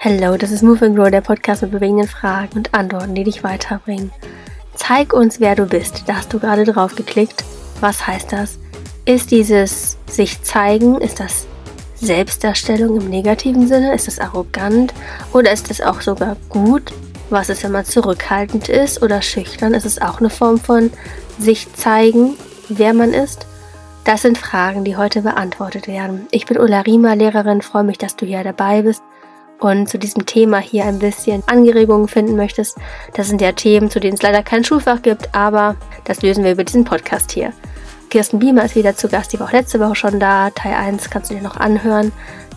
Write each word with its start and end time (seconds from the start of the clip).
Hallo, 0.00 0.36
das 0.36 0.50
ist 0.50 0.62
Move 0.62 0.86
and 0.86 0.96
Grow, 0.96 1.08
der 1.08 1.20
Podcast 1.20 1.62
mit 1.62 1.70
bewegenden 1.70 2.08
Fragen 2.08 2.56
und 2.56 2.74
Antworten, 2.74 3.14
die 3.14 3.22
dich 3.22 3.44
weiterbringen. 3.44 4.10
Zeig 4.74 5.12
uns, 5.12 5.38
wer 5.38 5.54
du 5.54 5.66
bist. 5.66 6.02
Da 6.08 6.16
hast 6.16 6.32
du 6.32 6.40
gerade 6.40 6.64
drauf 6.64 6.96
geklickt. 6.96 7.44
Was 7.80 8.04
heißt 8.04 8.32
das? 8.32 8.58
Ist 9.04 9.30
dieses 9.30 9.98
sich 10.08 10.42
zeigen, 10.42 11.00
ist 11.00 11.20
das 11.20 11.46
Selbstdarstellung 11.94 13.00
im 13.00 13.08
negativen 13.08 13.68
Sinne? 13.68 13.94
Ist 13.94 14.08
das 14.08 14.18
arrogant? 14.18 14.92
Oder 15.32 15.52
ist 15.52 15.70
es 15.70 15.80
auch 15.80 16.00
sogar 16.00 16.36
gut? 16.48 16.92
Was 17.32 17.48
ist, 17.48 17.64
wenn 17.64 17.72
man 17.72 17.86
zurückhaltend 17.86 18.68
ist 18.68 19.02
oder 19.02 19.22
schüchtern? 19.22 19.72
Ist 19.72 19.86
es 19.86 20.02
auch 20.02 20.20
eine 20.20 20.28
Form 20.28 20.58
von 20.58 20.90
sich 21.38 21.72
zeigen, 21.72 22.34
wer 22.68 22.92
man 22.92 23.14
ist? 23.14 23.46
Das 24.04 24.20
sind 24.20 24.36
Fragen, 24.36 24.84
die 24.84 24.98
heute 24.98 25.22
beantwortet 25.22 25.88
werden. 25.88 26.26
Ich 26.30 26.44
bin 26.44 26.58
Ulla 26.58 26.82
Riemer, 26.82 27.16
Lehrerin, 27.16 27.62
freue 27.62 27.84
mich, 27.84 27.96
dass 27.96 28.16
du 28.16 28.26
hier 28.26 28.44
dabei 28.44 28.82
bist 28.82 29.02
und 29.60 29.88
zu 29.88 29.98
diesem 29.98 30.26
Thema 30.26 30.58
hier 30.58 30.84
ein 30.84 30.98
bisschen 30.98 31.42
Angeregungen 31.46 32.06
finden 32.06 32.36
möchtest. 32.36 32.76
Das 33.14 33.28
sind 33.28 33.40
ja 33.40 33.52
Themen, 33.52 33.88
zu 33.88 33.98
denen 33.98 34.16
es 34.16 34.22
leider 34.22 34.42
kein 34.42 34.62
Schulfach 34.62 35.00
gibt, 35.00 35.34
aber 35.34 35.76
das 36.04 36.20
lösen 36.20 36.44
wir 36.44 36.52
über 36.52 36.64
diesen 36.64 36.84
Podcast 36.84 37.32
hier. 37.32 37.54
Kirsten 38.10 38.40
Biemer 38.40 38.66
ist 38.66 38.76
wieder 38.76 38.94
zu 38.94 39.08
Gast, 39.08 39.32
die 39.32 39.40
war 39.40 39.46
auch 39.46 39.52
letzte 39.52 39.80
Woche 39.80 39.94
schon 39.94 40.20
da. 40.20 40.50
Teil 40.50 40.74
1 40.74 41.08
kannst 41.08 41.30
du 41.30 41.34
dir 41.34 41.40
noch 41.40 41.56
anhören, 41.56 42.12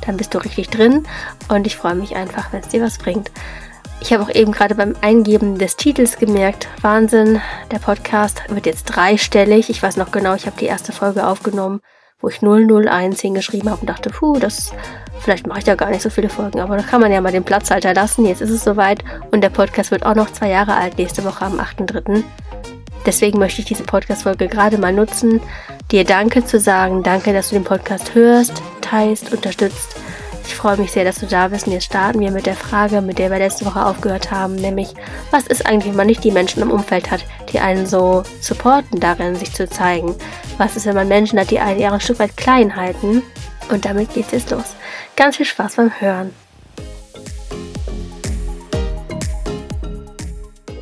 dann 0.05 0.17
bist 0.17 0.33
du 0.33 0.39
richtig 0.39 0.69
drin 0.69 1.03
und 1.47 1.65
ich 1.65 1.77
freue 1.77 1.95
mich 1.95 2.17
einfach, 2.17 2.51
wenn 2.51 2.59
es 2.59 2.67
dir 2.67 2.81
was 2.81 2.97
bringt. 2.97 3.31
Ich 4.01 4.13
habe 4.13 4.23
auch 4.23 4.29
eben 4.29 4.51
gerade 4.51 4.75
beim 4.75 4.95
Eingeben 5.01 5.57
des 5.57 5.77
Titels 5.77 6.17
gemerkt, 6.17 6.67
Wahnsinn, 6.81 7.41
der 7.71 7.79
Podcast 7.79 8.41
wird 8.49 8.65
jetzt 8.65 8.85
dreistellig. 8.85 9.69
Ich 9.69 9.81
weiß 9.81 9.97
noch 9.97 10.11
genau, 10.11 10.35
ich 10.35 10.45
habe 10.45 10.59
die 10.59 10.65
erste 10.65 10.91
Folge 10.91 11.25
aufgenommen 11.25 11.81
wo 12.21 12.29
ich 12.29 12.41
001 12.41 13.21
hingeschrieben 13.21 13.69
habe 13.69 13.81
und 13.81 13.89
dachte, 13.89 14.09
puh, 14.09 14.39
das, 14.39 14.71
vielleicht 15.19 15.47
mache 15.47 15.59
ich 15.59 15.65
da 15.65 15.75
gar 15.75 15.89
nicht 15.91 16.01
so 16.01 16.09
viele 16.09 16.29
Folgen, 16.29 16.59
aber 16.59 16.77
da 16.77 16.83
kann 16.83 17.01
man 17.01 17.11
ja 17.11 17.21
mal 17.21 17.31
den 17.31 17.43
Platzhalter 17.43 17.93
lassen. 17.93 18.25
Jetzt 18.25 18.41
ist 18.41 18.49
es 18.49 18.63
soweit 18.63 19.03
und 19.31 19.41
der 19.41 19.49
Podcast 19.49 19.91
wird 19.91 20.05
auch 20.05 20.15
noch 20.15 20.31
zwei 20.31 20.49
Jahre 20.49 20.75
alt, 20.75 20.97
nächste 20.97 21.23
Woche 21.23 21.45
am 21.45 21.59
8.3. 21.59 22.23
Deswegen 23.05 23.37
möchte 23.37 23.61
ich 23.61 23.67
diese 23.67 23.83
Podcast-Folge 23.83 24.47
gerade 24.47 24.79
mal 24.79 24.91
nutzen, 24.91 25.39
dir 25.91 26.03
Danke 26.03 26.43
zu 26.43 26.59
sagen. 26.59 27.03
Danke, 27.03 27.33
dass 27.33 27.49
du 27.49 27.55
den 27.55 27.63
Podcast 27.63 28.15
hörst, 28.15 28.63
teilst, 28.81 29.31
unterstützt 29.31 29.95
ich 30.47 30.55
freue 30.55 30.77
mich 30.77 30.91
sehr, 30.91 31.03
dass 31.03 31.19
du 31.19 31.25
da 31.25 31.47
bist. 31.47 31.67
Und 31.67 31.73
jetzt 31.73 31.85
starten 31.85 32.19
wir 32.19 32.31
mit 32.31 32.45
der 32.45 32.55
Frage, 32.55 33.01
mit 33.01 33.17
der 33.17 33.31
wir 33.31 33.39
letzte 33.39 33.65
Woche 33.65 33.85
aufgehört 33.85 34.31
haben, 34.31 34.55
nämlich, 34.55 34.93
was 35.31 35.47
ist 35.47 35.65
eigentlich, 35.65 35.89
wenn 35.89 35.97
man 35.97 36.07
nicht 36.07 36.23
die 36.23 36.31
Menschen 36.31 36.61
im 36.61 36.71
Umfeld 36.71 37.11
hat, 37.11 37.25
die 37.51 37.59
einen 37.59 37.85
so 37.85 38.23
supporten 38.41 38.99
darin, 38.99 39.35
sich 39.35 39.53
zu 39.53 39.67
zeigen? 39.67 40.15
Was 40.57 40.75
ist, 40.75 40.85
wenn 40.85 40.95
man 40.95 41.07
Menschen 41.07 41.39
hat, 41.39 41.51
die 41.51 41.59
einen 41.59 41.79
eher 41.79 41.91
ein 41.91 41.99
Stück 41.99 42.19
weit 42.19 42.37
klein 42.37 42.75
halten? 42.75 43.23
Und 43.71 43.85
damit 43.85 44.13
geht's 44.13 44.31
jetzt 44.31 44.51
los. 44.51 44.75
Ganz 45.15 45.37
viel 45.37 45.45
Spaß 45.45 45.75
beim 45.77 45.91
Hören. 45.99 46.33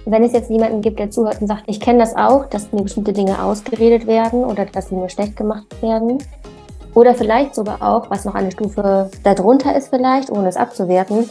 Wenn 0.06 0.24
es 0.24 0.34
jetzt 0.34 0.50
jemanden 0.50 0.82
gibt, 0.82 1.00
der 1.00 1.10
zuhört 1.10 1.42
und 1.42 1.48
sagt, 1.48 1.64
ich 1.68 1.80
kenne 1.80 2.00
das 2.00 2.16
auch, 2.16 2.46
dass 2.46 2.72
mir 2.74 2.84
bestimmte 2.84 3.14
Dinge 3.14 3.42
ausgeredet 3.42 4.06
werden 4.06 4.44
oder 4.44 4.66
dass 4.66 4.90
sie 4.90 4.96
mir 4.96 5.10
schlecht 5.10 5.38
gemacht 5.38 5.66
werden, 5.82 6.18
oder 6.94 7.16
vielleicht 7.16 7.56
sogar 7.56 7.82
auch, 7.82 8.10
was 8.10 8.26
noch 8.26 8.36
eine 8.36 8.52
Stufe 8.52 9.10
darunter 9.24 9.76
ist 9.76 9.90
vielleicht, 9.90 10.30
ohne 10.30 10.48
es 10.48 10.58
abzuwerten, 10.58 11.30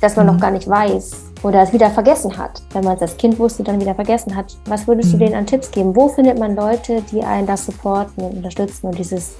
dass 0.00 0.16
man 0.16 0.26
mhm. 0.26 0.34
noch 0.34 0.40
gar 0.40 0.50
nicht 0.50 0.68
weiß 0.68 1.28
oder 1.42 1.62
es 1.62 1.72
wieder 1.72 1.90
vergessen 1.90 2.36
hat. 2.36 2.62
Wenn 2.72 2.84
man 2.84 2.96
es 2.96 3.02
als 3.02 3.16
Kind 3.16 3.38
wusste, 3.38 3.62
dann 3.62 3.80
wieder 3.80 3.94
vergessen 3.94 4.34
hat. 4.36 4.56
Was 4.66 4.86
würdest 4.86 5.08
mhm. 5.08 5.12
du 5.12 5.24
denen 5.24 5.34
an 5.34 5.46
Tipps 5.46 5.70
geben? 5.70 5.94
Wo 5.94 6.08
findet 6.08 6.38
man 6.38 6.54
Leute, 6.54 7.02
die 7.12 7.22
einen 7.22 7.46
das 7.46 7.66
supporten 7.66 8.24
und 8.24 8.36
unterstützen 8.36 8.86
und 8.86 8.98
dieses, 8.98 9.34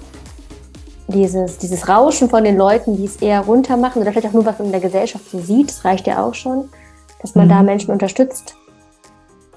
dieses, 1.09 1.59
dieses 1.59 1.89
Rauschen 1.89 2.29
von 2.29 2.45
den 2.45 2.57
Leuten, 2.57 2.97
die 2.97 3.05
es 3.05 3.17
eher 3.17 3.41
runter 3.41 3.77
machen 3.77 4.03
oder 4.03 4.13
vielleicht 4.13 4.29
auch 4.29 4.33
nur, 4.33 4.47
was 4.47 4.61
in 4.61 4.71
der 4.71 4.81
Gesellschaft 4.81 5.29
so 5.31 5.39
sieht, 5.39 5.71
das 5.71 5.85
reicht 5.85 6.07
ja 6.07 6.25
auch 6.25 6.35
schon, 6.35 6.69
dass 7.21 7.35
man 7.35 7.47
mhm. 7.47 7.51
da 7.51 7.63
Menschen 7.63 7.91
unterstützt 7.93 8.55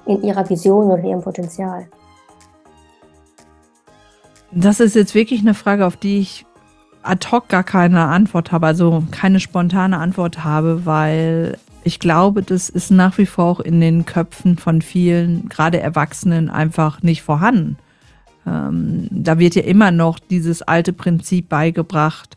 in 0.06 0.22
ihrer 0.22 0.48
Vision 0.48 0.90
und 0.90 1.04
ihrem 1.04 1.22
Potenzial. 1.22 1.86
Das 4.54 4.80
ist 4.80 4.94
jetzt 4.94 5.14
wirklich 5.14 5.40
eine 5.40 5.54
Frage, 5.54 5.86
auf 5.86 5.96
die 5.96 6.18
ich 6.18 6.44
ad 7.02 7.26
hoc 7.30 7.48
gar 7.48 7.64
keine 7.64 8.02
Antwort 8.02 8.52
habe, 8.52 8.66
also 8.66 9.02
keine 9.10 9.40
spontane 9.40 9.98
Antwort 9.98 10.44
habe, 10.44 10.84
weil 10.84 11.56
ich 11.84 11.98
glaube, 11.98 12.42
das 12.42 12.68
ist 12.68 12.90
nach 12.90 13.18
wie 13.18 13.26
vor 13.26 13.44
auch 13.46 13.60
in 13.60 13.80
den 13.80 14.04
Köpfen 14.04 14.58
von 14.58 14.82
vielen, 14.82 15.48
gerade 15.48 15.80
Erwachsenen, 15.80 16.50
einfach 16.50 17.02
nicht 17.02 17.22
vorhanden. 17.22 17.78
Ähm, 18.46 19.08
da 19.10 19.38
wird 19.38 19.54
ja 19.54 19.62
immer 19.62 19.90
noch 19.90 20.18
dieses 20.18 20.62
alte 20.62 20.92
Prinzip 20.92 21.48
beigebracht. 21.48 22.36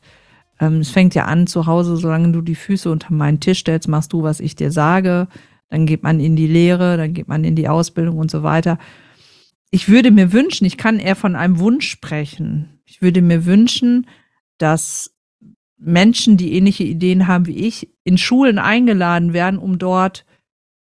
Ähm, 0.60 0.80
es 0.80 0.90
fängt 0.90 1.16
ja 1.16 1.26
an 1.26 1.48
zu 1.48 1.68
Hause, 1.68 1.98
solange 1.98 2.32
du 2.32 2.42
die 2.42 2.56
Füße 2.56 2.90
unter 2.90 3.14
meinen 3.14 3.40
Tisch 3.42 3.60
stellst, 3.60 3.88
machst 3.88 4.14
du, 4.14 4.24
was 4.24 4.40
ich 4.40 4.56
dir 4.56 4.72
sage. 4.72 5.28
Dann 5.70 5.86
geht 5.86 6.02
man 6.02 6.20
in 6.20 6.36
die 6.36 6.48
Lehre, 6.48 6.96
dann 6.96 7.14
geht 7.14 7.28
man 7.28 7.44
in 7.44 7.56
die 7.56 7.68
Ausbildung 7.68 8.18
und 8.18 8.32
so 8.32 8.42
weiter 8.42 8.80
ich 9.72 9.90
würde 9.90 10.12
mir 10.12 10.32
wünschen, 10.32 10.66
ich 10.66 10.78
kann 10.78 11.00
eher 11.00 11.16
von 11.16 11.36
einem 11.36 11.60
Wunsch 11.60 11.90
sprechen. 11.90 12.80
Ich 12.86 13.02
würde 13.02 13.22
mir 13.22 13.46
wünschen, 13.46 14.08
dass 14.58 15.14
Menschen, 15.78 16.38
die 16.38 16.54
ähnliche 16.54 16.84
Ideen 16.84 17.28
haben 17.28 17.48
wie 17.48 17.58
ich, 17.58 17.90
in 18.04 18.18
Schulen 18.18 18.60
eingeladen 18.60 19.34
werden, 19.34 19.60
um 19.60 19.78
dort 19.78 20.26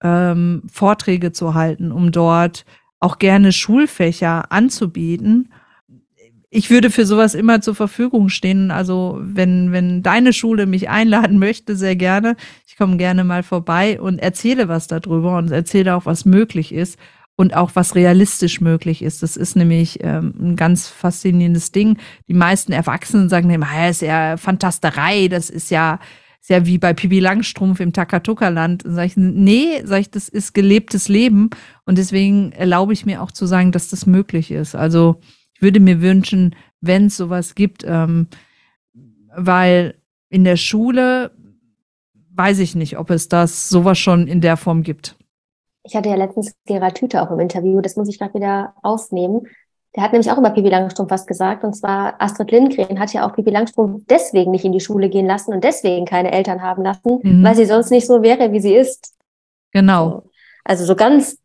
ähm, 0.03 0.63
Vorträge 0.71 1.31
zu 1.31 1.53
halten, 1.53 1.91
um 1.91 2.11
dort 2.11 2.65
auch 2.99 3.17
gerne 3.17 3.51
Schulfächer 3.51 4.51
anzubieten. 4.51 5.51
Ich 6.49 6.69
würde 6.69 6.89
für 6.89 7.05
sowas 7.05 7.33
immer 7.35 7.61
zur 7.61 7.75
Verfügung 7.75 8.29
stehen. 8.29 8.71
Also 8.71 9.19
wenn, 9.21 9.71
wenn 9.71 10.03
deine 10.03 10.31
Schule 10.31 10.65
mich 10.65 10.89
einladen 10.89 11.39
möchte, 11.39 11.75
sehr 11.75 11.95
gerne. 11.95 12.35
Ich 12.67 12.77
komme 12.77 12.97
gerne 12.97 13.23
mal 13.23 13.43
vorbei 13.43 13.99
und 13.99 14.19
erzähle 14.19 14.67
was 14.67 14.87
darüber 14.87 15.37
und 15.37 15.51
erzähle 15.51 15.95
auch, 15.95 16.05
was 16.05 16.25
möglich 16.25 16.73
ist 16.73 16.97
und 17.35 17.55
auch 17.55 17.71
was 17.73 17.95
realistisch 17.95 18.61
möglich 18.61 19.01
ist. 19.01 19.21
Das 19.21 19.35
ist 19.35 19.55
nämlich 19.55 19.99
ähm, 20.01 20.33
ein 20.39 20.55
ganz 20.55 20.87
faszinierendes 20.87 21.71
Ding. 21.71 21.97
Die 22.27 22.33
meisten 22.33 22.71
Erwachsenen 22.71 23.29
sagen 23.29 23.49
immer, 23.49 23.67
das 23.75 23.97
ist 23.97 24.01
ja 24.01 24.37
Fantasterei, 24.37 25.27
das 25.27 25.49
ist 25.49 25.69
ja, 25.69 25.99
ist 26.39 26.49
ja 26.49 26.65
wie 26.65 26.77
bei 26.77 26.93
Pipi 26.93 27.19
Langstrumpf 27.19 27.79
im 27.81 27.91
Takatuka-Land. 27.91 28.83
Sag 28.85 29.05
ich, 29.07 29.17
nee, 29.17 29.81
sag 29.83 30.01
ich, 30.01 30.11
das 30.11 30.29
ist 30.29 30.53
gelebtes 30.53 31.09
Leben 31.09 31.49
und 31.85 31.97
deswegen 31.97 32.53
erlaube 32.53 32.93
ich 32.93 33.05
mir 33.05 33.21
auch 33.21 33.31
zu 33.31 33.45
sagen, 33.45 33.71
dass 33.71 33.89
das 33.89 34.05
möglich 34.05 34.51
ist. 34.51 34.75
Also 34.75 35.19
ich 35.53 35.61
würde 35.61 35.79
mir 35.79 36.01
wünschen, 36.01 36.55
wenn 36.79 37.07
es 37.07 37.17
sowas 37.17 37.55
gibt, 37.55 37.83
ähm, 37.85 38.27
weil 39.35 39.95
in 40.29 40.45
der 40.45 40.57
Schule 40.57 41.31
weiß 42.31 42.59
ich 42.59 42.75
nicht, 42.75 42.97
ob 42.97 43.09
es 43.09 43.27
das 43.27 43.69
sowas 43.69 43.97
schon 43.97 44.27
in 44.27 44.41
der 44.41 44.57
Form 44.57 44.83
gibt. 44.83 45.15
Ich 45.85 45.95
hatte 45.95 46.09
ja 46.09 46.15
letztens 46.15 46.53
Gerald 46.65 46.95
Tüte 46.95 47.21
auch 47.21 47.31
im 47.31 47.39
Interview, 47.39 47.79
das 47.79 47.95
muss 47.95 48.09
ich 48.09 48.19
gerade 48.19 48.33
wieder 48.33 48.73
aufnehmen. 48.81 49.47
Der 49.95 50.03
hat 50.03 50.11
nämlich 50.11 50.29
auch 50.29 50.37
über 50.37 50.49
Pipi 50.49 50.67
Langstrumpf 50.67 51.09
was 51.09 51.25
gesagt. 51.25 51.63
Und 51.63 51.73
zwar 51.73 52.21
Astrid 52.21 52.51
Lindgren 52.51 52.99
hat 52.99 53.13
ja 53.13 53.25
auch 53.25 53.33
Pipi 53.33 53.51
Langstrumpf 53.51 54.03
deswegen 54.09 54.51
nicht 54.51 54.65
in 54.65 54.73
die 54.73 54.81
Schule 54.81 55.09
gehen 55.09 55.25
lassen 55.25 55.53
und 55.53 55.63
deswegen 55.63 56.05
keine 56.05 56.31
Eltern 56.31 56.61
haben 56.61 56.83
lassen, 56.83 57.19
mhm. 57.23 57.43
weil 57.43 57.55
sie 57.55 57.65
sonst 57.65 57.91
nicht 57.91 58.05
so 58.05 58.21
wäre, 58.21 58.51
wie 58.51 58.59
sie 58.59 58.75
ist. 58.75 59.13
Genau. 59.71 60.09
So. 60.09 60.29
Also 60.65 60.85
so 60.85 60.95
ganz 60.95 61.37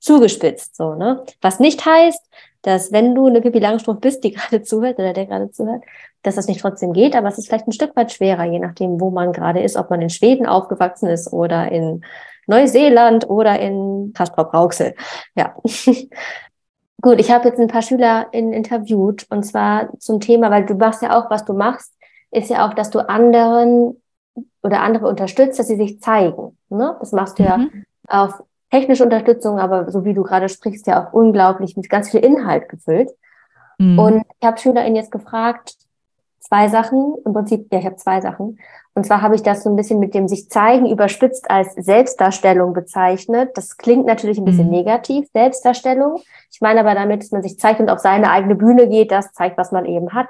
zugespitzt, 0.00 0.76
so, 0.76 0.94
ne? 0.94 1.24
Was 1.40 1.58
nicht 1.58 1.86
heißt, 1.86 2.22
dass 2.62 2.92
wenn 2.92 3.14
du 3.14 3.26
eine 3.26 3.40
Pipi 3.40 3.60
Langstrumpf 3.60 4.00
bist, 4.00 4.24
die 4.24 4.32
gerade 4.32 4.62
zuhört 4.62 4.98
oder 4.98 5.12
der 5.12 5.26
gerade 5.26 5.50
zuhört, 5.50 5.82
dass 6.22 6.34
das 6.34 6.48
nicht 6.48 6.60
trotzdem 6.60 6.92
geht, 6.92 7.14
aber 7.14 7.28
es 7.28 7.38
ist 7.38 7.46
vielleicht 7.46 7.68
ein 7.68 7.72
Stück 7.72 7.94
weit 7.96 8.12
schwerer, 8.12 8.44
je 8.44 8.58
nachdem, 8.58 9.00
wo 9.00 9.10
man 9.10 9.32
gerade 9.32 9.60
ist, 9.60 9.76
ob 9.76 9.90
man 9.90 10.02
in 10.02 10.10
Schweden 10.10 10.46
aufgewachsen 10.46 11.08
ist 11.08 11.32
oder 11.32 11.70
in 11.70 12.04
Neuseeland 12.46 13.28
oder 13.28 13.58
in 13.58 14.12
Kastrop-Rauxel. 14.14 14.94
Ja. 15.34 15.54
Gut, 17.02 17.20
ich 17.20 17.30
habe 17.30 17.48
jetzt 17.48 17.60
ein 17.60 17.68
paar 17.68 17.82
Schüler 17.82 18.28
in 18.32 18.52
interviewt 18.52 19.26
und 19.30 19.44
zwar 19.44 19.90
zum 19.98 20.18
Thema, 20.20 20.50
weil 20.50 20.64
du 20.64 20.74
machst 20.74 21.02
ja 21.02 21.18
auch, 21.18 21.30
was 21.30 21.44
du 21.44 21.52
machst, 21.52 21.92
ist 22.30 22.50
ja 22.50 22.66
auch, 22.66 22.74
dass 22.74 22.90
du 22.90 23.00
anderen 23.00 24.00
oder 24.62 24.80
andere 24.80 25.06
unterstützt, 25.06 25.58
dass 25.58 25.68
sie 25.68 25.76
sich 25.76 26.00
zeigen. 26.00 26.56
Ne? 26.68 26.96
Das 26.98 27.12
machst 27.12 27.38
du 27.38 27.42
mhm. 27.42 27.48
ja 27.48 27.68
auf 28.08 28.42
technische 28.70 29.04
Unterstützung, 29.04 29.58
aber 29.58 29.90
so 29.90 30.04
wie 30.04 30.14
du 30.14 30.22
gerade 30.22 30.48
sprichst, 30.48 30.86
ja 30.86 31.04
auch 31.04 31.12
unglaublich 31.12 31.76
mit 31.76 31.88
ganz 31.88 32.10
viel 32.10 32.20
Inhalt 32.20 32.68
gefüllt. 32.68 33.10
Mhm. 33.78 33.98
Und 33.98 34.22
ich 34.40 34.46
habe 34.46 34.58
SchülerInnen 34.58 34.96
jetzt 34.96 35.12
gefragt, 35.12 35.74
zwei 36.46 36.68
Sachen, 36.68 37.16
im 37.24 37.32
Prinzip, 37.32 37.66
ja, 37.72 37.78
ich 37.78 37.86
habe 37.86 37.96
zwei 37.96 38.20
Sachen. 38.20 38.58
Und 38.94 39.04
zwar 39.04 39.20
habe 39.20 39.34
ich 39.34 39.42
das 39.42 39.62
so 39.62 39.68
ein 39.68 39.76
bisschen 39.76 39.98
mit 39.98 40.14
dem 40.14 40.26
sich 40.26 40.48
zeigen 40.48 40.86
überspitzt 40.86 41.50
als 41.50 41.74
Selbstdarstellung 41.74 42.72
bezeichnet. 42.72 43.50
Das 43.54 43.76
klingt 43.76 44.06
natürlich 44.06 44.38
ein 44.38 44.44
bisschen 44.44 44.66
mhm. 44.66 44.72
negativ, 44.72 45.28
Selbstdarstellung. 45.34 46.22
Ich 46.50 46.60
meine 46.62 46.80
aber 46.80 46.94
damit, 46.94 47.22
dass 47.22 47.30
man 47.30 47.42
sich 47.42 47.58
zeigt 47.58 47.80
und 47.80 47.90
auf 47.90 47.98
seine 47.98 48.30
eigene 48.30 48.54
Bühne 48.54 48.88
geht, 48.88 49.10
das 49.10 49.32
zeigt, 49.32 49.58
was 49.58 49.70
man 49.70 49.84
eben 49.84 50.14
hat. 50.14 50.28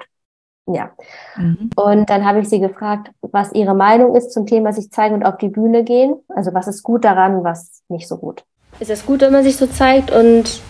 Ja. 0.65 0.91
Mhm. 1.37 1.69
Und 1.77 2.09
dann 2.09 2.25
habe 2.25 2.39
ich 2.39 2.49
sie 2.49 2.59
gefragt, 2.59 3.09
was 3.21 3.53
ihre 3.53 3.73
Meinung 3.73 4.15
ist 4.15 4.33
zum 4.33 4.45
Thema 4.45 4.73
sich 4.73 4.91
zeigen 4.91 5.15
und 5.15 5.23
auf 5.23 5.37
die 5.37 5.47
Bühne 5.47 5.83
gehen. 5.83 6.15
Also 6.27 6.53
was 6.53 6.67
ist 6.67 6.83
gut 6.83 7.05
daran, 7.05 7.43
was 7.45 7.83
nicht 7.87 8.07
so 8.07 8.17
gut. 8.17 8.43
Ist 8.79 8.91
es 8.91 9.05
gut, 9.05 9.21
wenn 9.21 9.31
man 9.31 9.43
sich 9.43 9.55
so 9.55 9.65
zeigt 9.67 10.11
und 10.11 10.61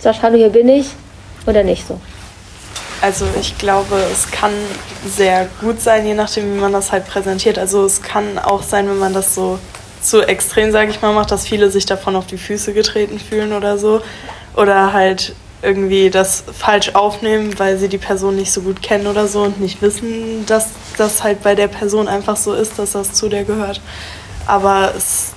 sagt, 0.00 0.22
hallo, 0.22 0.36
hier 0.36 0.50
bin 0.50 0.68
ich 0.68 0.94
oder 1.46 1.64
nicht 1.64 1.86
so? 1.86 2.00
Also 3.02 3.26
ich 3.40 3.58
glaube, 3.58 3.96
es 4.12 4.30
kann 4.30 4.52
sehr 5.04 5.48
gut 5.60 5.80
sein, 5.80 6.06
je 6.06 6.14
nachdem, 6.14 6.54
wie 6.54 6.60
man 6.60 6.72
das 6.72 6.92
halt 6.92 7.04
präsentiert. 7.04 7.58
Also 7.58 7.84
es 7.84 8.00
kann 8.00 8.38
auch 8.38 8.62
sein, 8.62 8.88
wenn 8.88 8.98
man 8.98 9.12
das 9.12 9.34
so 9.34 9.58
zu 10.00 10.22
extrem, 10.22 10.70
sage 10.70 10.92
ich 10.92 11.02
mal, 11.02 11.12
macht, 11.12 11.32
dass 11.32 11.44
viele 11.44 11.68
sich 11.68 11.84
davon 11.84 12.14
auf 12.14 12.28
die 12.28 12.38
Füße 12.38 12.72
getreten 12.72 13.18
fühlen 13.18 13.52
oder 13.54 13.76
so. 13.76 14.02
Oder 14.54 14.92
halt 14.92 15.34
irgendwie 15.62 16.10
das 16.10 16.44
falsch 16.52 16.94
aufnehmen, 16.94 17.58
weil 17.58 17.76
sie 17.76 17.88
die 17.88 17.98
Person 17.98 18.36
nicht 18.36 18.52
so 18.52 18.62
gut 18.62 18.82
kennen 18.82 19.08
oder 19.08 19.26
so 19.26 19.42
und 19.42 19.60
nicht 19.60 19.82
wissen, 19.82 20.46
dass 20.46 20.68
das 20.96 21.24
halt 21.24 21.42
bei 21.42 21.56
der 21.56 21.68
Person 21.68 22.06
einfach 22.06 22.36
so 22.36 22.54
ist, 22.54 22.78
dass 22.78 22.92
das 22.92 23.14
zu 23.14 23.28
der 23.28 23.42
gehört. 23.42 23.80
Aber 24.46 24.94
es 24.96 25.32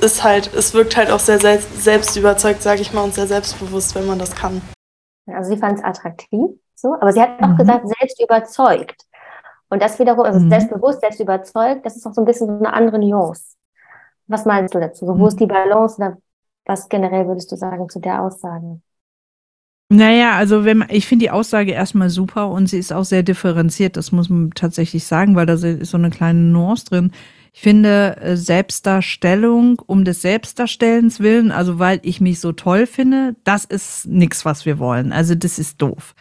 ist 0.00 0.22
halt, 0.22 0.54
es 0.54 0.72
wirkt 0.72 0.96
halt 0.96 1.10
auch 1.10 1.20
sehr 1.20 1.40
selbst 1.40 2.16
überzeugt, 2.16 2.62
sage 2.62 2.80
ich 2.80 2.92
mal, 2.92 3.02
und 3.02 3.14
sehr 3.14 3.26
selbstbewusst, 3.26 3.96
wenn 3.96 4.06
man 4.06 4.20
das 4.20 4.36
kann. 4.36 4.62
Also 5.26 5.50
sie 5.50 5.58
fand 5.58 5.78
es 5.78 5.84
attraktiv 5.84 6.61
so, 6.82 6.94
aber 7.00 7.12
sie 7.12 7.22
hat 7.22 7.42
auch 7.42 7.48
mhm. 7.48 7.56
gesagt, 7.56 7.88
selbst 7.88 8.22
überzeugt. 8.22 9.06
Und 9.70 9.80
das 9.80 9.98
wiederum, 9.98 10.24
also 10.24 10.38
mhm. 10.38 10.50
selbstbewusst, 10.50 11.00
selbst 11.00 11.20
überzeugt, 11.20 11.86
das 11.86 11.96
ist 11.96 12.06
auch 12.06 12.12
so 12.12 12.20
ein 12.20 12.26
bisschen 12.26 12.46
so 12.46 12.58
eine 12.58 12.74
andere 12.74 12.98
Nuance. 12.98 13.56
Was 14.26 14.44
meinst 14.44 14.74
du 14.74 14.80
dazu? 14.80 15.06
So, 15.06 15.18
wo 15.18 15.26
ist 15.26 15.34
mhm. 15.34 15.38
die 15.38 15.46
Balance 15.46 15.96
oder 15.96 16.18
was 16.66 16.88
generell 16.88 17.26
würdest 17.26 17.50
du 17.50 17.56
sagen 17.56 17.88
zu 17.88 17.98
der 17.98 18.22
Aussage? 18.22 18.80
Naja, 19.88 20.36
also 20.36 20.64
wenn 20.64 20.78
man, 20.78 20.88
ich 20.90 21.06
finde 21.06 21.24
die 21.24 21.30
Aussage 21.30 21.72
erstmal 21.72 22.08
super 22.08 22.48
und 22.48 22.66
sie 22.66 22.78
ist 22.78 22.92
auch 22.92 23.04
sehr 23.04 23.22
differenziert, 23.22 23.96
das 23.96 24.10
muss 24.10 24.30
man 24.30 24.50
tatsächlich 24.52 25.04
sagen, 25.04 25.36
weil 25.36 25.44
da 25.44 25.52
ist 25.52 25.90
so 25.90 25.98
eine 25.98 26.08
kleine 26.10 26.38
Nuance 26.38 26.86
drin. 26.86 27.12
Ich 27.52 27.60
finde 27.60 28.16
äh, 28.16 28.36
Selbstdarstellung 28.36 29.78
um 29.86 30.04
des 30.04 30.22
Selbstdarstellens 30.22 31.20
willen, 31.20 31.52
also 31.52 31.78
weil 31.78 32.00
ich 32.02 32.22
mich 32.22 32.40
so 32.40 32.52
toll 32.52 32.86
finde, 32.86 33.36
das 33.44 33.66
ist 33.66 34.06
nichts, 34.06 34.46
was 34.46 34.64
wir 34.64 34.78
wollen. 34.78 35.12
Also 35.12 35.34
das 35.34 35.58
ist 35.58 35.82
doof. 35.82 36.14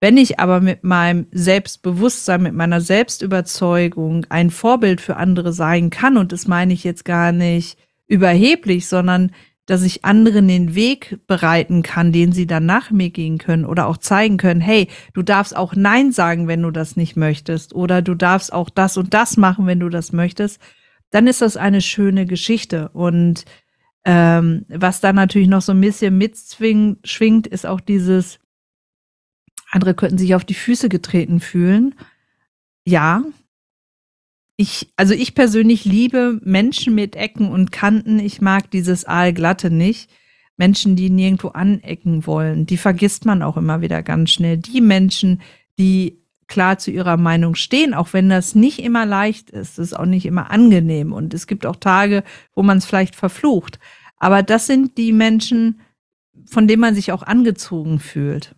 Wenn 0.00 0.18
ich 0.18 0.38
aber 0.38 0.60
mit 0.60 0.84
meinem 0.84 1.26
Selbstbewusstsein, 1.30 2.42
mit 2.42 2.54
meiner 2.54 2.80
Selbstüberzeugung 2.80 4.26
ein 4.28 4.50
Vorbild 4.50 5.00
für 5.00 5.16
andere 5.16 5.52
sein 5.52 5.90
kann, 5.90 6.16
und 6.16 6.32
das 6.32 6.46
meine 6.46 6.74
ich 6.74 6.84
jetzt 6.84 7.04
gar 7.04 7.32
nicht 7.32 7.78
überheblich, 8.06 8.88
sondern 8.88 9.32
dass 9.64 9.82
ich 9.82 10.04
anderen 10.04 10.46
den 10.46 10.74
Weg 10.74 11.18
bereiten 11.26 11.82
kann, 11.82 12.12
den 12.12 12.30
sie 12.30 12.46
dann 12.46 12.66
nach 12.66 12.90
mir 12.92 13.10
gehen 13.10 13.38
können 13.38 13.64
oder 13.64 13.88
auch 13.88 13.96
zeigen 13.96 14.36
können, 14.36 14.60
hey, 14.60 14.88
du 15.12 15.22
darfst 15.22 15.56
auch 15.56 15.74
Nein 15.74 16.12
sagen, 16.12 16.46
wenn 16.46 16.62
du 16.62 16.70
das 16.70 16.96
nicht 16.96 17.16
möchtest 17.16 17.74
oder 17.74 18.00
du 18.00 18.14
darfst 18.14 18.52
auch 18.52 18.70
das 18.70 18.96
und 18.96 19.12
das 19.12 19.36
machen, 19.36 19.66
wenn 19.66 19.80
du 19.80 19.88
das 19.88 20.12
möchtest, 20.12 20.60
dann 21.10 21.26
ist 21.26 21.42
das 21.42 21.56
eine 21.56 21.80
schöne 21.80 22.26
Geschichte. 22.26 22.90
Und 22.90 23.44
ähm, 24.04 24.66
was 24.68 25.00
da 25.00 25.12
natürlich 25.12 25.48
noch 25.48 25.62
so 25.62 25.72
ein 25.72 25.80
bisschen 25.80 26.16
mitschwingt, 26.16 27.46
ist 27.48 27.66
auch 27.66 27.80
dieses, 27.80 28.38
andere 29.76 29.94
könnten 29.94 30.18
sich 30.18 30.34
auf 30.34 30.44
die 30.44 30.54
Füße 30.54 30.88
getreten 30.88 31.38
fühlen. 31.40 31.94
Ja. 32.84 33.22
Ich, 34.56 34.90
also 34.96 35.12
ich 35.12 35.34
persönlich 35.34 35.84
liebe 35.84 36.40
Menschen 36.42 36.94
mit 36.94 37.14
Ecken 37.14 37.50
und 37.50 37.72
Kanten. 37.72 38.18
Ich 38.18 38.40
mag 38.40 38.70
dieses 38.70 39.04
Aalglatte 39.04 39.70
nicht. 39.70 40.10
Menschen, 40.56 40.96
die 40.96 41.10
nirgendwo 41.10 41.48
anecken 41.48 42.26
wollen, 42.26 42.64
die 42.64 42.78
vergisst 42.78 43.26
man 43.26 43.42
auch 43.42 43.58
immer 43.58 43.82
wieder 43.82 44.02
ganz 44.02 44.30
schnell. 44.30 44.56
Die 44.56 44.80
Menschen, 44.80 45.42
die 45.78 46.18
klar 46.46 46.78
zu 46.78 46.90
ihrer 46.90 47.18
Meinung 47.18 47.54
stehen, 47.54 47.92
auch 47.92 48.12
wenn 48.12 48.30
das 48.30 48.54
nicht 48.54 48.78
immer 48.78 49.04
leicht 49.04 49.50
ist, 49.50 49.78
ist 49.78 49.92
auch 49.92 50.06
nicht 50.06 50.24
immer 50.24 50.50
angenehm 50.50 51.12
und 51.12 51.34
es 51.34 51.46
gibt 51.46 51.66
auch 51.66 51.76
Tage, 51.76 52.24
wo 52.54 52.62
man 52.62 52.78
es 52.78 52.86
vielleicht 52.86 53.16
verflucht. 53.16 53.78
Aber 54.16 54.42
das 54.42 54.66
sind 54.66 54.96
die 54.96 55.12
Menschen, 55.12 55.80
von 56.46 56.66
denen 56.66 56.80
man 56.80 56.94
sich 56.94 57.12
auch 57.12 57.22
angezogen 57.22 57.98
fühlt. 57.98 58.54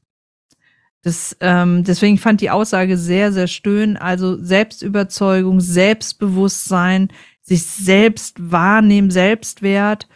Das, 1.03 1.37
ähm, 1.41 1.85
deswegen 1.85 2.19
fand 2.19 2.41
die 2.41 2.51
Aussage 2.51 2.97
sehr, 2.97 3.33
sehr 3.33 3.47
schön. 3.47 3.97
Also 3.97 4.37
Selbstüberzeugung, 4.43 5.61
Selbstbewusstsein, 5.61 7.09
sich 7.43 7.65
selbst 7.65 8.51
wahrnehmen, 8.51 9.11
Selbstwert, 9.11 10.09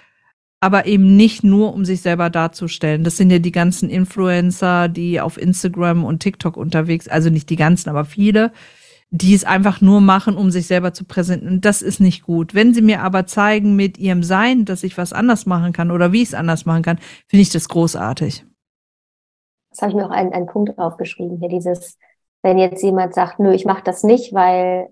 aber 0.61 0.87
eben 0.87 1.17
nicht 1.17 1.45
nur, 1.45 1.75
um 1.75 1.85
sich 1.85 2.03
selber 2.03 2.31
darzustellen. 2.31 3.05
Das 3.05 3.17
sind 3.17 3.31
ja 3.31 3.39
die 3.39 3.53
ganzen 3.53 3.91
Influencer, 3.91 4.89
die 4.89 5.21
auf 5.21 5.41
Instagram 5.41 6.05
und 6.05 6.21
TikTok 6.21 6.57
unterwegs, 6.57 7.09
also 7.09 7.31
nicht 7.31 7.51
die 7.51 7.57
ganzen, 7.57 7.89
aber 7.89 8.05
viele, 8.05 8.53
die 9.11 9.35
es 9.35 9.45
einfach 9.45 9.81
nur 9.81 10.01
machen, 10.01 10.37
um 10.37 10.51
sich 10.51 10.67
selber 10.67 10.93
zu 10.95 11.05
präsentieren. 11.05 11.61
Das 11.61 11.83
ist 11.83 12.01
nicht 12.01 12.23
gut. 12.23 12.55
Wenn 12.55 12.75
sie 12.75 12.83
mir 12.83 13.03
aber 13.03 13.27
zeigen 13.27 13.77
mit 13.77 13.99
ihrem 13.99 14.23
Sein, 14.23 14.65
dass 14.65 14.85
ich 14.85 14.97
was 14.99 15.13
anders 15.13 15.47
machen 15.47 15.73
kann 15.73 15.91
oder 15.91 16.13
wie 16.13 16.23
ich 16.23 16.29
es 16.29 16.35
anders 16.35 16.65
machen 16.65 16.83
kann, 16.83 16.99
finde 17.29 17.43
ich 17.43 17.51
das 17.51 17.69
großartig 17.69 18.45
das 19.73 19.83
habe 19.83 19.91
ich 19.91 19.97
mir 19.97 20.07
auch 20.07 20.11
einen, 20.11 20.33
einen 20.33 20.47
Punkt 20.47 20.79
aufgeschrieben 20.79 21.39
hier, 21.39 21.49
dieses, 21.49 21.99
wenn 22.43 22.59
jetzt 22.59 22.83
jemand 22.83 23.15
sagt, 23.15 23.39
nö, 23.39 23.53
ich 23.53 23.65
mache 23.65 23.83
das 23.83 24.03
nicht, 24.03 24.33
weil, 24.33 24.89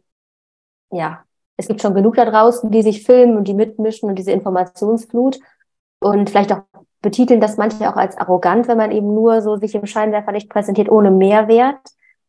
ja, 0.91 1.23
es 1.56 1.69
gibt 1.69 1.82
schon 1.82 1.94
genug 1.94 2.17
da 2.17 2.25
draußen, 2.25 2.71
die 2.71 2.82
sich 2.82 3.05
filmen 3.05 3.37
und 3.37 3.47
die 3.47 3.55
mitmischen 3.55 4.09
und 4.09 4.17
diese 4.17 4.32
Informationsflut 4.32 5.38
und 6.00 6.31
vielleicht 6.31 6.53
auch 6.53 6.62
betiteln 7.03 7.41
das 7.41 7.56
manche 7.56 7.88
auch 7.88 7.97
als 7.97 8.17
arrogant, 8.17 8.69
wenn 8.69 8.79
man 8.79 8.91
eben 8.91 9.15
nur 9.15 9.43
so 9.43 9.56
sich 9.56 9.75
im 9.75 9.87
Scheinwerferlicht 9.87 10.49
präsentiert 10.49 10.91
ohne 10.91 11.11
Mehrwert, 11.11 11.81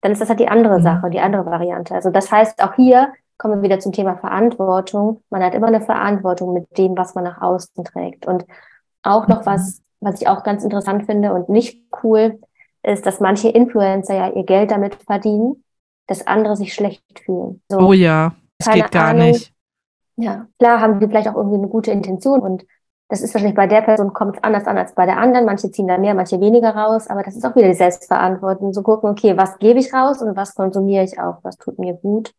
dann 0.01 0.11
ist 0.11 0.21
das 0.21 0.29
halt 0.29 0.39
die 0.39 0.47
andere 0.47 0.79
mhm. 0.79 0.83
Sache, 0.83 1.09
die 1.09 1.19
andere 1.19 1.45
Variante. 1.45 1.93
Also 1.93 2.09
das 2.09 2.31
heißt, 2.31 2.61
auch 2.63 2.75
hier 2.75 3.13
kommen 3.37 3.55
wir 3.55 3.63
wieder 3.63 3.79
zum 3.79 3.91
Thema 3.91 4.17
Verantwortung. 4.17 5.23
Man 5.29 5.43
hat 5.43 5.55
immer 5.55 5.67
eine 5.67 5.81
Verantwortung 5.81 6.53
mit 6.53 6.77
dem, 6.77 6.97
was 6.97 7.15
man 7.15 7.23
nach 7.23 7.41
außen 7.41 7.83
trägt. 7.83 8.27
Und 8.27 8.45
auch 9.03 9.27
noch 9.27 9.45
was 9.45 9.81
was 10.01 10.21
ich 10.21 10.27
auch 10.27 10.43
ganz 10.43 10.63
interessant 10.63 11.05
finde 11.05 11.33
und 11.33 11.49
nicht 11.49 11.85
cool, 12.03 12.39
ist, 12.83 13.05
dass 13.05 13.19
manche 13.19 13.49
Influencer 13.49 14.15
ja 14.15 14.29
ihr 14.31 14.43
Geld 14.43 14.71
damit 14.71 14.95
verdienen, 14.95 15.63
dass 16.07 16.27
andere 16.27 16.55
sich 16.55 16.73
schlecht 16.73 17.03
fühlen. 17.23 17.61
So, 17.69 17.77
oh 17.79 17.93
ja, 17.93 18.33
das 18.57 18.73
geht 18.73 18.91
gar 18.91 19.09
Ahnung. 19.09 19.27
nicht. 19.27 19.53
Ja, 20.17 20.47
klar 20.59 20.81
haben 20.81 20.99
die 20.99 21.07
vielleicht 21.07 21.29
auch 21.29 21.35
irgendwie 21.35 21.57
eine 21.57 21.67
gute 21.67 21.91
Intention 21.91 22.41
und 22.41 22.65
das 23.07 23.21
ist 23.21 23.33
wahrscheinlich 23.33 23.57
bei 23.57 23.67
der 23.67 23.81
Person 23.81 24.13
kommt 24.13 24.41
anders 24.43 24.65
an 24.67 24.77
als 24.77 24.95
bei 24.95 25.05
der 25.05 25.17
anderen. 25.17 25.45
Manche 25.45 25.69
ziehen 25.69 25.87
da 25.87 25.97
mehr, 25.97 26.13
manche 26.13 26.39
weniger 26.39 26.73
raus, 26.73 27.07
aber 27.07 27.23
das 27.23 27.35
ist 27.35 27.45
auch 27.45 27.55
wieder 27.55 27.67
die 27.67 27.73
Selbstverantwortung. 27.73 28.71
So 28.71 28.83
gucken, 28.83 29.09
okay, 29.09 29.35
was 29.35 29.59
gebe 29.59 29.79
ich 29.79 29.93
raus 29.93 30.21
und 30.21 30.35
was 30.37 30.55
konsumiere 30.55 31.03
ich 31.03 31.19
auch, 31.19 31.39
was 31.43 31.57
tut 31.57 31.77
mir 31.77 31.93
gut. 31.93 32.33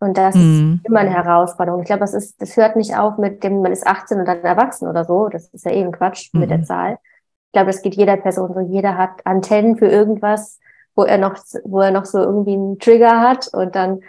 Und 0.00 0.16
das 0.16 0.34
mhm. 0.34 0.80
ist 0.80 0.88
immer 0.88 1.00
eine 1.00 1.12
Herausforderung. 1.12 1.82
Ich 1.82 1.86
glaube, 1.86 2.00
das 2.00 2.14
ist, 2.14 2.40
das 2.40 2.56
hört 2.56 2.74
nicht 2.76 2.96
auf 2.96 3.18
mit 3.18 3.44
dem, 3.44 3.60
man 3.60 3.70
ist 3.70 3.86
18 3.86 4.18
und 4.18 4.26
dann 4.26 4.42
erwachsen 4.42 4.88
oder 4.88 5.04
so. 5.04 5.28
Das 5.28 5.48
ist 5.48 5.64
ja 5.66 5.72
eben 5.72 5.92
Quatsch 5.92 6.30
mhm. 6.32 6.40
mit 6.40 6.50
der 6.50 6.58
mhm. 6.58 6.64
Zahl. 6.64 6.98
Ich 7.46 7.52
glaube, 7.52 7.66
das 7.66 7.82
geht 7.82 7.94
jeder 7.94 8.16
Person 8.16 8.54
so. 8.54 8.60
Jeder 8.60 8.96
hat 8.96 9.26
Antennen 9.26 9.76
für 9.76 9.86
irgendwas, 9.86 10.58
wo 10.94 11.04
er 11.04 11.18
noch, 11.18 11.36
wo 11.64 11.80
er 11.80 11.90
noch 11.90 12.06
so 12.06 12.18
irgendwie 12.18 12.54
einen 12.54 12.78
Trigger 12.78 13.20
hat 13.20 13.48
und 13.52 13.76
dann 13.76 14.00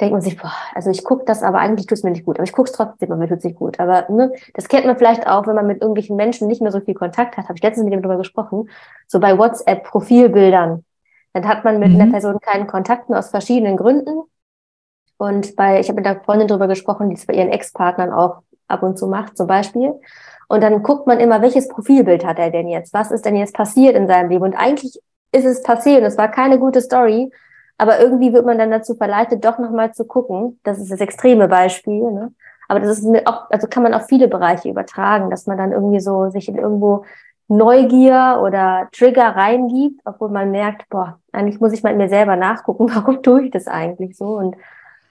denkt 0.00 0.12
man 0.12 0.20
sich, 0.20 0.36
boah, 0.36 0.52
also 0.74 0.90
ich 0.90 1.02
gucke 1.02 1.24
das, 1.24 1.42
aber 1.42 1.58
eigentlich 1.58 1.86
tut 1.86 1.98
es 1.98 2.04
mir 2.04 2.10
nicht 2.10 2.24
gut. 2.24 2.36
Aber 2.36 2.44
ich 2.44 2.52
gucke 2.52 2.70
es 2.70 2.76
trotzdem, 2.76 3.10
aber 3.10 3.18
mir 3.18 3.28
tut 3.28 3.38
es 3.38 3.44
nicht 3.44 3.56
gut. 3.56 3.80
Aber 3.80 4.06
ne, 4.10 4.32
das 4.54 4.68
kennt 4.68 4.86
man 4.86 4.96
vielleicht 4.96 5.26
auch, 5.26 5.46
wenn 5.46 5.56
man 5.56 5.66
mit 5.66 5.80
irgendwelchen 5.80 6.16
Menschen 6.16 6.46
nicht 6.46 6.62
mehr 6.62 6.70
so 6.70 6.80
viel 6.80 6.94
Kontakt 6.94 7.36
hat. 7.36 7.44
Habe 7.44 7.56
ich 7.56 7.62
letztens 7.62 7.84
mit 7.84 7.92
dem 7.92 8.02
darüber 8.02 8.18
gesprochen. 8.18 8.68
So 9.06 9.18
bei 9.18 9.36
WhatsApp-Profilbildern. 9.36 10.84
Dann 11.32 11.48
hat 11.48 11.64
man 11.64 11.78
mit 11.78 11.92
mhm. 11.92 12.00
einer 12.00 12.10
Person 12.12 12.38
keinen 12.40 12.66
Kontakt 12.66 13.08
mehr 13.08 13.18
aus 13.18 13.30
verschiedenen 13.30 13.76
Gründen. 13.76 14.22
Und 15.18 15.56
bei, 15.56 15.80
ich 15.80 15.88
habe 15.88 16.00
mit 16.00 16.06
einer 16.06 16.20
Freundin 16.20 16.48
drüber 16.48 16.68
gesprochen, 16.68 17.10
die 17.10 17.16
es 17.16 17.26
bei 17.26 17.34
ihren 17.34 17.50
Ex-Partnern 17.50 18.12
auch 18.12 18.42
ab 18.68 18.82
und 18.82 18.98
zu 18.98 19.06
macht, 19.06 19.36
zum 19.36 19.46
Beispiel. 19.46 19.92
Und 20.48 20.62
dann 20.62 20.82
guckt 20.82 21.06
man 21.06 21.20
immer, 21.20 21.42
welches 21.42 21.68
Profilbild 21.68 22.24
hat 22.24 22.38
er 22.38 22.50
denn 22.50 22.68
jetzt? 22.68 22.94
Was 22.94 23.10
ist 23.10 23.24
denn 23.24 23.36
jetzt 23.36 23.54
passiert 23.54 23.96
in 23.96 24.06
seinem 24.06 24.30
Leben? 24.30 24.44
Und 24.44 24.54
eigentlich 24.54 24.98
ist 25.32 25.44
es 25.44 25.62
passiert, 25.62 26.02
es 26.04 26.16
war 26.16 26.28
keine 26.28 26.58
gute 26.58 26.80
Story, 26.80 27.30
aber 27.76 28.00
irgendwie 28.00 28.32
wird 28.32 28.46
man 28.46 28.58
dann 28.58 28.70
dazu 28.70 28.94
verleitet, 28.94 29.44
doch 29.44 29.58
nochmal 29.58 29.92
zu 29.92 30.04
gucken. 30.04 30.58
Das 30.64 30.78
ist 30.78 30.90
das 30.90 31.00
extreme 31.00 31.48
Beispiel, 31.48 32.10
ne? 32.10 32.32
Aber 32.68 32.80
das 32.80 32.98
ist 32.98 33.26
auch, 33.26 33.50
also 33.50 33.66
kann 33.66 33.82
man 33.82 33.94
auf 33.94 34.06
viele 34.08 34.28
Bereiche 34.28 34.68
übertragen, 34.68 35.30
dass 35.30 35.46
man 35.46 35.56
dann 35.56 35.72
irgendwie 35.72 36.00
so 36.00 36.28
sich 36.28 36.48
in 36.48 36.56
irgendwo 36.56 37.04
Neugier 37.48 38.40
oder 38.42 38.88
Trigger 38.92 39.34
reingibt, 39.36 40.02
obwohl 40.04 40.28
man 40.28 40.50
merkt, 40.50 40.86
boah, 40.90 41.18
eigentlich 41.32 41.60
muss 41.60 41.72
ich 41.72 41.82
mal 41.82 41.92
in 41.92 41.96
mir 41.96 42.10
selber 42.10 42.36
nachgucken, 42.36 42.90
warum 42.94 43.22
tue 43.22 43.44
ich 43.44 43.50
das 43.50 43.66
eigentlich 43.66 44.16
so? 44.16 44.36
Und 44.36 44.56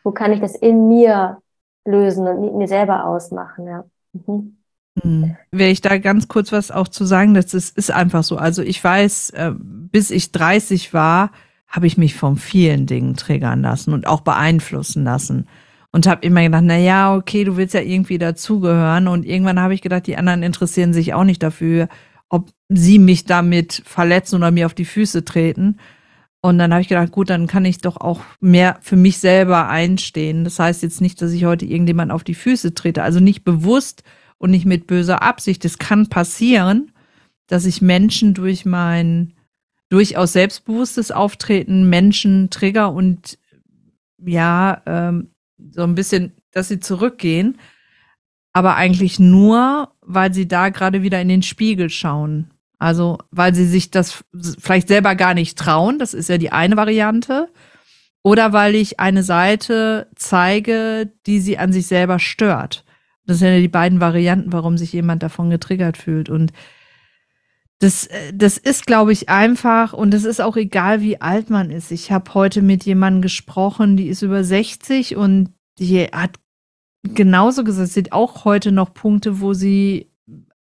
wo 0.08 0.14
kann 0.14 0.32
ich 0.32 0.40
das 0.40 0.56
in 0.56 0.88
mir 0.88 1.40
lösen 1.84 2.26
und 2.30 2.58
mir 2.58 2.70
selber 2.70 3.04
ausmachen, 3.04 3.68
ja. 3.68 3.84
Mhm. 4.14 4.56
Hm. 5.02 5.36
Wäre 5.52 5.70
ich 5.70 5.82
da 5.82 5.98
ganz 5.98 6.30
kurz 6.30 6.54
was 6.54 6.72
auch 6.72 6.88
zu 6.88 7.04
sagen, 7.04 7.34
das 7.34 7.54
ist, 7.54 7.78
ist 7.78 7.92
einfach 7.92 8.24
so. 8.24 8.38
Also 8.38 8.62
ich 8.62 8.82
weiß, 8.82 9.32
äh, 9.32 9.52
bis 9.58 10.10
ich 10.10 10.32
30 10.32 10.94
war, 10.94 11.32
habe 11.68 11.88
ich 11.88 11.98
mich 11.98 12.16
von 12.16 12.38
vielen 12.38 12.86
Dingen 12.86 13.18
triggern 13.18 13.62
lassen 13.62 13.94
und 13.94 14.08
auch 14.08 14.22
beeinflussen 14.22 15.04
lassen. 15.04 15.50
Und 15.92 16.08
habe 16.08 16.26
immer 16.26 16.42
gedacht, 16.42 16.64
na 16.66 16.78
ja, 16.78 17.14
okay, 17.14 17.44
du 17.44 17.58
willst 17.58 17.74
ja 17.74 17.82
irgendwie 17.82 18.18
dazugehören. 18.18 19.10
Und 19.10 19.26
irgendwann 19.26 19.60
habe 19.60 19.74
ich 19.74 19.82
gedacht, 19.82 20.08
die 20.08 20.16
anderen 20.16 20.42
interessieren 20.42 20.94
sich 20.94 21.14
auch 21.14 21.26
nicht 21.26 21.44
dafür, 21.44 21.90
ob 22.30 22.50
sie 22.70 22.98
mich 22.98 23.26
damit 23.26 23.84
verletzen 23.86 24.38
oder 24.38 24.52
mir 24.52 24.68
auf 24.68 24.74
die 24.74 24.86
Füße 24.86 25.26
treten. 25.26 25.80
Und 26.48 26.60
dann 26.60 26.72
habe 26.72 26.82
ich 26.82 26.88
gedacht, 26.88 27.12
gut, 27.12 27.30
dann 27.30 27.46
kann 27.46 27.66
ich 27.66 27.80
doch 27.80 27.98
auch 27.98 28.22
mehr 28.40 28.78
für 28.80 28.96
mich 28.96 29.18
selber 29.18 29.68
einstehen. 29.68 30.46
Das 30.46 30.60
heißt 30.60 30.82
jetzt 30.82 31.02
nicht, 31.02 31.22
dass 31.22 31.34
ich 31.34 31.44
heute 31.44 31.66
irgendjemand 31.66 32.10
auf 32.10 32.24
die 32.24 32.36
Füße 32.36 32.74
trete. 32.74 33.04
Also 33.04 33.20
nicht 33.20 33.44
bewusst 33.44 34.04
und 34.38 34.52
nicht 34.52 34.66
mit 34.66 34.88
böser 34.88 35.22
Absicht. 35.22 35.66
Es 35.66 35.78
kann 35.78 36.08
passieren, 36.08 36.94
dass 37.48 37.66
ich 37.66 37.82
Menschen 37.82 38.34
durch 38.34 38.66
mein 38.66 39.34
durchaus 39.90 40.32
selbstbewusstes 40.32 41.12
Auftreten 41.12 41.90
Menschen 41.90 42.50
trigger 42.50 42.94
und 42.94 43.38
ja, 44.18 44.82
ähm, 44.86 45.32
so 45.72 45.84
ein 45.84 45.96
bisschen, 45.96 46.32
dass 46.54 46.70
sie 46.70 46.80
zurückgehen, 46.80 47.58
aber 48.54 48.78
eigentlich 48.78 49.20
nur, 49.20 49.92
weil 50.00 50.34
sie 50.34 50.48
da 50.48 50.70
gerade 50.70 51.02
wieder 51.02 51.20
in 51.20 51.28
den 51.28 51.44
Spiegel 51.44 51.90
schauen. 51.90 52.52
Also, 52.80 53.18
weil 53.32 53.56
sie 53.56 53.66
sich 53.66 53.90
das 53.92 54.24
vielleicht 54.60 54.88
selber 54.88 55.16
gar 55.16 55.34
nicht 55.34 55.58
trauen, 55.58 56.00
das 56.00 56.14
ist 56.14 56.30
ja 56.30 56.38
die 56.38 56.52
eine 56.52 56.78
Variante. 56.78 57.50
Oder 58.24 58.52
weil 58.54 58.76
ich 58.76 59.00
eine 59.00 59.24
Seite 59.24 60.10
zeige, 60.16 61.12
die 61.26 61.40
sie 61.40 61.58
an 61.58 61.72
sich 61.72 61.88
selber 61.88 62.20
stört. 62.20 62.84
Das 63.26 63.40
sind 63.40 63.54
ja 63.54 63.60
die 63.60 63.68
beiden 63.68 64.00
Varianten, 64.00 64.52
warum 64.54 64.78
sich 64.78 64.94
jemand 64.94 65.24
davon 65.24 65.50
getriggert 65.50 65.98
fühlt. 65.98 66.30
Und 66.30 66.52
das, 67.80 68.10
das 68.34 68.58
ist, 68.58 68.88
glaube 68.88 69.12
ich, 69.12 69.30
einfach 69.30 69.94
und 69.94 70.14
es 70.14 70.24
ist 70.26 70.42
auch 70.42 70.58
egal, 70.58 71.02
wie 71.02 71.22
alt 71.22 71.50
man 71.50 71.70
ist. 71.70 71.92
Ich 71.92 72.12
habe 72.12 72.34
heute 72.34 72.62
mit 72.62 72.86
jemandem 72.86 73.22
gesprochen, 73.22 73.98
die 73.98 74.08
ist 74.08 74.24
über 74.24 74.44
60 74.44 75.16
und 75.16 75.54
die 75.78 76.06
hat 76.06 76.32
genauso 77.04 77.64
gesagt, 77.64 77.90
sie 77.90 78.02
hat 78.02 78.12
auch 78.14 78.46
heute 78.46 78.72
noch 78.72 78.94
Punkte, 78.94 79.42
wo 79.42 79.54
sie 79.54 80.07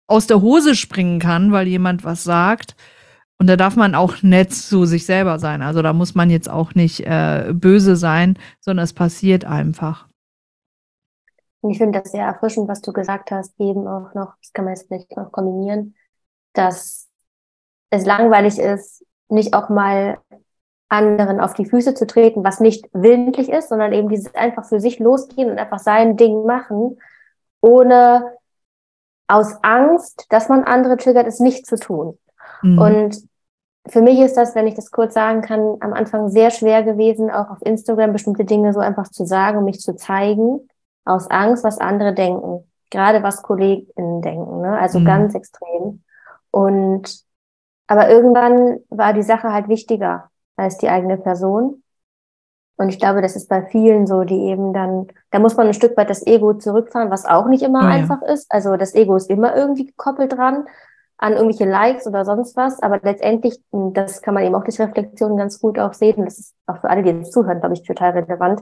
aus 0.10 0.28
der 0.28 0.42
Hose 0.42 0.76
springen 0.76 1.20
kann, 1.20 1.52
weil 1.52 1.68
jemand 1.68 2.04
was 2.04 2.24
sagt. 2.24 2.76
Und 3.38 3.48
da 3.48 3.56
darf 3.56 3.76
man 3.76 3.96
auch 3.96 4.22
nett 4.22 4.52
zu 4.52 4.86
sich 4.86 5.06
selber 5.06 5.40
sein. 5.40 5.62
Also 5.62 5.82
da 5.82 5.94
muss 5.94 6.16
man 6.16 6.30
jetzt 6.30 6.50
auch 6.50 6.76
nicht 6.76 7.02
äh, 7.02 7.54
böse 7.54 7.96
sein, 7.96 8.38
sondern 8.60 8.84
es 8.84 8.94
passiert 8.94 9.46
einfach. 9.46 10.08
Ich 11.70 11.78
finde 11.78 12.00
das 12.00 12.12
sehr 12.12 12.26
erfrischend, 12.26 12.68
was 12.68 12.82
du 12.82 12.92
gesagt 12.92 13.32
hast, 13.32 13.54
eben 13.60 13.88
auch 13.88 14.14
noch, 14.14 14.34
das 14.42 14.52
kann 14.54 14.66
man 14.66 14.74
jetzt 14.74 14.88
vielleicht 14.88 15.16
noch 15.16 15.32
kombinieren, 15.32 15.96
dass 16.54 17.08
es 17.90 18.06
langweilig 18.06 18.60
ist, 18.60 19.06
nicht 19.30 19.54
auch 19.54 19.70
mal 19.70 20.20
anderen 20.90 21.40
auf 21.40 21.54
die 21.54 21.66
Füße 21.66 21.94
zu 21.94 22.08
treten, 22.08 22.44
was 22.44 22.60
nicht 22.60 22.90
willentlich 22.94 23.50
ist, 23.50 23.70
sondern 23.70 23.94
eben 23.94 24.10
dieses 24.10 24.34
einfach 24.36 24.66
für 24.66 24.80
sich 24.80 25.00
losgehen 25.00 25.52
und 25.52 25.60
einfach 25.60 25.80
sein 25.80 26.18
Ding 26.18 26.46
machen, 26.46 26.98
ohne 27.62 28.39
aus 29.30 29.56
Angst, 29.62 30.26
dass 30.30 30.50
man 30.50 30.64
andere 30.64 30.98
triggert, 30.98 31.28
es 31.28 31.40
nicht 31.40 31.66
zu 31.66 31.78
tun. 31.78 32.18
Mhm. 32.62 32.80
Und 32.80 33.30
für 33.88 34.02
mich 34.02 34.20
ist 34.20 34.36
das, 34.36 34.56
wenn 34.56 34.68
ich 34.68 34.74
das 34.74 34.92
kurz 34.92 35.14
sagen 35.14 35.42
kann, 35.42 35.78
am 35.80 35.94
Anfang 35.94 36.30
sehr 36.30 36.52
schwer 36.52 36.84
gewesen, 36.84 37.30
auch 37.30 37.50
auf 37.50 37.62
Instagram 37.62 38.12
bestimmte 38.12 38.44
Dinge 38.44 38.74
so 38.74 38.80
einfach 38.80 39.10
zu 39.10 39.26
sagen, 39.26 39.60
um 39.60 39.66
mich 39.66 39.80
zu 39.80 39.96
zeigen, 39.96 40.68
aus 41.06 41.30
Angst, 41.30 41.64
was 41.64 41.80
andere 41.80 42.14
denken. 42.14 42.66
Gerade 42.90 43.24
was 43.24 43.44
KollegInnen 43.44 44.22
denken, 44.22 44.62
ne? 44.62 44.78
also 44.80 45.00
mhm. 45.00 45.06
ganz 45.06 45.36
extrem. 45.36 46.04
Und 46.52 47.24
aber 47.88 48.10
irgendwann 48.10 48.80
war 48.90 49.14
die 49.14 49.24
Sache 49.24 49.54
halt 49.54 49.68
wichtiger 49.68 50.30
als 50.56 50.78
die 50.78 50.90
eigene 50.90 51.18
Person. 51.18 51.84
Und 52.80 52.88
ich 52.88 52.98
glaube, 52.98 53.22
das 53.22 53.36
ist 53.36 53.50
bei 53.50 53.62
vielen 53.62 54.08
so, 54.08 54.24
die 54.24 54.40
eben 54.46 54.72
dann, 54.72 55.08
da 55.32 55.40
muss 55.40 55.58
man 55.58 55.68
ein 55.68 55.74
Stück 55.74 55.98
weit 55.98 56.10
das 56.10 56.26
Ego 56.26 56.54
zurückfahren, 56.54 57.12
was 57.12 57.26
auch 57.26 57.48
nicht 57.48 57.62
immer 57.62 57.82
oh, 57.82 57.86
einfach 57.86 58.22
ja. 58.22 58.30
ist. 58.30 58.50
Also 58.50 58.78
das 58.78 58.96
Ego 58.96 59.18
ist 59.18 59.30
immer 59.30 59.54
irgendwie 59.54 59.88
gekoppelt 59.88 60.32
dran 60.32 60.66
an 61.18 61.34
irgendwelche 61.34 61.70
Likes 61.70 62.08
oder 62.08 62.24
sonst 62.24 62.56
was. 62.56 62.82
Aber 62.82 63.02
letztendlich, 63.04 63.60
das 63.74 64.22
kann 64.22 64.34
man 64.34 64.46
eben 64.46 64.56
auch 64.56 64.64
durch 64.64 64.80
Reflexion 64.80 65.36
ganz 65.36 65.60
gut 65.60 65.78
auch 65.78 65.92
sehen. 65.92 66.24
Das 66.24 66.40
ist 66.40 66.56
auch 66.68 66.78
für 66.78 66.90
alle, 66.90 67.04
die 67.04 67.10
jetzt 67.10 67.34
zuhören, 67.34 67.60
glaube 67.60 67.74
ich, 67.74 67.84
total 67.84 68.12
relevant. 68.12 68.62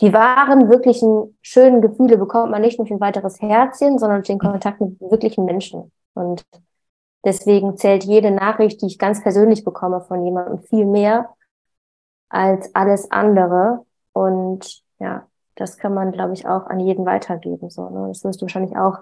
Die 0.00 0.12
wahren, 0.12 0.68
wirklichen, 0.68 1.38
schönen 1.42 1.82
Gefühle 1.82 2.18
bekommt 2.18 2.50
man 2.50 2.62
nicht 2.62 2.80
durch 2.80 2.90
ein 2.90 3.00
weiteres 3.00 3.40
Herzchen, 3.40 4.00
sondern 4.00 4.18
durch 4.18 4.26
den 4.26 4.40
Kontakt 4.40 4.80
mit 4.80 5.00
wirklichen 5.00 5.44
Menschen. 5.44 5.92
Und 6.14 6.42
deswegen 7.24 7.76
zählt 7.76 8.02
jede 8.02 8.32
Nachricht, 8.32 8.82
die 8.82 8.86
ich 8.86 8.98
ganz 8.98 9.22
persönlich 9.22 9.62
bekomme 9.62 10.00
von 10.00 10.24
jemandem, 10.24 10.58
viel 10.58 10.86
mehr 10.86 11.28
als 12.30 12.74
alles 12.74 13.10
andere. 13.10 13.84
Und 14.12 14.82
ja, 14.98 15.26
das 15.56 15.76
kann 15.76 15.92
man, 15.92 16.12
glaube 16.12 16.32
ich, 16.32 16.46
auch 16.46 16.66
an 16.66 16.80
jeden 16.80 17.04
weitergeben. 17.04 17.68
So, 17.68 17.90
ne? 17.90 18.08
Das 18.08 18.24
wirst 18.24 18.40
du 18.40 18.46
wahrscheinlich 18.46 18.76
auch 18.76 18.98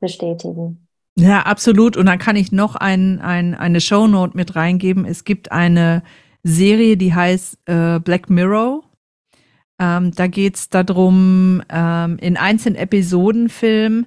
bestätigen. 0.00 0.86
Ja, 1.18 1.42
absolut. 1.42 1.96
Und 1.96 2.06
dann 2.06 2.18
kann 2.18 2.36
ich 2.36 2.52
noch 2.52 2.76
ein, 2.76 3.20
ein, 3.20 3.54
eine 3.54 3.80
Shownote 3.80 4.36
mit 4.36 4.54
reingeben. 4.54 5.06
Es 5.06 5.24
gibt 5.24 5.50
eine 5.50 6.02
Serie, 6.42 6.96
die 6.96 7.14
heißt 7.14 7.58
äh, 7.64 7.98
Black 7.98 8.28
Mirror. 8.28 8.82
Ähm, 9.78 10.12
da 10.12 10.26
geht 10.26 10.56
es 10.56 10.68
darum, 10.68 11.62
ähm, 11.70 12.18
in 12.18 12.36
einzelnen 12.36 12.76
Episodenfilmen, 12.76 14.06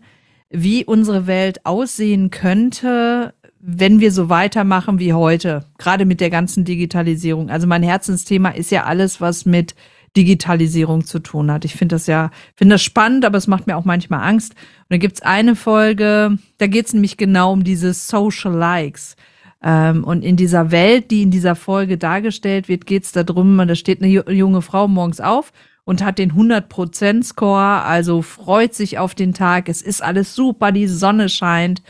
wie 0.50 0.86
unsere 0.86 1.28
Welt 1.28 1.66
aussehen 1.66 2.32
könnte, 2.32 3.34
wenn 3.60 4.00
wir 4.00 4.12
so 4.12 4.30
weitermachen 4.30 5.00
wie 5.00 5.14
heute, 5.14 5.66
gerade 5.78 6.06
mit 6.06 6.22
der 6.22 6.30
ganzen 6.30 6.64
Digitalisierung. 6.64 7.50
Also 7.50 7.68
mein 7.68 7.84
Herzensthema 7.84 8.50
ist 8.50 8.72
ja 8.72 8.86
alles, 8.86 9.20
was 9.20 9.46
mit 9.46 9.76
Digitalisierung 10.16 11.06
zu 11.06 11.20
tun 11.20 11.52
hat. 11.52 11.66
Ich 11.66 11.76
finde 11.76 11.96
das 11.96 12.08
ja, 12.08 12.32
finde 12.56 12.76
das 12.76 12.84
spannend, 12.84 13.26
aber 13.26 13.38
es 13.38 13.48
macht 13.48 13.68
mir 13.68 13.78
auch 13.78 13.86
manchmal 13.86 14.28
Angst. 14.28 14.54
Und 14.54 14.86
da 14.90 14.98
gibt's 14.98 15.22
eine 15.22 15.56
Folge, 15.56 16.38
da 16.58 16.68
geht's 16.68 16.94
nämlich 16.94 17.18
genau 17.18 17.54
um 17.54 17.64
diese 17.64 17.94
Social 17.94 18.54
Likes. 18.54 19.16
Ähm, 19.62 20.04
und 20.04 20.24
in 20.24 20.36
dieser 20.36 20.72
Welt, 20.72 21.12
die 21.12 21.22
in 21.22 21.32
dieser 21.32 21.56
Folge 21.56 21.98
dargestellt 21.98 22.70
wird, 22.70 22.86
geht's 22.86 23.12
darum, 23.12 23.58
da 23.58 23.76
steht 23.76 24.02
eine 24.02 24.10
junge 24.10 24.62
Frau 24.62 24.88
morgens 24.88 25.20
auf 25.20 25.52
und 25.84 26.04
hat 26.04 26.18
den 26.18 26.34
100% 26.34 27.24
Score, 27.24 27.84
also 27.84 28.22
freut 28.22 28.74
sich 28.74 28.98
auf 29.00 29.16
den 29.16 29.34
Tag, 29.34 29.68
es 29.70 29.82
ist 29.82 30.02
alles 30.02 30.34
super, 30.34 30.72
die 30.72 30.88
Sonne 30.88 31.30
scheint 31.30 31.82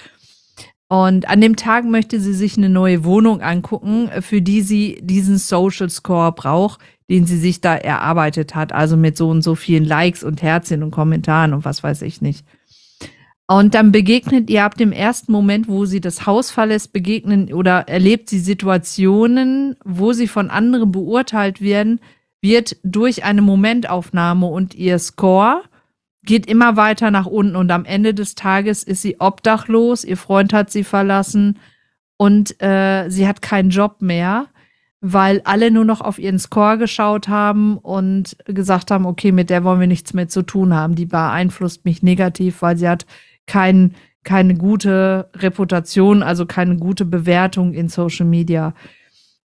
und 0.89 1.29
an 1.29 1.39
dem 1.39 1.55
Tag 1.55 1.85
möchte 1.85 2.19
sie 2.19 2.33
sich 2.33 2.57
eine 2.57 2.67
neue 2.67 3.03
Wohnung 3.03 3.41
angucken, 3.41 4.09
für 4.21 4.41
die 4.41 4.61
sie 4.61 4.99
diesen 5.03 5.37
Social 5.37 5.89
Score 5.89 6.31
braucht, 6.31 6.81
den 7.09 7.27
sie 7.27 7.37
sich 7.37 7.61
da 7.61 7.75
erarbeitet 7.75 8.55
hat. 8.55 8.73
Also 8.73 8.97
mit 8.97 9.15
so 9.15 9.29
und 9.29 9.43
so 9.43 9.53
vielen 9.53 9.85
Likes 9.85 10.23
und 10.23 10.41
Herzchen 10.41 10.81
und 10.81 10.89
Kommentaren 10.89 11.53
und 11.53 11.63
was 11.63 11.83
weiß 11.83 12.01
ich 12.01 12.21
nicht. 12.21 12.43
Und 13.45 13.75
dann 13.75 13.91
begegnet 13.91 14.49
ihr 14.49 14.63
ab 14.63 14.77
dem 14.77 14.91
ersten 14.91 15.31
Moment, 15.31 15.67
wo 15.67 15.85
sie 15.85 16.01
das 16.01 16.25
Haus 16.25 16.49
verlässt, 16.49 16.91
begegnen 16.91 17.53
oder 17.53 17.87
erlebt 17.87 18.29
sie 18.29 18.39
Situationen, 18.39 19.75
wo 19.85 20.13
sie 20.13 20.27
von 20.27 20.49
anderen 20.49 20.91
beurteilt 20.91 21.61
werden, 21.61 21.99
wird 22.41 22.77
durch 22.83 23.23
eine 23.23 23.41
Momentaufnahme 23.43 24.47
und 24.47 24.73
ihr 24.73 24.97
Score 24.97 25.61
geht 26.29 26.45
immer 26.45 26.77
weiter 26.77 27.09
nach 27.09 27.25
unten 27.25 27.55
und 27.55 27.71
am 27.71 27.85
Ende 27.85 28.13
des 28.13 28.35
Tages 28.35 28.83
ist 28.83 29.01
sie 29.01 29.19
obdachlos, 29.19 30.03
ihr 30.03 30.15
Freund 30.15 30.53
hat 30.53 30.69
sie 30.69 30.83
verlassen 30.83 31.57
und 32.17 32.61
äh, 32.61 33.09
sie 33.09 33.27
hat 33.27 33.41
keinen 33.41 33.71
Job 33.71 34.03
mehr, 34.03 34.45
weil 35.01 35.41
alle 35.43 35.71
nur 35.71 35.85
noch 35.85 36.01
auf 36.01 36.19
ihren 36.19 36.37
Score 36.37 36.77
geschaut 36.77 37.29
haben 37.29 37.79
und 37.79 38.37
gesagt 38.45 38.91
haben, 38.91 39.07
okay, 39.07 39.31
mit 39.31 39.49
der 39.49 39.63
wollen 39.63 39.79
wir 39.79 39.87
nichts 39.87 40.13
mehr 40.13 40.27
zu 40.27 40.43
tun 40.43 40.75
haben. 40.75 40.93
Die 40.93 41.07
beeinflusst 41.07 41.83
mich 41.83 42.03
negativ, 42.03 42.61
weil 42.61 42.77
sie 42.77 42.87
hat 42.87 43.07
kein, 43.47 43.95
keine 44.23 44.53
gute 44.53 45.31
Reputation, 45.35 46.21
also 46.21 46.45
keine 46.45 46.75
gute 46.77 47.05
Bewertung 47.05 47.73
in 47.73 47.89
Social 47.89 48.27
Media. 48.27 48.75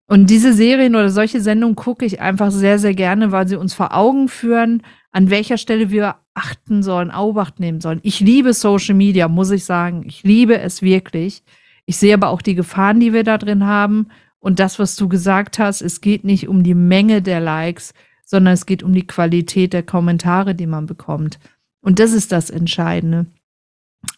Und 0.07 0.29
diese 0.29 0.53
Serien 0.53 0.97
oder 0.97 1.09
solche 1.09 1.41
Sendungen 1.41 1.76
gucke 1.76 2.05
ich 2.05 2.21
einfach 2.21 2.50
sehr, 2.50 2.79
sehr 2.79 2.93
gerne, 2.93 3.33
weil 3.33 3.49
sie 3.49 3.57
uns 3.57 3.73
vor 3.73 3.97
Augen 3.97 4.29
führen, 4.29 4.83
an 5.14 5.30
welcher 5.30 5.59
Stelle 5.59 5.90
wir 5.90 6.16
achten 6.35 6.83
sollen, 6.83 7.12
Aubacht 7.12 7.61
nehmen 7.61 7.80
sollen. 7.80 8.00
Ich 8.02 8.18
liebe 8.18 8.52
Social 8.52 8.97
Media, 8.97 9.28
muss 9.28 9.52
ich 9.52 9.64
sagen. 9.64 10.02
Ich 10.04 10.25
liebe 10.25 10.59
es 10.59 10.83
wirklich. 10.83 11.44
Ich 11.87 11.97
sehe 11.99 12.14
aber 12.14 12.30
auch 12.30 12.42
die 12.42 12.56
Gefahren, 12.56 12.99
die 12.99 13.12
wir 13.12 13.23
da 13.23 13.38
drin 13.38 13.64
haben. 13.64 14.09
Und 14.40 14.59
das, 14.59 14.80
was 14.80 14.97
du 14.97 15.09
gesagt 15.09 15.61
hast, 15.61 15.83
es 15.83 16.00
geht 16.00 16.25
nicht 16.25 16.49
um 16.49 16.64
die 16.64 16.75
Menge 16.75 17.23
der 17.23 17.38
Likes, 17.38 17.94
sondern 18.25 18.54
es 18.54 18.66
geht 18.66 18.83
um 18.83 18.92
die 18.92 19.06
Qualität 19.06 19.73
der 19.73 19.85
Kommentare, 19.85 20.56
die 20.56 20.66
man 20.66 20.87
bekommt. 20.87 21.38
Und 21.80 22.00
das 22.00 22.12
ist 22.12 22.33
das 22.33 22.50
Entscheidende. 22.50 23.26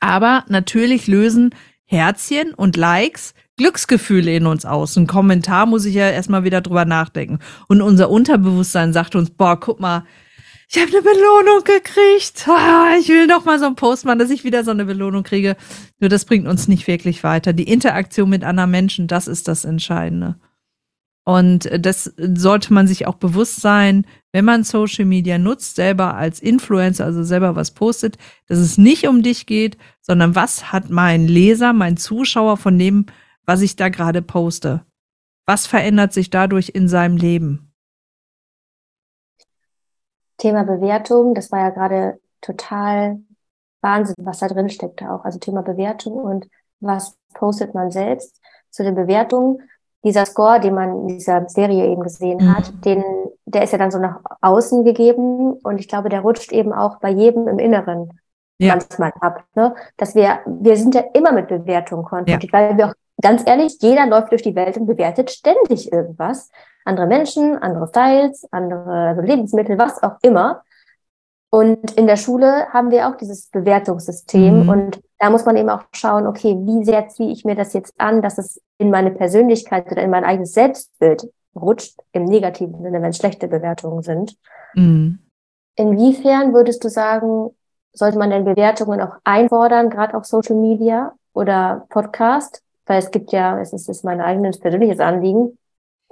Aber 0.00 0.46
natürlich 0.48 1.08
lösen 1.08 1.54
Herzchen 1.84 2.54
und 2.54 2.76
Likes 2.76 3.34
Glücksgefühle 3.58 4.34
in 4.34 4.46
uns 4.46 4.64
aus. 4.64 4.96
Ein 4.96 5.06
Kommentar 5.06 5.66
muss 5.66 5.84
ich 5.84 5.94
ja 5.94 6.08
erstmal 6.08 6.44
wieder 6.44 6.62
drüber 6.62 6.86
nachdenken. 6.86 7.38
Und 7.68 7.82
unser 7.82 8.08
Unterbewusstsein 8.08 8.94
sagt 8.94 9.14
uns, 9.14 9.28
boah, 9.28 9.60
guck 9.60 9.78
mal, 9.78 10.04
ich 10.68 10.78
habe 10.78 10.90
eine 10.90 11.02
Belohnung 11.02 11.64
gekriegt. 11.64 12.49
Ah, 12.49 12.96
ich 12.99 13.08
will 13.08 13.26
noch 13.26 13.44
mal 13.44 13.58
so 13.58 13.66
einen 13.66 13.76
Post 13.76 14.04
machen, 14.04 14.18
dass 14.18 14.30
ich 14.30 14.44
wieder 14.44 14.64
so 14.64 14.73
eine 14.73 14.85
Belohnung 14.85 15.23
kriege. 15.23 15.56
Nur 16.00 16.11
das 16.11 16.25
bringt 16.25 16.49
uns 16.49 16.66
nicht 16.66 16.87
wirklich 16.87 17.23
weiter. 17.23 17.52
Die 17.52 17.70
Interaktion 17.70 18.28
mit 18.28 18.42
anderen 18.42 18.70
Menschen, 18.70 19.06
das 19.06 19.28
ist 19.28 19.49
das 19.49 19.64
Entscheidende. 19.64 20.37
Und 21.25 21.68
das 21.80 22.12
sollte 22.16 22.73
man 22.73 22.87
sich 22.87 23.06
auch 23.06 23.16
bewusst 23.16 23.61
sein, 23.61 24.06
wenn 24.30 24.44
man 24.44 24.62
Social 24.62 25.04
Media 25.04 25.38
nutzt, 25.38 25.75
selber 25.75 26.14
als 26.14 26.38
Influencer, 26.38 27.04
also 27.04 27.25
selber 27.25 27.56
was 27.56 27.73
postet, 27.73 28.16
dass 28.46 28.58
es 28.58 28.78
nicht 28.78 29.08
um 29.08 29.23
dich 29.23 29.46
geht, 29.46 29.76
sondern 30.00 30.37
was 30.37 30.73
hat 30.73 30.88
mein 30.88 31.26
Leser, 31.26 31.73
mein 31.73 31.96
Zuschauer 31.96 32.56
von 32.56 32.78
dem, 32.78 33.06
was 33.44 33.62
ich 33.62 33.75
da 33.75 33.88
gerade 33.88 34.23
poste? 34.23 34.85
Was 35.46 35.66
verändert 35.66 36.12
sich 36.12 36.30
dadurch 36.30 36.70
in 36.75 36.88
seinem 36.88 37.16
Leben? 37.16 37.65
Thema 40.38 40.64
Bewertung, 40.64 41.34
das 41.34 41.50
war 41.50 41.60
ja 41.60 41.70
gerade 41.70 42.20
total 42.40 43.20
Wahnsinn, 43.80 44.16
was 44.18 44.40
da 44.40 44.48
drin 44.48 44.68
steckt 44.68 45.02
auch. 45.02 45.24
Also 45.24 45.38
Thema 45.38 45.62
Bewertung 45.62 46.14
und 46.14 46.48
was 46.80 47.16
postet 47.34 47.74
man 47.74 47.90
selbst 47.90 48.40
zu 48.70 48.82
den 48.82 48.94
Bewertungen. 48.94 49.62
Dieser 50.04 50.26
Score, 50.26 50.60
den 50.60 50.74
man 50.74 51.02
in 51.02 51.08
dieser 51.08 51.48
Serie 51.48 51.86
eben 51.86 52.02
gesehen 52.02 52.38
mhm. 52.44 52.56
hat, 52.56 52.84
den, 52.84 53.02
der 53.44 53.62
ist 53.62 53.72
ja 53.72 53.78
dann 53.78 53.90
so 53.90 53.98
nach 53.98 54.20
außen 54.40 54.84
gegeben 54.84 55.52
und 55.52 55.78
ich 55.78 55.88
glaube, 55.88 56.08
der 56.08 56.20
rutscht 56.20 56.52
eben 56.52 56.72
auch 56.72 56.98
bei 56.98 57.10
jedem 57.10 57.48
im 57.48 57.58
Inneren 57.58 58.10
ja. 58.58 58.74
manchmal 58.74 59.12
ab. 59.20 59.44
Ne? 59.54 59.74
Dass 59.96 60.14
wir, 60.14 60.40
wir 60.46 60.76
sind 60.76 60.94
ja 60.94 61.04
immer 61.14 61.32
mit 61.32 61.48
Bewertungen 61.48 62.04
konfrontiert, 62.04 62.44
ja. 62.44 62.52
weil 62.52 62.76
wir 62.76 62.88
auch 62.88 62.94
ganz 63.20 63.42
ehrlich, 63.46 63.78
jeder 63.80 64.06
läuft 64.06 64.30
durch 64.30 64.42
die 64.42 64.54
Welt 64.54 64.76
und 64.76 64.86
bewertet 64.86 65.30
ständig 65.30 65.92
irgendwas. 65.92 66.50
Andere 66.86 67.06
Menschen, 67.06 67.58
andere 67.58 67.88
Styles, 67.88 68.46
andere 68.50 69.08
also 69.08 69.20
Lebensmittel, 69.20 69.76
was 69.78 70.02
auch 70.02 70.16
immer. 70.22 70.62
Und 71.50 71.92
in 71.92 72.06
der 72.06 72.16
Schule 72.16 72.66
haben 72.72 72.90
wir 72.90 73.08
auch 73.08 73.16
dieses 73.16 73.48
Bewertungssystem 73.48 74.64
mhm. 74.64 74.68
und 74.68 75.00
da 75.18 75.30
muss 75.30 75.44
man 75.44 75.56
eben 75.56 75.68
auch 75.68 75.82
schauen, 75.92 76.26
okay, 76.26 76.56
wie 76.60 76.84
sehr 76.84 77.08
ziehe 77.08 77.30
ich 77.30 77.44
mir 77.44 77.54
das 77.54 77.72
jetzt 77.72 77.94
an, 77.98 78.20
dass 78.22 78.38
es 78.38 78.60
in 78.78 78.90
meine 78.90 79.10
Persönlichkeit 79.10 79.90
oder 79.90 80.02
in 80.02 80.10
mein 80.10 80.24
eigenes 80.24 80.52
Selbstbild 80.52 81.28
rutscht, 81.54 81.98
im 82.12 82.24
negativen 82.24 82.82
Sinne, 82.82 83.00
wenn 83.00 83.10
es 83.10 83.16
schlechte 83.16 83.48
Bewertungen 83.48 84.02
sind. 84.02 84.36
Mhm. 84.74 85.18
Inwiefern 85.76 86.54
würdest 86.54 86.84
du 86.84 86.88
sagen, 86.88 87.50
sollte 87.92 88.18
man 88.18 88.30
denn 88.30 88.44
Bewertungen 88.44 89.00
auch 89.00 89.16
einfordern, 89.24 89.90
gerade 89.90 90.16
auf 90.16 90.24
Social 90.24 90.56
Media 90.56 91.14
oder 91.32 91.86
Podcast? 91.88 92.62
Weil 92.86 92.98
es 92.98 93.10
gibt 93.10 93.32
ja, 93.32 93.58
es 93.58 93.72
ist, 93.72 93.88
ist 93.88 94.04
mein 94.04 94.20
eigenes 94.20 94.60
persönliches 94.60 95.00
Anliegen. 95.00 95.58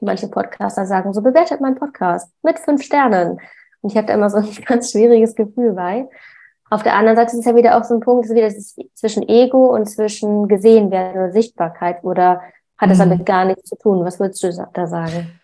Manche 0.01 0.29
Podcaster 0.29 0.87
sagen, 0.87 1.13
so 1.13 1.23
bewertet 1.23 1.61
mein 1.61 1.77
Podcast 1.77 2.31
mit 2.43 2.59
fünf 2.59 2.83
Sternen. 2.83 3.39
Und 3.81 3.91
ich 3.91 3.97
hatte 3.97 4.13
immer 4.13 4.31
so 4.31 4.37
ein 4.39 4.65
ganz 4.67 4.91
schwieriges 4.91 5.35
Gefühl 5.35 5.73
bei. 5.73 6.09
Auf 6.71 6.83
der 6.83 6.95
anderen 6.97 7.17
Seite 7.17 7.33
ist 7.33 7.41
es 7.41 7.45
ja 7.45 7.55
wieder 7.55 7.77
auch 7.77 7.85
so 7.85 7.95
ein 7.95 8.01
Punkt, 8.01 8.25
es 8.25 8.31
ist 8.31 8.37
wieder 8.37 8.49
das 8.49 8.77
zwischen 8.95 9.29
Ego 9.29 9.75
und 9.75 9.87
zwischen 9.87 10.49
gesehen 10.49 10.91
werden 10.91 11.17
oder 11.17 11.33
Sichtbarkeit 11.33 12.03
oder 12.03 12.41
hat 12.79 12.91
es 12.91 12.99
mhm. 12.99 13.11
damit 13.11 13.27
gar 13.27 13.45
nichts 13.45 13.69
zu 13.69 13.77
tun? 13.77 14.05
Was 14.05 14.19
würdest 14.19 14.43
du 14.43 14.69
da 14.73 14.87
sagen? 14.87 15.41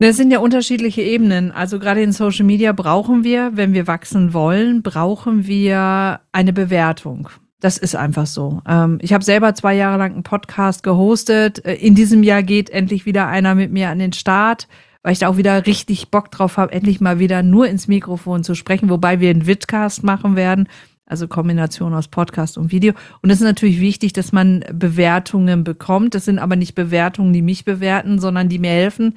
Das 0.00 0.16
sind 0.16 0.30
ja 0.30 0.38
unterschiedliche 0.38 1.02
Ebenen. 1.02 1.50
Also 1.50 1.80
gerade 1.80 2.02
in 2.02 2.12
Social 2.12 2.44
Media 2.44 2.72
brauchen 2.72 3.24
wir, 3.24 3.56
wenn 3.56 3.72
wir 3.72 3.88
wachsen 3.88 4.32
wollen, 4.32 4.82
brauchen 4.82 5.46
wir 5.48 6.20
eine 6.30 6.52
Bewertung. 6.52 7.30
Das 7.60 7.76
ist 7.76 7.96
einfach 7.96 8.26
so. 8.26 8.62
Ähm, 8.68 8.98
ich 9.02 9.12
habe 9.12 9.24
selber 9.24 9.54
zwei 9.54 9.74
Jahre 9.74 9.98
lang 9.98 10.12
einen 10.12 10.22
Podcast 10.22 10.82
gehostet. 10.84 11.64
Äh, 11.64 11.74
in 11.74 11.94
diesem 11.94 12.22
Jahr 12.22 12.42
geht 12.42 12.70
endlich 12.70 13.04
wieder 13.04 13.26
einer 13.26 13.54
mit 13.54 13.72
mir 13.72 13.90
an 13.90 13.98
den 13.98 14.12
Start, 14.12 14.68
weil 15.02 15.12
ich 15.12 15.18
da 15.18 15.28
auch 15.28 15.36
wieder 15.36 15.66
richtig 15.66 16.10
Bock 16.10 16.30
drauf 16.30 16.56
habe, 16.56 16.72
endlich 16.72 17.00
mal 17.00 17.18
wieder 17.18 17.42
nur 17.42 17.66
ins 17.66 17.88
Mikrofon 17.88 18.44
zu 18.44 18.54
sprechen, 18.54 18.90
wobei 18.90 19.18
wir 19.18 19.30
einen 19.30 19.46
Vidcast 19.46 20.04
machen 20.04 20.36
werden. 20.36 20.68
Also 21.04 21.26
Kombination 21.26 21.94
aus 21.94 22.08
Podcast 22.08 22.58
und 22.58 22.70
Video. 22.70 22.92
Und 23.22 23.30
es 23.30 23.38
ist 23.38 23.44
natürlich 23.44 23.80
wichtig, 23.80 24.12
dass 24.12 24.30
man 24.30 24.62
Bewertungen 24.72 25.64
bekommt. 25.64 26.14
Das 26.14 26.26
sind 26.26 26.38
aber 26.38 26.54
nicht 26.54 26.74
Bewertungen, 26.74 27.32
die 27.32 27.40
mich 27.40 27.64
bewerten, 27.64 28.18
sondern 28.18 28.50
die 28.50 28.58
mir 28.58 28.70
helfen, 28.70 29.16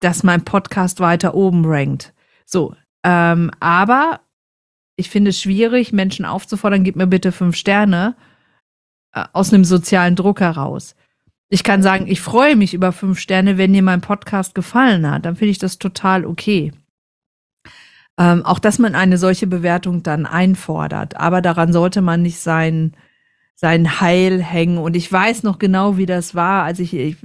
dass 0.00 0.22
mein 0.22 0.44
Podcast 0.44 1.00
weiter 1.00 1.34
oben 1.34 1.64
rankt. 1.64 2.12
So, 2.44 2.74
ähm, 3.02 3.50
aber 3.60 4.20
ich 4.96 5.10
finde 5.10 5.30
es 5.30 5.40
schwierig, 5.40 5.92
Menschen 5.92 6.24
aufzufordern, 6.24 6.84
gib 6.84 6.96
mir 6.96 7.06
bitte 7.06 7.32
fünf 7.32 7.56
Sterne 7.56 8.14
äh, 9.12 9.24
aus 9.32 9.52
einem 9.52 9.64
sozialen 9.64 10.16
Druck 10.16 10.40
heraus. 10.40 10.94
Ich 11.48 11.64
kann 11.64 11.82
sagen, 11.82 12.06
ich 12.08 12.20
freue 12.20 12.56
mich 12.56 12.72
über 12.72 12.92
fünf 12.92 13.18
Sterne, 13.18 13.58
wenn 13.58 13.74
dir 13.74 13.82
mein 13.82 14.00
Podcast 14.00 14.54
gefallen 14.54 15.10
hat. 15.10 15.26
Dann 15.26 15.36
finde 15.36 15.50
ich 15.50 15.58
das 15.58 15.78
total 15.78 16.24
okay. 16.24 16.72
Ähm, 18.18 18.44
auch 18.44 18.58
dass 18.58 18.78
man 18.78 18.94
eine 18.94 19.18
solche 19.18 19.46
Bewertung 19.46 20.02
dann 20.02 20.24
einfordert. 20.24 21.16
Aber 21.16 21.42
daran 21.42 21.72
sollte 21.72 22.00
man 22.00 22.22
nicht 22.22 22.38
sein, 22.38 22.96
sein 23.54 24.00
Heil 24.00 24.42
hängen. 24.42 24.78
Und 24.78 24.96
ich 24.96 25.12
weiß 25.12 25.42
noch 25.42 25.58
genau, 25.58 25.98
wie 25.98 26.06
das 26.06 26.34
war, 26.34 26.64
als 26.64 26.78
ich, 26.78 26.94
ich, 26.94 27.16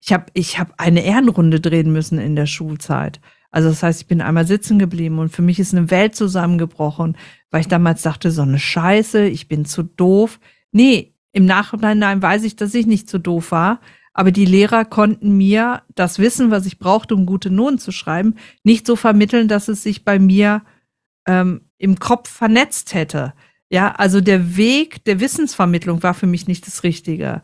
ich 0.00 0.12
habe 0.12 0.26
ich 0.34 0.58
hab 0.58 0.74
eine 0.78 1.02
Ehrenrunde 1.02 1.60
drehen 1.60 1.90
müssen 1.90 2.18
in 2.18 2.36
der 2.36 2.46
Schulzeit. 2.46 3.18
Also 3.54 3.68
das 3.68 3.84
heißt, 3.84 4.00
ich 4.00 4.08
bin 4.08 4.20
einmal 4.20 4.48
sitzen 4.48 4.80
geblieben 4.80 5.20
und 5.20 5.28
für 5.28 5.40
mich 5.40 5.60
ist 5.60 5.72
eine 5.72 5.88
Welt 5.88 6.16
zusammengebrochen, 6.16 7.16
weil 7.52 7.60
ich 7.60 7.68
damals 7.68 8.02
dachte, 8.02 8.32
so 8.32 8.42
eine 8.42 8.58
Scheiße, 8.58 9.28
ich 9.28 9.46
bin 9.46 9.64
zu 9.64 9.84
doof. 9.84 10.40
Nee, 10.72 11.14
im 11.30 11.46
Nachhinein 11.46 12.20
weiß 12.20 12.42
ich, 12.42 12.56
dass 12.56 12.74
ich 12.74 12.86
nicht 12.86 13.08
zu 13.08 13.18
doof 13.18 13.52
war. 13.52 13.80
Aber 14.12 14.32
die 14.32 14.44
Lehrer 14.44 14.84
konnten 14.84 15.36
mir 15.36 15.82
das 15.94 16.18
Wissen, 16.18 16.50
was 16.50 16.66
ich 16.66 16.80
brauchte, 16.80 17.14
um 17.14 17.26
gute 17.26 17.48
Noten 17.48 17.78
zu 17.78 17.92
schreiben, 17.92 18.34
nicht 18.64 18.88
so 18.88 18.96
vermitteln, 18.96 19.46
dass 19.46 19.68
es 19.68 19.84
sich 19.84 20.04
bei 20.04 20.18
mir 20.18 20.62
ähm, 21.24 21.60
im 21.78 22.00
Kopf 22.00 22.28
vernetzt 22.28 22.92
hätte. 22.92 23.34
Ja, 23.70 23.92
also 23.92 24.20
der 24.20 24.56
Weg 24.56 25.04
der 25.04 25.20
Wissensvermittlung 25.20 26.02
war 26.02 26.14
für 26.14 26.26
mich 26.26 26.48
nicht 26.48 26.66
das 26.66 26.82
Richtige. 26.82 27.40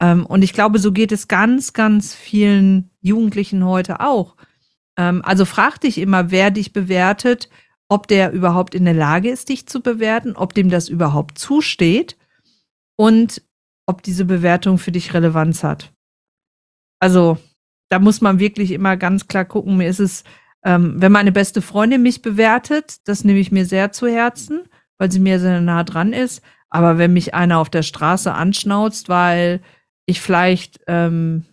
Ähm, 0.00 0.26
und 0.26 0.42
ich 0.42 0.52
glaube, 0.52 0.80
so 0.80 0.92
geht 0.92 1.12
es 1.12 1.28
ganz, 1.28 1.72
ganz 1.72 2.14
vielen 2.14 2.90
Jugendlichen 3.00 3.64
heute 3.64 4.00
auch. 4.00 4.36
Ähm, 4.96 5.22
also 5.24 5.44
frag 5.44 5.80
dich 5.80 5.98
immer, 5.98 6.30
wer 6.30 6.50
dich 6.50 6.72
bewertet, 6.72 7.48
ob 7.88 8.08
der 8.08 8.32
überhaupt 8.32 8.74
in 8.74 8.84
der 8.84 8.94
Lage 8.94 9.30
ist, 9.30 9.48
dich 9.48 9.66
zu 9.66 9.80
bewerten, 9.80 10.34
ob 10.34 10.54
dem 10.54 10.70
das 10.70 10.88
überhaupt 10.88 11.38
zusteht 11.38 12.16
und 12.96 13.42
ob 13.86 14.02
diese 14.02 14.24
Bewertung 14.24 14.78
für 14.78 14.92
dich 14.92 15.14
Relevanz 15.14 15.62
hat. 15.62 15.92
Also 17.00 17.38
da 17.88 17.98
muss 17.98 18.20
man 18.20 18.40
wirklich 18.40 18.72
immer 18.72 18.96
ganz 18.96 19.28
klar 19.28 19.44
gucken. 19.44 19.76
Mir 19.76 19.88
ist 19.88 20.00
es, 20.00 20.24
ähm, 20.64 20.94
wenn 20.96 21.12
meine 21.12 21.30
beste 21.30 21.62
Freundin 21.62 22.02
mich 22.02 22.22
bewertet, 22.22 22.96
das 23.04 23.22
nehme 23.22 23.38
ich 23.38 23.52
mir 23.52 23.64
sehr 23.64 23.92
zu 23.92 24.08
Herzen, 24.08 24.64
weil 24.98 25.12
sie 25.12 25.20
mir 25.20 25.38
sehr 25.38 25.60
nah 25.60 25.84
dran 25.84 26.12
ist. 26.12 26.42
Aber 26.68 26.98
wenn 26.98 27.12
mich 27.12 27.34
einer 27.34 27.58
auf 27.58 27.70
der 27.70 27.82
Straße 27.82 28.32
anschnauzt, 28.32 29.08
weil 29.08 29.60
ich 30.06 30.20
vielleicht 30.20 30.80
ähm, 30.88 31.44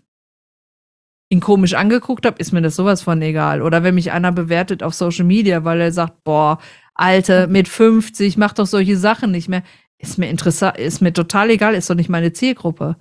ihn 1.33 1.39
komisch 1.39 1.73
angeguckt 1.73 2.25
habe, 2.25 2.37
ist 2.39 2.53
mir 2.53 2.61
das 2.61 2.75
sowas 2.75 3.01
von 3.01 3.21
egal. 3.21 3.61
Oder 3.61 3.83
wenn 3.83 3.95
mich 3.95 4.11
einer 4.11 4.31
bewertet 4.31 4.83
auf 4.83 4.93
Social 4.93 5.25
Media, 5.25 5.65
weil 5.65 5.81
er 5.81 5.91
sagt, 5.91 6.23
boah, 6.23 6.59
Alte, 6.93 7.47
mit 7.47 7.67
50, 7.67 8.37
mach 8.37 8.53
doch 8.53 8.67
solche 8.67 8.95
Sachen 8.95 9.31
nicht 9.31 9.49
mehr. 9.49 9.63
Ist 9.97 10.17
mir 10.17 10.29
interessant, 10.29 10.77
ist 10.77 11.01
mir 11.01 11.11
total 11.11 11.49
egal, 11.49 11.73
ist 11.73 11.89
doch 11.89 11.95
nicht 11.95 12.09
meine 12.09 12.33
Zielgruppe. 12.33 12.95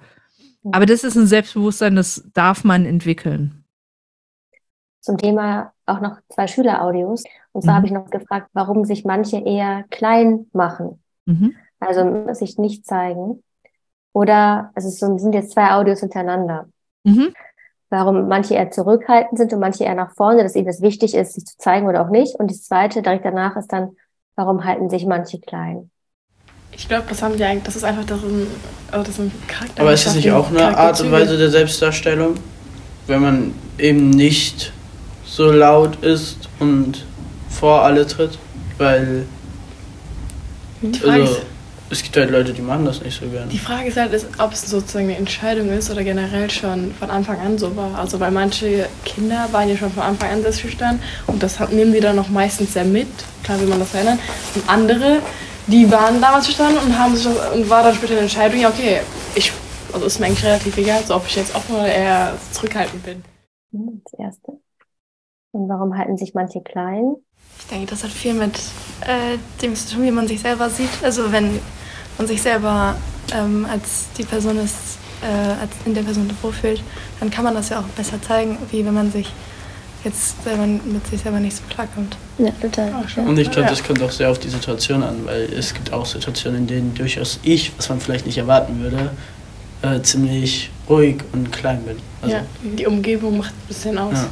Aber 0.71 0.87
das 0.87 1.05
ist 1.05 1.17
ein 1.17 1.27
Selbstbewusstsein, 1.27 1.97
das 1.97 2.25
darf 2.33 2.65
man 2.65 2.87
entwickeln. 2.87 3.65
Zum 5.01 5.19
Thema 5.19 5.73
auch 5.87 6.01
noch 6.01 6.19
zwei 6.29 6.47
Schüleraudios. 6.47 7.25
Und 7.51 7.63
zwar 7.63 7.75
mhm. 7.75 7.77
habe 7.77 7.87
ich 7.87 7.93
noch 7.93 8.11
gefragt, 8.11 8.49
warum 8.53 8.85
sich 8.85 9.05
manche 9.05 9.39
eher 9.39 9.85
klein 9.91 10.47
machen. 10.53 11.03
Mhm. 11.27 11.55
Also 11.81 12.33
sich 12.33 12.57
nicht 12.59 12.87
zeigen. 12.87 13.43
Oder, 14.13 14.71
also 14.75 14.89
es 14.89 14.99
sind 15.01 15.35
jetzt 15.35 15.53
zwei 15.53 15.73
Audios 15.73 16.01
hintereinander. 16.01 16.69
Mhm 17.03 17.35
warum 17.93 18.27
manche 18.27 18.55
eher 18.55 18.71
zurückhaltend 18.71 19.39
sind 19.39 19.53
und 19.53 19.61
manche 19.61 19.85
eher 19.85 19.95
nach 19.95 20.15
vorne, 20.15 20.43
dass 20.43 20.57
ihnen 20.57 20.67
das 20.67 20.81
wichtig 20.81 21.15
ist, 21.15 21.35
sich 21.35 21.45
zu 21.45 21.59
zeigen 21.59 21.87
oder 21.87 22.03
auch 22.03 22.09
nicht. 22.09 22.35
Und 22.37 22.51
das 22.51 22.63
zweite 22.63 23.03
direkt 23.03 23.27
danach 23.27 23.55
ist 23.57 23.71
dann, 23.71 23.91
warum 24.35 24.65
halten 24.65 24.89
sich 24.89 25.05
manche 25.05 25.39
klein? 25.39 25.91
Ich 26.73 26.89
glaube, 26.89 27.05
das 27.11 27.23
haben 27.23 27.39
wir 27.39 27.47
eigentlich, 27.47 27.65
das 27.65 27.77
ist 27.77 27.85
einfach 27.85 28.07
das 28.07 28.23
ein, 28.23 28.47
also 28.91 29.05
das 29.05 29.11
ist 29.11 29.19
ein 29.19 29.33
Charakter. 29.47 29.83
Aber 29.83 29.93
ist 29.93 30.07
das 30.07 30.15
nicht 30.15 30.33
auch 30.33 30.49
eine 30.49 30.77
Art 30.77 30.99
und 31.03 31.13
Weise 31.13 31.37
der 31.37 31.51
Selbstdarstellung? 31.51 32.35
Wenn 33.07 33.21
man 33.21 33.55
eben 33.77 34.09
nicht 34.09 34.73
so 35.27 35.53
laut 35.53 36.03
ist 36.03 36.49
und 36.61 37.05
vor 37.51 37.83
alle 37.83 38.07
tritt? 38.07 38.39
Weil. 38.79 39.27
Die 40.81 40.99
Frage 40.99 41.23
also, 41.23 41.35
ist, 41.35 41.43
es 41.93 42.03
gibt 42.03 42.17
halt 42.17 42.31
Leute, 42.31 42.55
die 42.55 42.63
machen 42.63 42.87
das 42.87 43.03
nicht 43.03 43.21
so 43.21 43.29
gerne. 43.29 43.49
Die 43.49 43.59
Frage 43.59 43.89
ist 43.89 43.99
halt, 43.99 44.27
ob 44.39 44.53
es 44.53 44.63
sozusagen 44.63 45.05
eine 45.05 45.17
Entscheidung 45.19 45.69
ist 45.69 45.91
oder 45.91 46.03
generell 46.03 46.51
schon 46.51 46.91
von 46.95 47.11
Anfang 47.11 47.39
an 47.39 47.59
so 47.59 47.77
war. 47.77 47.99
Also 47.99 48.19
weil 48.19 48.31
manche 48.31 48.89
Kinder 49.05 49.47
waren 49.53 49.69
ja 49.69 49.77
schon 49.77 49.93
von 49.93 50.03
Anfang 50.03 50.31
an 50.31 50.43
sehr 50.43 50.55
schüchtern 50.55 51.03
und 51.27 51.43
das 51.43 51.61
nehmen 51.69 51.93
die 51.93 52.01
dann 52.01 52.17
noch 52.17 52.31
meistens 52.31 52.73
sehr 52.73 52.85
mit, 52.85 53.09
klar 53.43 53.61
will 53.61 53.67
man 53.67 53.79
das 53.79 53.91
verändern. 53.91 54.19
Und 54.55 54.67
andere, 54.71 55.19
die 55.67 55.91
waren 55.93 56.19
damals 56.19 56.47
schüchtern 56.47 56.79
und 56.79 56.99
haben 56.99 57.15
sich 57.15 57.27
und 57.27 57.69
war 57.69 57.83
dann 57.83 57.95
später 57.95 58.13
eine 58.13 58.23
Entscheidung, 58.23 58.59
ja 58.59 58.71
okay, 58.71 59.01
ich, 59.35 59.53
also 59.93 60.07
ist 60.07 60.19
mir 60.19 60.27
eigentlich 60.27 60.45
relativ 60.45 60.75
egal, 60.79 61.03
so 61.05 61.15
ob 61.15 61.27
ich 61.27 61.37
jetzt 61.37 61.55
offen 61.55 61.77
oder 61.77 61.93
eher 61.93 62.33
zurückhaltend 62.53 63.03
bin. 63.05 63.23
Das 63.71 64.19
erste. 64.19 64.53
Und 65.51 65.69
warum 65.69 65.99
halten 65.99 66.17
sich 66.17 66.33
manche 66.33 66.63
klein? 66.63 67.17
Ich 67.59 67.67
denke, 67.67 67.87
das 67.91 68.03
hat 68.03 68.11
viel 68.11 68.33
mit 68.33 68.57
äh, 69.03 69.37
dem 69.61 69.77
zu 69.77 69.95
tun, 69.95 70.05
wie 70.05 70.11
man 70.11 70.27
sich 70.27 70.41
selber 70.41 70.71
sieht. 70.71 70.89
Also 71.03 71.31
wenn 71.33 71.61
und 72.19 72.27
sich 72.27 72.43
selber 72.43 72.97
ähm, 73.33 73.67
als 73.71 74.09
die 74.17 74.25
Person 74.25 74.59
ist, 74.59 74.99
äh, 75.23 75.61
als 75.61 75.71
in 75.85 75.95
der 75.95 76.03
Person 76.03 76.31
wohlfühlt, 76.43 76.83
dann 77.21 77.31
kann 77.31 77.45
man 77.45 77.55
das 77.55 77.69
ja 77.71 77.81
auch 77.81 77.89
besser 77.97 78.21
zeigen, 78.21 78.59
wie 78.71 78.85
wenn 78.85 78.95
man 78.95 79.11
sich 79.11 79.33
jetzt 80.05 80.43
selber 80.43 80.67
mit 80.67 81.07
sich 81.07 81.21
selber 81.21 81.39
nicht 81.39 81.57
so 81.57 81.63
klarkommt. 81.71 82.17
Ja, 82.39 82.51
total. 82.61 83.05
Und 83.25 83.39
ich 83.39 83.51
glaube, 83.51 83.69
das 83.69 83.83
kommt 83.85 84.03
auch 84.03 84.11
sehr 84.11 84.31
auf 84.31 84.39
die 84.39 84.49
Situation 84.49 85.03
an, 85.03 85.25
weil 85.25 85.43
es 85.53 85.73
gibt 85.75 85.93
auch 85.93 86.07
Situationen, 86.07 86.63
in 86.63 86.67
denen 86.67 86.95
durchaus 86.95 87.39
ich, 87.43 87.73
was 87.77 87.89
man 87.89 88.01
vielleicht 88.01 88.27
nicht 88.27 88.39
erwarten 88.39 88.81
würde, 88.81 89.11
äh, 89.83 90.01
ziemlich 90.03 90.71
ruhig 90.89 91.23
und 91.33 91.53
klein 91.53 91.83
bin. 91.85 91.99
Also 92.21 92.37
ja, 92.37 92.45
die 92.63 92.87
Umgebung 92.87 93.39
macht 93.39 93.53
ein 93.53 93.69
bisschen 93.69 93.99
aus. 93.99 94.27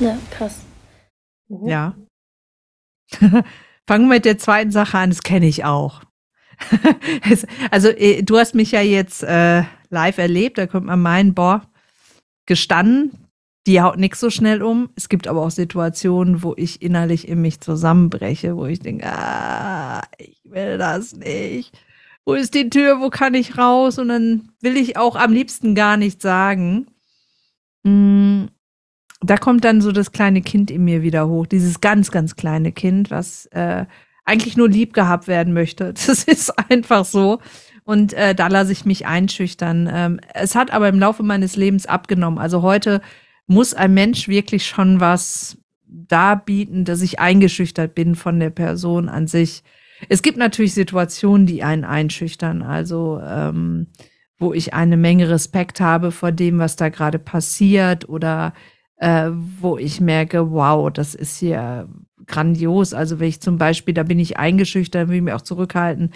Ja, 0.00 0.08
ja 0.08 0.18
krass. 0.30 0.56
Mhm. 1.48 1.68
Ja. 1.68 1.94
Fangen 3.86 4.08
wir 4.08 4.14
mit 4.16 4.24
der 4.24 4.38
zweiten 4.38 4.70
Sache 4.70 4.98
an, 4.98 5.10
das 5.10 5.22
kenne 5.22 5.46
ich 5.46 5.64
auch. 5.64 6.02
also 7.70 7.88
äh, 7.88 8.22
du 8.22 8.38
hast 8.38 8.54
mich 8.54 8.72
ja 8.72 8.80
jetzt 8.80 9.22
äh, 9.22 9.62
live 9.90 10.18
erlebt, 10.18 10.58
da 10.58 10.66
könnte 10.66 10.86
man 10.86 11.00
meinen, 11.00 11.34
boah, 11.34 11.62
gestanden, 12.46 13.12
die 13.66 13.80
haut 13.80 13.98
nix 13.98 14.18
so 14.18 14.30
schnell 14.30 14.62
um. 14.62 14.90
Es 14.96 15.08
gibt 15.08 15.28
aber 15.28 15.42
auch 15.42 15.50
Situationen, 15.50 16.42
wo 16.42 16.54
ich 16.56 16.82
innerlich 16.82 17.28
in 17.28 17.40
mich 17.40 17.60
zusammenbreche, 17.60 18.56
wo 18.56 18.66
ich 18.66 18.80
denke, 18.80 19.06
ah, 19.06 20.02
ich 20.18 20.40
will 20.44 20.78
das 20.78 21.14
nicht. 21.14 21.72
Wo 22.24 22.34
ist 22.34 22.54
die 22.54 22.70
Tür? 22.70 23.00
Wo 23.00 23.10
kann 23.10 23.34
ich 23.34 23.58
raus? 23.58 23.98
Und 23.98 24.08
dann 24.08 24.48
will 24.60 24.76
ich 24.76 24.96
auch 24.96 25.16
am 25.16 25.32
liebsten 25.32 25.74
gar 25.74 25.96
nichts 25.96 26.22
sagen. 26.22 26.86
Mm, 27.84 28.46
da 29.20 29.36
kommt 29.36 29.64
dann 29.64 29.80
so 29.80 29.92
das 29.92 30.12
kleine 30.12 30.42
Kind 30.42 30.70
in 30.70 30.84
mir 30.84 31.02
wieder 31.02 31.28
hoch. 31.28 31.46
Dieses 31.46 31.80
ganz, 31.80 32.10
ganz 32.10 32.36
kleine 32.36 32.72
Kind, 32.72 33.10
was 33.10 33.46
äh, 33.46 33.86
eigentlich 34.24 34.56
nur 34.56 34.68
lieb 34.68 34.92
gehabt 34.92 35.28
werden 35.28 35.52
möchte. 35.52 35.94
Das 36.06 36.24
ist 36.24 36.50
einfach 36.70 37.04
so. 37.04 37.40
Und 37.84 38.12
äh, 38.12 38.34
da 38.34 38.46
lasse 38.46 38.72
ich 38.72 38.84
mich 38.84 39.06
einschüchtern. 39.06 39.90
Ähm, 39.92 40.20
es 40.34 40.54
hat 40.54 40.72
aber 40.72 40.88
im 40.88 41.00
Laufe 41.00 41.22
meines 41.22 41.56
Lebens 41.56 41.86
abgenommen. 41.86 42.38
Also 42.38 42.62
heute 42.62 43.00
muss 43.46 43.74
ein 43.74 43.92
Mensch 43.92 44.28
wirklich 44.28 44.66
schon 44.66 45.00
was 45.00 45.58
darbieten, 45.84 46.84
dass 46.84 47.02
ich 47.02 47.18
eingeschüchtert 47.18 47.94
bin 47.94 48.14
von 48.14 48.38
der 48.38 48.50
Person 48.50 49.08
an 49.08 49.26
sich. 49.26 49.64
Es 50.08 50.22
gibt 50.22 50.38
natürlich 50.38 50.74
Situationen, 50.74 51.46
die 51.46 51.64
einen 51.64 51.84
einschüchtern. 51.84 52.62
Also 52.62 53.20
ähm, 53.24 53.88
wo 54.42 54.52
ich 54.52 54.74
eine 54.74 54.96
Menge 54.98 55.30
Respekt 55.30 55.80
habe 55.80 56.10
vor 56.10 56.32
dem, 56.32 56.58
was 56.58 56.76
da 56.76 56.88
gerade 56.90 57.18
passiert 57.18 58.08
oder 58.08 58.52
äh, 58.96 59.30
wo 59.60 59.78
ich 59.78 60.00
merke, 60.00 60.50
wow, 60.50 60.92
das 60.92 61.14
ist 61.14 61.38
hier 61.38 61.88
grandios. 62.26 62.94
Also 62.94 63.20
wenn 63.20 63.28
ich 63.28 63.40
zum 63.40 63.58
Beispiel, 63.58 63.94
da 63.94 64.02
bin 64.02 64.18
ich 64.18 64.38
eingeschüchtert, 64.38 65.08
will 65.08 65.16
ich 65.16 65.22
mich 65.22 65.34
auch 65.34 65.42
zurückhalten, 65.42 66.12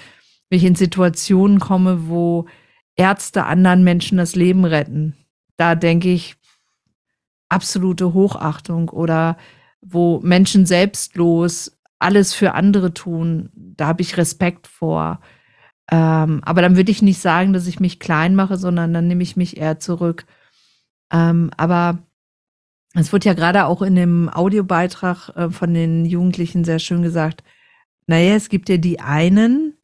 wenn 0.49 0.59
ich 0.59 0.64
in 0.64 0.75
Situationen 0.75 1.61
komme, 1.61 2.09
wo 2.09 2.47
Ärzte 2.97 3.45
anderen 3.45 3.85
Menschen 3.85 4.19
das 4.19 4.37
Leben 4.37 4.64
retten. 4.64 5.14
Da 5.57 5.75
denke 5.75 6.11
ich, 6.11 6.37
absolute 7.49 8.12
Hochachtung 8.14 8.88
oder 8.88 9.37
wo 9.81 10.21
Menschen 10.21 10.66
selbstlos 10.66 11.79
alles 11.99 12.35
für 12.35 12.55
andere 12.55 12.92
tun, 12.92 13.51
da 13.55 13.87
habe 13.87 14.03
ich 14.03 14.16
Respekt 14.16 14.66
vor. 14.66 15.21
Ähm, 15.90 16.40
aber 16.45 16.62
dann 16.62 16.77
würde 16.77 16.90
ich 16.90 17.03
nicht 17.03 17.21
sagen, 17.21 17.53
dass 17.53 17.66
ich 17.66 17.81
mich 17.81 18.01
klein 18.01 18.35
mache, 18.35 18.57
sondern 18.57 18.92
dann 18.92 19.07
nehme 19.07 19.23
ich 19.23 19.37
mich 19.37 19.57
eher 19.57 19.79
zurück. 19.79 20.27
Ähm, 21.12 21.51
aber 21.57 21.99
es 23.00 23.12
wird 23.12 23.24
ja 23.24 23.35
gerade 23.35 23.66
auch 23.66 23.82
in 23.82 23.94
dem 23.94 24.28
Audiobeitrag 24.28 25.30
äh, 25.37 25.50
von 25.50 25.74
den 25.74 26.04
Jugendlichen 26.04 26.64
sehr 26.64 26.78
schön 26.78 27.02
gesagt, 27.02 27.42
naja, 28.06 28.35
es 28.35 28.48
gibt 28.48 28.68
ja 28.68 28.76
die 28.76 29.00
einen, 29.00 29.74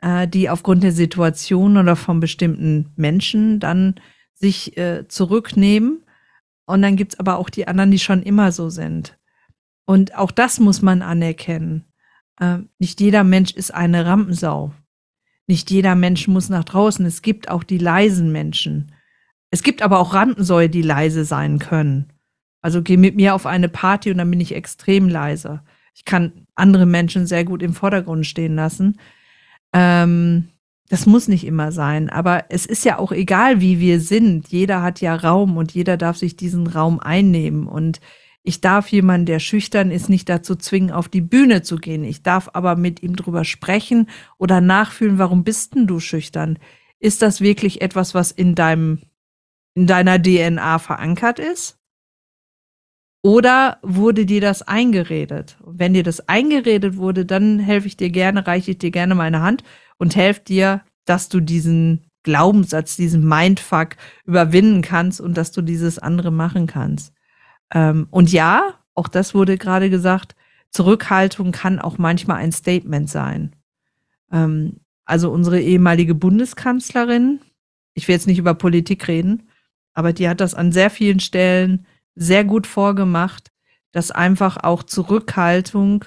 äh, 0.00 0.28
die 0.28 0.50
aufgrund 0.50 0.82
der 0.82 0.92
Situation 0.92 1.76
oder 1.76 1.96
von 1.96 2.20
bestimmten 2.20 2.90
Menschen 2.96 3.60
dann 3.60 3.96
sich 4.34 4.76
äh, 4.76 5.08
zurücknehmen. 5.08 6.04
Und 6.66 6.82
dann 6.82 6.96
gibt's 6.96 7.18
aber 7.18 7.38
auch 7.38 7.50
die 7.50 7.66
anderen, 7.66 7.90
die 7.90 7.98
schon 7.98 8.22
immer 8.22 8.52
so 8.52 8.70
sind. 8.70 9.18
Und 9.84 10.16
auch 10.16 10.30
das 10.30 10.60
muss 10.60 10.82
man 10.82 11.02
anerkennen. 11.02 11.84
Äh, 12.38 12.58
nicht 12.78 13.00
jeder 13.00 13.24
Mensch 13.24 13.52
ist 13.52 13.74
eine 13.74 14.06
Rampensau. 14.06 14.72
Nicht 15.46 15.70
jeder 15.70 15.94
Mensch 15.94 16.28
muss 16.28 16.48
nach 16.48 16.64
draußen. 16.64 17.04
Es 17.04 17.22
gibt 17.22 17.48
auch 17.48 17.64
die 17.64 17.78
leisen 17.78 18.30
Menschen. 18.32 18.92
Es 19.50 19.62
gibt 19.62 19.82
aber 19.82 19.98
auch 19.98 20.14
Rampensäue, 20.14 20.70
die 20.70 20.82
leise 20.82 21.24
sein 21.24 21.58
können. 21.58 22.12
Also 22.62 22.80
geh 22.82 22.96
mit 22.96 23.16
mir 23.16 23.34
auf 23.34 23.44
eine 23.44 23.68
Party 23.68 24.10
und 24.10 24.18
dann 24.18 24.30
bin 24.30 24.40
ich 24.40 24.54
extrem 24.54 25.08
leise. 25.08 25.62
Ich 25.94 26.04
kann 26.04 26.46
andere 26.54 26.86
Menschen 26.86 27.26
sehr 27.26 27.44
gut 27.44 27.62
im 27.62 27.74
Vordergrund 27.74 28.24
stehen 28.24 28.54
lassen. 28.54 28.98
Ähm, 29.72 30.48
das 30.88 31.06
muss 31.06 31.26
nicht 31.26 31.46
immer 31.46 31.72
sein, 31.72 32.10
aber 32.10 32.44
es 32.50 32.66
ist 32.66 32.84
ja 32.84 32.98
auch 32.98 33.12
egal, 33.12 33.60
wie 33.60 33.80
wir 33.80 34.00
sind. 34.00 34.48
Jeder 34.48 34.82
hat 34.82 35.00
ja 35.00 35.14
Raum 35.14 35.56
und 35.56 35.72
jeder 35.72 35.96
darf 35.96 36.16
sich 36.18 36.36
diesen 36.36 36.66
Raum 36.66 37.00
einnehmen. 37.00 37.66
Und 37.66 38.00
ich 38.42 38.60
darf 38.60 38.88
jemanden, 38.88 39.26
der 39.26 39.38
schüchtern 39.38 39.90
ist, 39.90 40.08
nicht 40.08 40.28
dazu 40.28 40.54
zwingen, 40.54 40.90
auf 40.90 41.08
die 41.08 41.20
Bühne 41.20 41.62
zu 41.62 41.76
gehen. 41.76 42.04
Ich 42.04 42.22
darf 42.22 42.50
aber 42.52 42.76
mit 42.76 43.02
ihm 43.02 43.16
drüber 43.16 43.44
sprechen 43.44 44.08
oder 44.36 44.60
nachfühlen, 44.60 45.18
warum 45.18 45.44
bist 45.44 45.74
denn 45.74 45.86
du 45.86 45.98
schüchtern? 45.98 46.58
Ist 46.98 47.22
das 47.22 47.40
wirklich 47.40 47.80
etwas, 47.80 48.14
was 48.14 48.30
in 48.30 48.54
deinem, 48.54 49.00
in 49.74 49.86
deiner 49.86 50.22
DNA 50.22 50.78
verankert 50.78 51.38
ist? 51.38 51.81
Oder 53.22 53.78
wurde 53.82 54.26
dir 54.26 54.40
das 54.40 54.62
eingeredet? 54.62 55.56
wenn 55.64 55.94
dir 55.94 56.02
das 56.02 56.28
eingeredet 56.28 56.96
wurde, 56.96 57.24
dann 57.24 57.58
helfe 57.58 57.86
ich 57.86 57.96
dir 57.96 58.10
gerne, 58.10 58.46
reiche 58.46 58.72
ich 58.72 58.78
dir 58.78 58.90
gerne 58.90 59.14
meine 59.14 59.42
Hand 59.42 59.64
und 59.98 60.16
helfe 60.16 60.40
dir, 60.40 60.82
dass 61.04 61.28
du 61.28 61.40
diesen 61.40 62.04
Glaubenssatz, 62.22 62.96
diesen 62.96 63.26
Mindfuck 63.26 63.96
überwinden 64.24 64.82
kannst 64.82 65.20
und 65.20 65.36
dass 65.36 65.50
du 65.50 65.62
dieses 65.62 65.98
andere 65.98 66.30
machen 66.30 66.66
kannst. 66.66 67.12
Ähm, 67.72 68.06
und 68.10 68.30
ja, 68.30 68.74
auch 68.94 69.08
das 69.08 69.34
wurde 69.34 69.58
gerade 69.58 69.90
gesagt, 69.90 70.36
Zurückhaltung 70.70 71.52
kann 71.52 71.78
auch 71.78 71.98
manchmal 71.98 72.38
ein 72.38 72.52
Statement 72.52 73.10
sein. 73.10 73.56
Ähm, 74.30 74.80
also 75.04 75.30
unsere 75.30 75.60
ehemalige 75.60 76.14
Bundeskanzlerin, 76.14 77.40
ich 77.94 78.06
will 78.06 78.14
jetzt 78.14 78.26
nicht 78.26 78.38
über 78.38 78.54
Politik 78.54 79.08
reden, 79.08 79.48
aber 79.94 80.12
die 80.12 80.28
hat 80.28 80.40
das 80.40 80.54
an 80.54 80.72
sehr 80.72 80.90
vielen 80.90 81.20
Stellen 81.20 81.86
sehr 82.14 82.44
gut 82.44 82.66
vorgemacht, 82.66 83.50
dass 83.92 84.10
einfach 84.10 84.56
auch 84.62 84.82
Zurückhaltung 84.82 86.04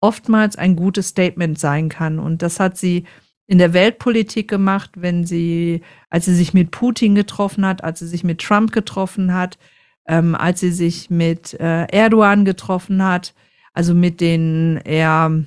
oftmals 0.00 0.56
ein 0.56 0.76
gutes 0.76 1.08
Statement 1.08 1.58
sein 1.58 1.88
kann. 1.88 2.18
Und 2.18 2.42
das 2.42 2.60
hat 2.60 2.76
sie 2.76 3.04
in 3.46 3.58
der 3.58 3.72
Weltpolitik 3.72 4.48
gemacht, 4.48 4.92
wenn 4.96 5.24
sie, 5.24 5.82
als 6.10 6.26
sie 6.26 6.34
sich 6.34 6.54
mit 6.54 6.70
Putin 6.70 7.14
getroffen 7.14 7.66
hat, 7.66 7.84
als 7.84 7.98
sie 7.98 8.06
sich 8.06 8.24
mit 8.24 8.40
Trump 8.40 8.72
getroffen 8.72 9.34
hat, 9.34 9.58
ähm, 10.06 10.34
als 10.34 10.60
sie 10.60 10.72
sich 10.72 11.10
mit 11.10 11.54
äh, 11.54 11.84
Erdogan 11.86 12.44
getroffen 12.44 13.02
hat, 13.02 13.34
also 13.72 13.94
mit 13.94 14.20
den 14.20 14.78
eher 14.84 15.44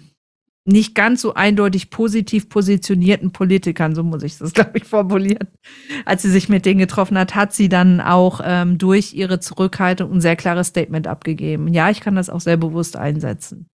nicht 0.67 0.95
ganz 0.95 1.21
so 1.21 1.33
eindeutig 1.33 1.89
positiv 1.89 2.49
positionierten 2.49 3.31
Politikern, 3.31 3.95
so 3.95 4.03
muss 4.03 4.23
ich 4.23 4.37
das, 4.37 4.53
glaube 4.53 4.77
ich, 4.77 4.83
formulieren. 4.83 5.47
Als 6.05 6.21
sie 6.21 6.29
sich 6.29 6.49
mit 6.49 6.65
denen 6.65 6.79
getroffen 6.79 7.17
hat, 7.17 7.35
hat 7.35 7.53
sie 7.53 7.69
dann 7.69 8.01
auch 8.01 8.41
ähm, 8.43 8.77
durch 8.77 9.13
ihre 9.13 9.39
Zurückhaltung 9.39 10.11
ein 10.11 10.21
sehr 10.21 10.35
klares 10.35 10.67
Statement 10.67 11.07
abgegeben. 11.07 11.73
Ja, 11.73 11.89
ich 11.89 12.01
kann 12.01 12.15
das 12.15 12.29
auch 12.29 12.41
sehr 12.41 12.57
bewusst 12.57 12.97
einsetzen. 12.97 13.69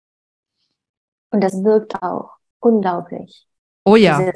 Und 1.31 1.45
das 1.45 1.63
wirkt 1.63 2.03
auch 2.03 2.31
unglaublich. 2.61 3.47
Oh 3.85 3.97
ja. 3.97 4.19
Diese, 4.19 4.33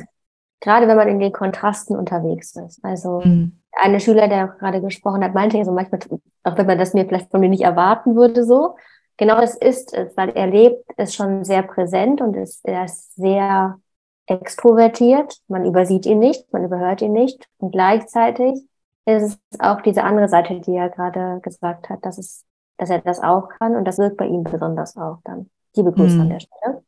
gerade 0.61 0.89
wenn 0.89 0.97
man 0.97 1.09
in 1.09 1.19
den 1.19 1.33
Kontrasten 1.33 1.97
unterwegs 1.97 2.55
ist. 2.57 2.85
Also 2.85 3.21
mhm. 3.25 3.61
eine 3.73 4.01
Schüler, 4.01 4.29
der 4.29 4.45
auch 4.47 4.59
gerade 4.59 4.81
gesprochen 4.81 5.25
hat, 5.25 5.35
meinte 5.35 5.57
ja 5.57 5.65
so 5.65 5.73
manchmal, 5.73 6.01
auch 6.45 6.59
wenn 6.59 6.67
man 6.67 6.79
das 6.79 6.93
mir 6.93 7.07
vielleicht 7.07 7.31
von 7.31 7.41
mir 7.41 7.49
nicht 7.49 7.65
erwarten 7.65 8.15
würde, 8.15 8.45
so, 8.45 8.77
genau 9.23 9.41
das 9.41 9.55
ist 9.55 9.95
es, 9.95 10.17
weil 10.17 10.31
er 10.31 10.49
lebt, 10.49 10.85
ist 10.97 11.15
schon 11.15 11.45
sehr 11.45 11.63
präsent 11.63 12.21
und 12.21 12.35
ist, 12.35 12.65
er 12.65 12.87
ist 12.87 13.15
sehr 13.15 13.79
extrovertiert. 14.27 15.39
Man 15.47 15.65
übersieht 15.65 16.07
ihn 16.07 16.19
nicht, 16.19 16.53
man 16.53 16.65
überhört 16.65 17.03
ihn 17.03 17.13
nicht. 17.13 17.47
Und 17.59 17.71
gleichzeitig 17.71 18.67
ist 19.07 19.39
es 19.51 19.61
auch 19.61 19.81
diese 19.81 20.03
andere 20.03 20.29
Seite, 20.29 20.61
die 20.61 20.75
er 20.75 20.89
gerade 20.89 21.41
gesagt 21.41 21.89
hat, 21.89 22.05
dass 22.05 22.19
es, 22.19 22.45
dass 22.79 22.91
er 22.91 22.99
das 22.99 23.21
auch 23.21 23.49
kann 23.49 23.77
und 23.77 23.85
das 23.85 23.99
wirkt 23.99 24.17
bei 24.17 24.27
ihm 24.27 24.43
besonders 24.43 24.97
auch 24.97 25.19
dann. 25.25 25.49
Liebe 25.77 25.93
Grüße 25.93 26.17
mhm. 26.17 26.21
an 26.23 26.29
der 26.29 26.41
Stelle. 26.41 26.83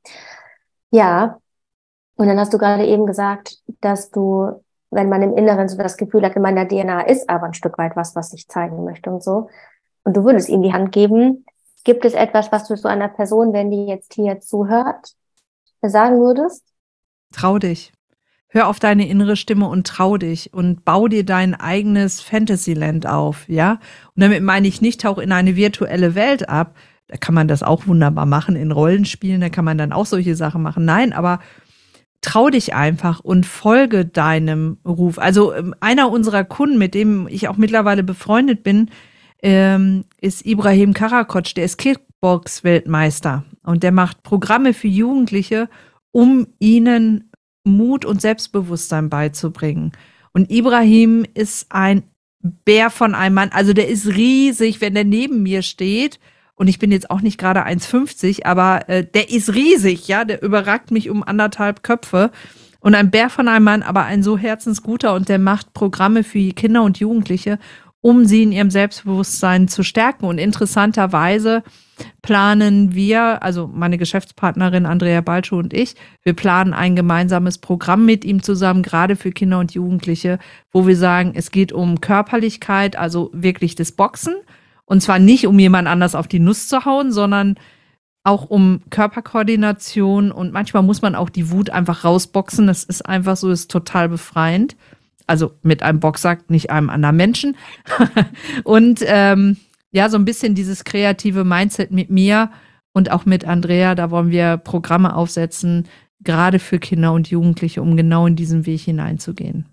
Ja. 0.91 1.39
Und 2.17 2.27
dann 2.27 2.39
hast 2.39 2.53
du 2.53 2.59
gerade 2.59 2.85
eben 2.85 3.07
gesagt, 3.07 3.59
dass 3.81 4.11
du, 4.11 4.61
wenn 4.91 5.09
man 5.09 5.23
im 5.23 5.37
Inneren 5.37 5.69
so 5.69 5.77
das 5.77 5.97
Gefühl 5.97 6.25
hat, 6.25 6.35
in 6.35 6.43
meiner 6.43 6.67
DNA 6.67 7.03
ist 7.03 7.31
aber 7.31 7.47
ein 7.47 7.55
Stück 7.55 7.79
weit 7.79 7.95
was, 7.95 8.17
was 8.17 8.33
ich 8.33 8.49
zeigen 8.49 8.85
möchte 8.85 9.11
und 9.11 9.23
so. 9.23 9.49
Und 10.03 10.17
du 10.17 10.25
würdest 10.25 10.49
ihm 10.49 10.63
die 10.63 10.73
Hand 10.73 10.91
geben, 10.91 11.45
Gibt 11.85 12.05
es 12.05 12.15
etwas, 12.15 12.51
was 12.51 12.67
du 12.67 12.77
so 12.77 12.89
einer 12.89 13.09
Person, 13.09 13.53
wenn 13.53 13.71
die 13.71 13.87
jetzt 13.87 14.15
hier 14.15 14.41
zuhört, 14.41 15.13
sagen 15.83 16.19
würdest? 16.19 16.65
Trau 17.33 17.59
dich. 17.59 17.93
Hör 18.49 18.69
auf 18.69 18.79
deine 18.79 19.09
innere 19.09 19.37
Stimme 19.37 19.69
und 19.69 19.87
trau 19.87 20.17
dich 20.17 20.55
und 20.55 20.85
bau 20.85 21.09
dir 21.09 21.25
dein 21.25 21.55
eigenes 21.55 22.21
Fantasyland 22.21 23.07
auf, 23.07 23.49
ja? 23.49 23.81
Und 24.15 24.23
damit 24.23 24.43
meine 24.43 24.69
ich 24.69 24.81
nicht, 24.81 25.01
tauch 25.01 25.19
in 25.19 25.33
eine 25.33 25.57
virtuelle 25.57 26.15
Welt 26.15 26.49
ab. 26.49 26.77
Da 27.09 27.17
kann 27.17 27.35
man 27.35 27.49
das 27.49 27.63
auch 27.63 27.87
wunderbar 27.87 28.27
machen 28.27 28.57
in 28.57 28.71
Rollenspielen, 28.71 29.41
da 29.41 29.49
kann 29.49 29.65
man 29.65 29.77
dann 29.77 29.93
auch 29.93 30.07
solche 30.07 30.37
Sachen 30.37 30.63
machen. 30.63 30.85
Nein, 30.85 31.13
aber 31.13 31.41
trau 32.23 32.49
dich 32.49 32.75
einfach 32.75 33.21
und 33.21 33.45
folge 33.45 34.07
deinem 34.07 34.79
Ruf. 34.87 35.19
Also 35.19 35.53
ähm, 35.53 35.75
einer 35.81 36.11
unserer 36.11 36.45
Kunden, 36.45 36.79
mit 36.79 36.95
dem 36.95 37.27
ich 37.29 37.49
auch 37.49 37.57
mittlerweile 37.57 38.03
befreundet 38.03 38.63
bin, 38.63 38.89
ähm, 39.45 40.07
ist 40.23 40.47
Ibrahim 40.47 40.95
Karakotsch, 40.95 41.55
der 41.55 41.67
ist 41.67 41.77
Kickbox-Weltmeister 41.77 43.45
und 43.63 43.83
der 43.83 43.93
macht 43.93 44.23
Programme 44.23 44.73
für 44.73 44.89
Jugendliche, 44.89 45.69
um 46.13 46.47
ihnen 46.59 47.31
Mut 47.63 48.07
und 48.07 48.23
Selbstbewusstsein 48.23 49.11
beizubringen. 49.11 49.93
Und 50.33 50.51
Ibrahim 50.51 51.27
ist 51.35 51.67
ein 51.69 52.05
Bär 52.41 52.89
von 52.89 53.15
einem 53.15 53.35
Mann, 53.35 53.51
also 53.53 53.75
der 53.75 53.89
ist 53.89 54.07
riesig, 54.07 54.81
wenn 54.81 54.95
der 54.95 55.05
neben 55.05 55.43
mir 55.43 55.61
steht. 55.61 56.19
Und 56.55 56.69
ich 56.69 56.79
bin 56.79 56.91
jetzt 56.91 57.11
auch 57.11 57.21
nicht 57.21 57.37
gerade 57.37 57.67
1,50, 57.67 58.47
aber 58.47 58.89
äh, 58.89 59.05
der 59.05 59.31
ist 59.31 59.55
riesig, 59.55 60.09
ja, 60.09 60.25
der 60.25 60.43
überragt 60.43 60.91
mich 60.91 61.11
um 61.11 61.23
anderthalb 61.23 61.83
Köpfe. 61.83 62.31
Und 62.81 62.95
ein 62.95 63.11
Bär 63.11 63.31
von 63.31 63.49
einem 63.49 63.65
Mann, 63.65 63.83
aber 63.83 64.05
ein 64.05 64.23
so 64.23 64.39
herzensguter 64.39 65.15
und 65.15 65.29
der 65.29 65.39
macht 65.39 65.73
Programme 65.75 66.23
für 66.23 66.53
Kinder 66.53 66.83
und 66.83 66.99
Jugendliche, 66.99 67.59
um 68.05 68.27
sie 68.27 68.43
in 68.43 68.53
ihrem 68.53 68.69
Selbstbewusstsein 68.69 69.67
zu 69.67 69.83
stärken. 69.83 70.27
Und 70.27 70.37
interessanterweise 70.37 71.63
planen 72.21 72.95
wir, 72.95 73.43
also 73.43 73.67
meine 73.67 73.97
Geschäftspartnerin 73.97 74.85
Andrea 74.85 75.23
Balschow 75.23 75.59
und 75.59 75.73
ich, 75.73 75.95
wir 76.23 76.35
planen 76.35 76.75
ein 76.75 76.97
gemeinsames 76.97 77.57
Programm 77.57 78.05
mit 78.05 78.27
ihm 78.27 78.43
zusammen, 78.43 78.83
gerade 78.83 79.17
für 79.17 79.33
Kinder 79.33 79.59
und 79.59 79.73
Jugendliche, 79.73 80.39
wo 80.71 80.87
wir 80.87 80.99
sagen, 80.99 81.33
es 81.35 81.51
geht 81.51 81.73
um 81.73 82.03
Körperlichkeit, 82.03 82.95
also 82.95 83.31
wirklich 83.33 83.75
das 83.75 83.93
Boxen. 83.93 84.35
Und 84.85 85.01
zwar 85.01 85.19
nicht, 85.19 85.47
um 85.47 85.59
jemand 85.59 85.89
anders 85.89 86.15
auf 86.15 86.29
die 86.29 86.41
Nuss 86.41 86.69
zu 86.69 86.85
hauen, 86.85 87.11
sondern 87.11 87.55
auch 88.23 88.51
um 88.51 88.83
Körperkoordination 88.91 90.31
und 90.31 90.53
manchmal 90.53 90.83
muss 90.83 91.01
man 91.01 91.15
auch 91.15 91.31
die 91.31 91.51
Wut 91.51 91.71
einfach 91.71 92.05
rausboxen. 92.05 92.67
Das 92.67 92.85
ist 92.85 93.01
einfach 93.07 93.39
so, 93.39 93.51
ist 93.51 93.71
total 93.71 94.11
befreiend. 94.11 94.77
Also 95.27 95.53
mit 95.63 95.83
einem 95.83 96.01
Boxsack, 96.01 96.51
nicht 96.51 96.71
einem 96.71 96.91
anderen 96.91 97.17
Menschen. 97.17 97.57
und 98.65 99.01
ähm, 99.07 99.57
ja, 99.91 100.09
so 100.09 100.17
ein 100.17 100.25
bisschen 100.25 100.55
dieses 100.55 100.85
kreative 100.85 101.45
Mindset 101.45 101.91
mit 101.91 102.11
mir 102.11 102.51
und 102.93 103.11
auch 103.11 103.27
mit 103.27 103.47
Andrea, 103.47 103.95
da 103.95 104.11
wollen 104.11 104.31
wir 104.31 104.57
Programme 104.57 105.17
aufsetzen, 105.17 105.89
gerade 106.21 106.59
für 106.59 106.79
Kinder 106.79 107.13
und 107.13 107.29
Jugendliche, 107.29 107.83
um 107.83 107.97
genau 107.97 108.27
in 108.27 108.37
diesen 108.37 108.67
Weg 108.67 108.81
hineinzugehen. 108.81 109.67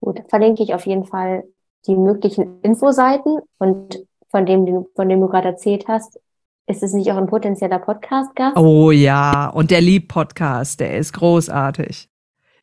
Gut, 0.00 0.20
verlinke 0.28 0.62
ich 0.62 0.74
auf 0.74 0.86
jeden 0.86 1.04
Fall 1.04 1.44
die 1.86 1.96
möglichen 1.96 2.60
Infoseiten 2.62 3.38
und 3.58 4.04
von 4.28 4.46
dem, 4.46 4.86
von 4.94 5.08
dem 5.08 5.20
du 5.20 5.28
gerade 5.28 5.48
erzählt 5.48 5.86
hast, 5.88 6.18
ist 6.66 6.82
es 6.82 6.92
nicht 6.92 7.10
auch 7.12 7.16
ein 7.16 7.26
potenzieller 7.26 7.78
Podcast-Gast? 7.78 8.56
Oh 8.56 8.90
ja, 8.90 9.48
und 9.48 9.70
der 9.70 9.80
Lieb-Podcast, 9.80 10.80
der 10.80 10.96
ist 10.96 11.12
großartig. 11.12 12.08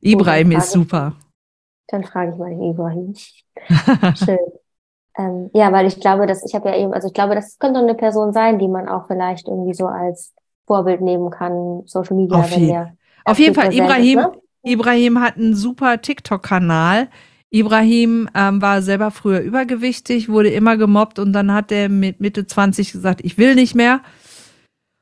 Ibrahim 0.02 0.52
ist 0.52 0.72
super. 0.72 1.16
Dann 1.92 2.04
frage 2.04 2.32
ich 2.32 2.38
mal 2.38 2.50
den 2.50 2.64
Ibrahim. 2.64 3.14
Schön. 4.16 4.40
Ähm, 5.18 5.50
ja, 5.54 5.72
weil 5.72 5.88
ich 5.88 6.00
glaube, 6.00 6.26
dass 6.26 6.46
ich 6.46 6.56
habe 6.56 6.70
ja 6.70 6.78
eben, 6.78 6.94
also 6.94 7.08
ich 7.08 7.14
glaube, 7.14 7.36
das 7.36 7.60
könnte 7.60 7.80
eine 7.80 7.96
Person 7.96 8.32
sein, 8.32 8.60
die 8.60 8.70
man 8.70 8.88
auch 8.88 9.08
vielleicht 9.08 9.48
irgendwie 9.48 9.74
so 9.74 9.88
als 9.88 10.34
Vorbild 10.66 11.02
nehmen 11.02 11.30
kann, 11.30 11.84
Social 11.86 12.16
Media. 12.16 12.40
Auf, 12.40 12.56
je 12.56 12.86
auf 13.26 13.40
jeden 13.40 13.56
Fall, 13.56 13.74
Ibrahim, 13.74 14.20
ist, 14.20 14.26
ne? 14.26 14.32
Ibrahim 14.64 15.20
hat 15.20 15.36
einen 15.36 15.54
super 15.56 16.02
TikTok-Kanal. 16.02 17.10
Ibrahim 17.50 18.30
ähm, 18.34 18.62
war 18.62 18.82
selber 18.82 19.12
früher 19.12 19.42
übergewichtig, 19.42 20.30
wurde 20.30 20.50
immer 20.50 20.78
gemobbt 20.78 21.20
und 21.20 21.34
dann 21.34 21.54
hat 21.54 21.74
er 21.74 21.90
mit 21.90 22.22
Mitte 22.22 22.48
20 22.48 22.94
gesagt, 22.94 23.20
ich 23.24 23.38
will 23.38 23.56
nicht 23.56 23.76
mehr. 23.76 24.02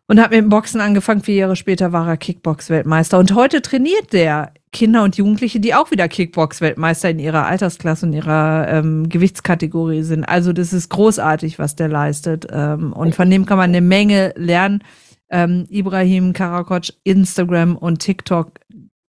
Und 0.08 0.20
hat 0.20 0.32
mit 0.32 0.40
dem 0.40 0.50
Boxen 0.50 0.82
angefangen. 0.82 1.22
Vier 1.22 1.36
Jahre 1.36 1.56
später 1.56 1.92
war 1.92 2.08
er 2.08 2.18
Kickbox-Weltmeister. 2.18 3.20
Und 3.20 3.36
heute 3.36 3.62
trainiert 3.62 4.12
der 4.12 4.54
Kinder 4.72 5.04
und 5.04 5.18
Jugendliche, 5.18 5.60
die 5.60 5.74
auch 5.74 5.90
wieder 5.90 6.08
Kickbox-Weltmeister 6.08 7.10
in 7.10 7.20
ihrer 7.20 7.48
Altersklasse 7.48 8.06
und 8.06 8.14
ihrer 8.14 8.68
ähm, 8.70 9.10
Gewichtskategorie 9.10 10.04
sind. 10.04 10.26
Also 10.26 10.54
das 10.54 10.74
ist 10.74 10.90
großartig, 10.90 11.58
was 11.58 11.76
der 11.76 11.88
leistet. 11.88 12.48
Ähm, 12.52 12.94
und 12.94 13.16
von 13.16 13.30
dem 13.30 13.46
kann 13.46 13.58
man 13.58 13.70
eine 13.70 13.82
Menge 13.82 14.34
lernen. 14.36 14.84
Ähm, 15.32 15.66
Ibrahim 15.70 16.34
Karakoc, 16.34 16.90
Instagram 17.04 17.78
und 17.78 18.00
TikTok, 18.00 18.52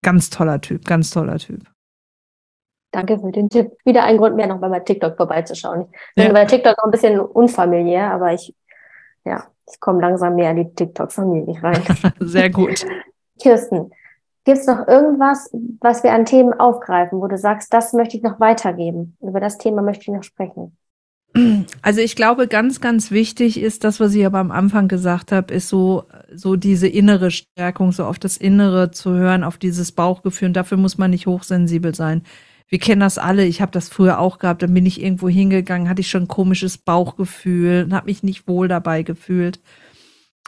ganz 0.03 0.31
toller 0.31 0.61
Typ, 0.61 0.85
ganz 0.87 1.11
toller 1.11 1.39
Typ. 1.39 1.61
Danke 2.93 3.19
für 3.19 3.31
den 3.31 3.49
Tipp. 3.49 3.73
Wieder 3.85 4.05
ein 4.05 4.17
Grund 4.17 4.37
mehr, 4.37 4.47
noch 4.47 4.61
bei 4.61 4.81
TikTok 4.81 5.17
vorbeizuschauen. 5.17 5.87
Ich 6.17 6.25
bin 6.25 6.33
bei 6.33 6.45
TikTok 6.45 6.77
noch 6.77 6.85
ein 6.85 6.91
bisschen 6.91 7.21
unfamiliär, 7.21 8.11
aber 8.11 8.33
ich, 8.33 8.55
ja, 9.25 9.45
ich 9.71 9.79
komme 9.79 10.01
langsam 10.01 10.35
mehr 10.35 10.51
in 10.51 10.57
die 10.57 10.75
TikTok-Familie 10.75 11.63
rein. 11.63 11.83
Sehr 12.19 12.51
gut. 12.51 12.85
Kirsten, 13.41 13.93
gibt 14.45 14.59
es 14.59 14.67
noch 14.67 14.87
irgendwas, 14.89 15.51
was 15.81 16.03
wir 16.03 16.13
an 16.13 16.25
Themen 16.25 16.53
aufgreifen, 16.53 17.21
wo 17.21 17.27
du 17.27 17.39
sagst, 17.39 17.73
das 17.73 17.93
möchte 17.93 18.17
ich 18.17 18.23
noch 18.23 18.41
weitergeben? 18.41 19.17
Über 19.21 19.41
das 19.41 19.59
Thema 19.59 19.83
möchte 19.83 20.03
ich 20.03 20.09
noch 20.09 20.23
sprechen. 20.23 20.77
Also 21.83 22.01
ich 22.01 22.17
glaube, 22.17 22.49
ganz, 22.49 22.81
ganz 22.81 23.13
wichtig 23.13 23.61
ist 23.61 23.85
das, 23.85 24.01
was 24.01 24.15
ich 24.15 24.27
aber 24.27 24.39
am 24.39 24.51
Anfang 24.51 24.89
gesagt 24.89 25.31
habe, 25.31 25.55
ist 25.55 25.69
so, 25.69 26.05
so 26.35 26.57
diese 26.57 26.89
innere 26.89 27.31
Stärkung, 27.31 27.93
so 27.93 28.05
auf 28.05 28.19
das 28.19 28.37
Innere 28.37 28.91
zu 28.91 29.13
hören, 29.13 29.45
auf 29.45 29.57
dieses 29.57 29.93
Bauchgefühl. 29.93 30.49
Und 30.49 30.57
dafür 30.57 30.77
muss 30.77 30.99
man 30.99 31.13
nicht 31.13 31.29
hochsensibel 31.29 31.95
sein 31.95 32.23
wir 32.71 32.79
kennen 32.79 33.01
das 33.01 33.19
alle. 33.19 33.45
Ich 33.45 33.61
habe 33.61 33.73
das 33.73 33.89
früher 33.89 34.21
auch 34.21 34.39
gehabt. 34.39 34.63
Dann 34.63 34.73
bin 34.73 34.87
ich 34.87 35.03
irgendwo 35.03 35.29
hingegangen, 35.29 35.89
hatte 35.89 36.01
ich 36.01 36.09
schon 36.09 36.23
ein 36.23 36.29
komisches 36.29 36.79
Bauchgefühl 36.79 37.85
und 37.85 37.93
habe 37.93 38.07
mich 38.07 38.23
nicht 38.23 38.49
wohl 38.49 38.69
dabei 38.69 39.03
gefühlt. 39.03 39.61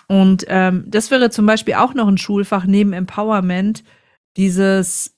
Und 0.09 0.45
ähm, 0.49 0.85
das 0.87 1.11
wäre 1.11 1.31
zum 1.31 1.47
Beispiel 1.47 1.75
auch 1.75 1.95
noch 1.95 2.09
ein 2.09 2.19
Schulfach 2.19 2.65
neben 2.67 2.93
Empowerment, 2.93 3.85
dieses 4.37 5.15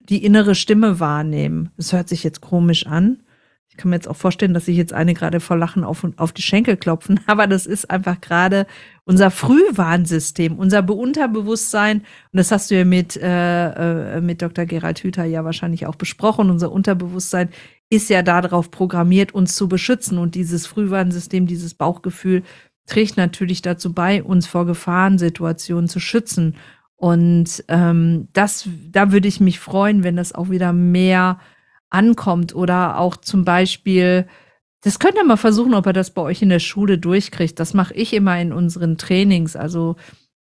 die 0.00 0.24
innere 0.24 0.54
Stimme 0.54 1.00
wahrnehmen. 1.00 1.70
Das 1.76 1.92
hört 1.92 2.08
sich 2.08 2.24
jetzt 2.24 2.40
komisch 2.40 2.86
an. 2.86 3.22
Ich 3.74 3.78
kann 3.78 3.90
mir 3.90 3.96
jetzt 3.96 4.06
auch 4.06 4.16
vorstellen, 4.16 4.54
dass 4.54 4.66
sich 4.66 4.76
jetzt 4.76 4.92
eine 4.92 5.14
gerade 5.14 5.40
vor 5.40 5.56
Lachen 5.56 5.82
auf, 5.82 6.06
auf 6.16 6.32
die 6.32 6.42
Schenkel 6.42 6.76
klopfen, 6.76 7.18
aber 7.26 7.48
das 7.48 7.66
ist 7.66 7.90
einfach 7.90 8.20
gerade 8.20 8.66
unser 9.04 9.32
Frühwarnsystem, 9.32 10.56
unser 10.58 10.88
Unterbewusstsein. 10.88 11.98
Und 11.98 12.04
das 12.36 12.52
hast 12.52 12.70
du 12.70 12.76
ja 12.76 12.84
mit, 12.84 13.16
äh, 13.16 14.16
äh, 14.16 14.20
mit 14.20 14.42
Dr. 14.42 14.64
Gerald 14.66 15.00
Hüther 15.00 15.24
ja 15.24 15.44
wahrscheinlich 15.44 15.86
auch 15.86 15.96
besprochen. 15.96 16.50
Unser 16.50 16.70
Unterbewusstsein 16.70 17.48
ist 17.90 18.10
ja 18.10 18.22
darauf 18.22 18.70
programmiert, 18.70 19.34
uns 19.34 19.56
zu 19.56 19.68
beschützen. 19.68 20.18
Und 20.18 20.36
dieses 20.36 20.68
Frühwarnsystem, 20.68 21.46
dieses 21.46 21.74
Bauchgefühl 21.74 22.44
trägt 22.86 23.16
natürlich 23.16 23.62
dazu 23.62 23.92
bei, 23.92 24.22
uns 24.22 24.46
vor 24.46 24.66
Gefahrensituationen 24.66 25.88
zu 25.88 26.00
schützen. 26.00 26.56
Und 26.96 27.64
ähm, 27.68 28.28
das, 28.32 28.68
da 28.90 29.12
würde 29.12 29.28
ich 29.28 29.40
mich 29.40 29.58
freuen, 29.58 30.04
wenn 30.04 30.16
das 30.16 30.34
auch 30.34 30.50
wieder 30.50 30.72
mehr 30.72 31.38
ankommt 31.90 32.54
oder 32.54 32.98
auch 32.98 33.16
zum 33.16 33.44
Beispiel, 33.44 34.26
das 34.82 34.98
könnt 34.98 35.16
ihr 35.16 35.24
mal 35.24 35.36
versuchen, 35.36 35.74
ob 35.74 35.86
ihr 35.86 35.92
das 35.92 36.10
bei 36.10 36.22
euch 36.22 36.42
in 36.42 36.48
der 36.48 36.58
Schule 36.58 36.98
durchkriegt. 36.98 37.58
Das 37.58 37.74
mache 37.74 37.94
ich 37.94 38.12
immer 38.12 38.38
in 38.40 38.52
unseren 38.52 38.98
Trainings. 38.98 39.56
Also 39.56 39.96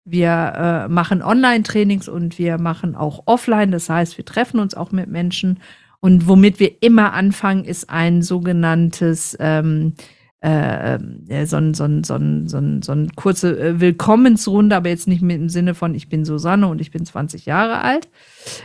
wir 0.04 0.28
äh, 0.30 0.88
machen 0.88 1.22
Online-Trainings 1.22 2.08
und 2.08 2.38
wir 2.38 2.58
machen 2.58 2.94
auch 2.94 3.22
offline. 3.26 3.70
Das 3.70 3.88
heißt, 3.88 4.16
wir 4.16 4.24
treffen 4.24 4.60
uns 4.60 4.74
auch 4.74 4.92
mit 4.92 5.08
Menschen. 5.08 5.60
Und 6.00 6.26
womit 6.26 6.58
wir 6.60 6.82
immer 6.82 7.12
anfangen, 7.12 7.64
ist 7.64 7.90
ein 7.90 8.22
sogenanntes 8.22 9.36
ähm, 9.38 9.94
äh, 10.42 10.94
äh, 11.28 11.44
so 11.44 11.56
ein, 11.56 11.74
so 11.74 11.84
ein, 11.84 12.02
so 12.02 12.14
ein, 12.14 12.48
so 12.48 12.56
ein, 12.56 12.80
so 12.82 12.92
ein 12.92 13.14
kurze 13.14 13.58
äh, 13.58 13.80
Willkommensrunde, 13.80 14.74
aber 14.74 14.88
jetzt 14.88 15.06
nicht 15.06 15.20
mit 15.20 15.36
im 15.36 15.50
Sinne 15.50 15.74
von 15.74 15.94
ich 15.94 16.08
bin 16.08 16.24
Susanne 16.24 16.66
und 16.68 16.80
ich 16.80 16.90
bin 16.90 17.04
20 17.04 17.44
Jahre 17.44 17.82
alt, 17.82 18.08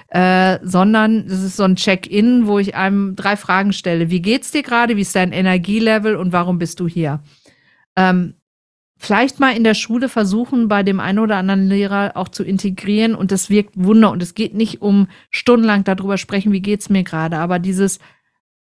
äh, 0.08 0.60
sondern 0.64 1.28
das 1.28 1.44
ist 1.44 1.58
so 1.58 1.64
ein 1.64 1.76
Check-in, 1.76 2.48
wo 2.48 2.60
ich 2.60 2.76
einem 2.76 3.18
drei 3.18 3.36
Fragen 3.36 3.74
stelle. 3.74 4.10
Wie 4.10 4.22
geht's 4.22 4.52
dir 4.52 4.64
gerade? 4.64 4.96
Wie 4.96 5.02
ist 5.02 5.16
dein 5.16 5.34
Energielevel 5.34 6.16
und 6.16 6.32
warum 6.32 6.60
bist 6.60 6.80
du 6.80 6.88
hier? 6.88 7.22
Ähm, 7.98 8.36
vielleicht 8.98 9.42
mal 9.42 9.56
in 9.56 9.66
der 9.66 9.74
Schule 9.74 10.08
versuchen, 10.08 10.70
bei 10.70 10.82
dem 10.82 11.02
einen 11.02 11.20
oder 11.20 11.36
anderen 11.36 11.68
Lehrer 11.68 12.14
auch 12.16 12.30
zu 12.30 12.46
integrieren 12.46 13.16
und 13.16 13.32
das 13.32 13.50
wirkt 13.50 13.74
Wunder 13.76 14.12
und 14.12 14.24
es 14.24 14.34
geht 14.34 14.54
nicht 14.54 14.82
um 14.82 15.08
stundenlang 15.30 15.84
darüber 15.84 16.18
sprechen, 16.18 16.54
wie 16.54 16.62
geht's 16.62 16.90
mir 16.90 17.04
gerade, 17.04 17.38
aber 17.38 17.60
dieses 17.60 18.00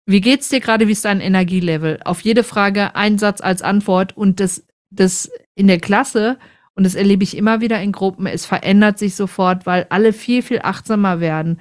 wie 0.10 0.22
geht's 0.22 0.50
dir 0.50 0.60
gerade? 0.60 0.88
Wie 0.88 0.94
ist 0.94 1.06
dein 1.06 1.22
Energielevel? 1.22 2.00
Auf 2.04 2.22
jede 2.22 2.44
Frage 2.44 2.96
ein 2.96 3.20
Satz 3.20 3.42
als 3.42 3.62
Antwort 3.62 4.18
und 4.18 4.40
das, 4.40 4.66
das 4.90 5.30
in 5.54 5.68
der 5.68 5.80
Klasse 5.80 6.40
und 6.74 6.84
das 6.84 6.96
erlebe 6.96 7.24
ich 7.24 7.38
immer 7.38 7.62
wieder 7.62 7.80
in 7.80 7.92
Gruppen. 7.92 8.26
Es 8.26 8.48
verändert 8.48 8.98
sich 8.98 9.14
sofort, 9.16 9.68
weil 9.68 9.86
alle 9.90 10.12
viel, 10.12 10.42
viel 10.42 10.62
achtsamer 10.64 11.20
werden. 11.20 11.60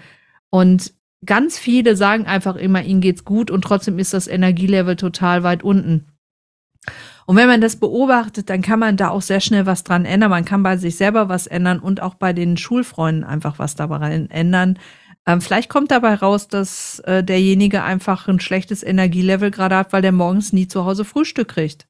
Und 0.48 0.94
ganz 1.26 1.58
viele 1.58 1.94
sagen 1.94 2.24
einfach 2.24 2.56
immer, 2.56 2.82
ihnen 2.82 3.02
geht's 3.02 3.26
gut 3.26 3.50
und 3.50 3.62
trotzdem 3.62 3.98
ist 3.98 4.14
das 4.14 4.28
Energielevel 4.28 4.96
total 4.96 5.42
weit 5.42 5.62
unten. 5.62 6.06
Und 7.26 7.37
wenn 7.37 7.48
man 7.48 7.61
das 7.61 7.76
beobachtet, 7.76 8.48
dann 8.48 8.62
kann 8.62 8.78
man 8.78 8.96
da 8.96 9.11
auch 9.11 9.20
sehr 9.20 9.40
schnell 9.40 9.66
was 9.66 9.84
dran 9.84 10.06
ändern. 10.06 10.30
Man 10.30 10.46
kann 10.46 10.62
bei 10.62 10.78
sich 10.78 10.96
selber 10.96 11.28
was 11.28 11.46
ändern 11.46 11.80
und 11.80 12.00
auch 12.00 12.14
bei 12.14 12.32
den 12.32 12.56
Schulfreunden 12.56 13.24
einfach 13.24 13.58
was 13.58 13.74
daran 13.74 14.30
ändern, 14.30 14.78
ähm, 15.28 15.42
vielleicht 15.42 15.68
kommt 15.68 15.90
dabei 15.90 16.14
raus, 16.14 16.48
dass 16.48 17.00
äh, 17.00 17.22
derjenige 17.22 17.82
einfach 17.82 18.28
ein 18.28 18.40
schlechtes 18.40 18.82
Energielevel 18.82 19.50
gerade 19.50 19.76
hat, 19.76 19.92
weil 19.92 20.00
der 20.00 20.10
morgens 20.10 20.54
nie 20.54 20.68
zu 20.68 20.86
Hause 20.86 21.04
Frühstück 21.04 21.48
kriegt. 21.48 21.86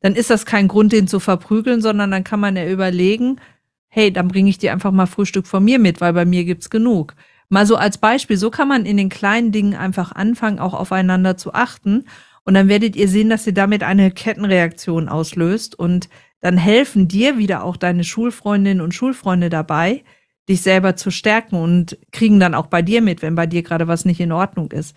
Dann 0.00 0.14
ist 0.14 0.28
das 0.28 0.44
kein 0.44 0.68
Grund, 0.68 0.92
den 0.92 1.08
zu 1.08 1.18
verprügeln, 1.18 1.80
sondern 1.80 2.10
dann 2.10 2.22
kann 2.22 2.38
man 2.38 2.54
ja 2.54 2.68
überlegen, 2.68 3.40
hey, 3.88 4.12
dann 4.12 4.28
bringe 4.28 4.50
ich 4.50 4.58
dir 4.58 4.72
einfach 4.72 4.90
mal 4.90 5.06
Frühstück 5.06 5.46
von 5.46 5.64
mir 5.64 5.78
mit, 5.78 6.02
weil 6.02 6.12
bei 6.12 6.26
mir 6.26 6.44
gibt's 6.44 6.68
genug. 6.68 7.14
Mal 7.48 7.64
so 7.64 7.76
als 7.76 7.96
Beispiel, 7.96 8.36
so 8.36 8.50
kann 8.50 8.68
man 8.68 8.84
in 8.84 8.98
den 8.98 9.08
kleinen 9.08 9.52
Dingen 9.52 9.74
einfach 9.74 10.12
anfangen, 10.12 10.58
auch 10.58 10.74
aufeinander 10.74 11.38
zu 11.38 11.54
achten. 11.54 12.04
Und 12.44 12.52
dann 12.52 12.68
werdet 12.68 12.94
ihr 12.94 13.08
sehen, 13.08 13.30
dass 13.30 13.46
ihr 13.46 13.54
damit 13.54 13.82
eine 13.84 14.10
Kettenreaktion 14.10 15.08
auslöst. 15.08 15.78
Und 15.78 16.10
dann 16.42 16.58
helfen 16.58 17.08
dir 17.08 17.38
wieder 17.38 17.64
auch 17.64 17.78
deine 17.78 18.04
Schulfreundinnen 18.04 18.82
und 18.82 18.92
Schulfreunde 18.92 19.48
dabei, 19.48 20.04
dich 20.48 20.62
selber 20.62 20.96
zu 20.96 21.10
stärken 21.10 21.56
und 21.56 21.98
kriegen 22.12 22.40
dann 22.40 22.54
auch 22.54 22.66
bei 22.66 22.82
dir 22.82 23.02
mit, 23.02 23.22
wenn 23.22 23.34
bei 23.34 23.46
dir 23.46 23.62
gerade 23.62 23.88
was 23.88 24.04
nicht 24.04 24.20
in 24.20 24.32
Ordnung 24.32 24.72
ist. 24.72 24.96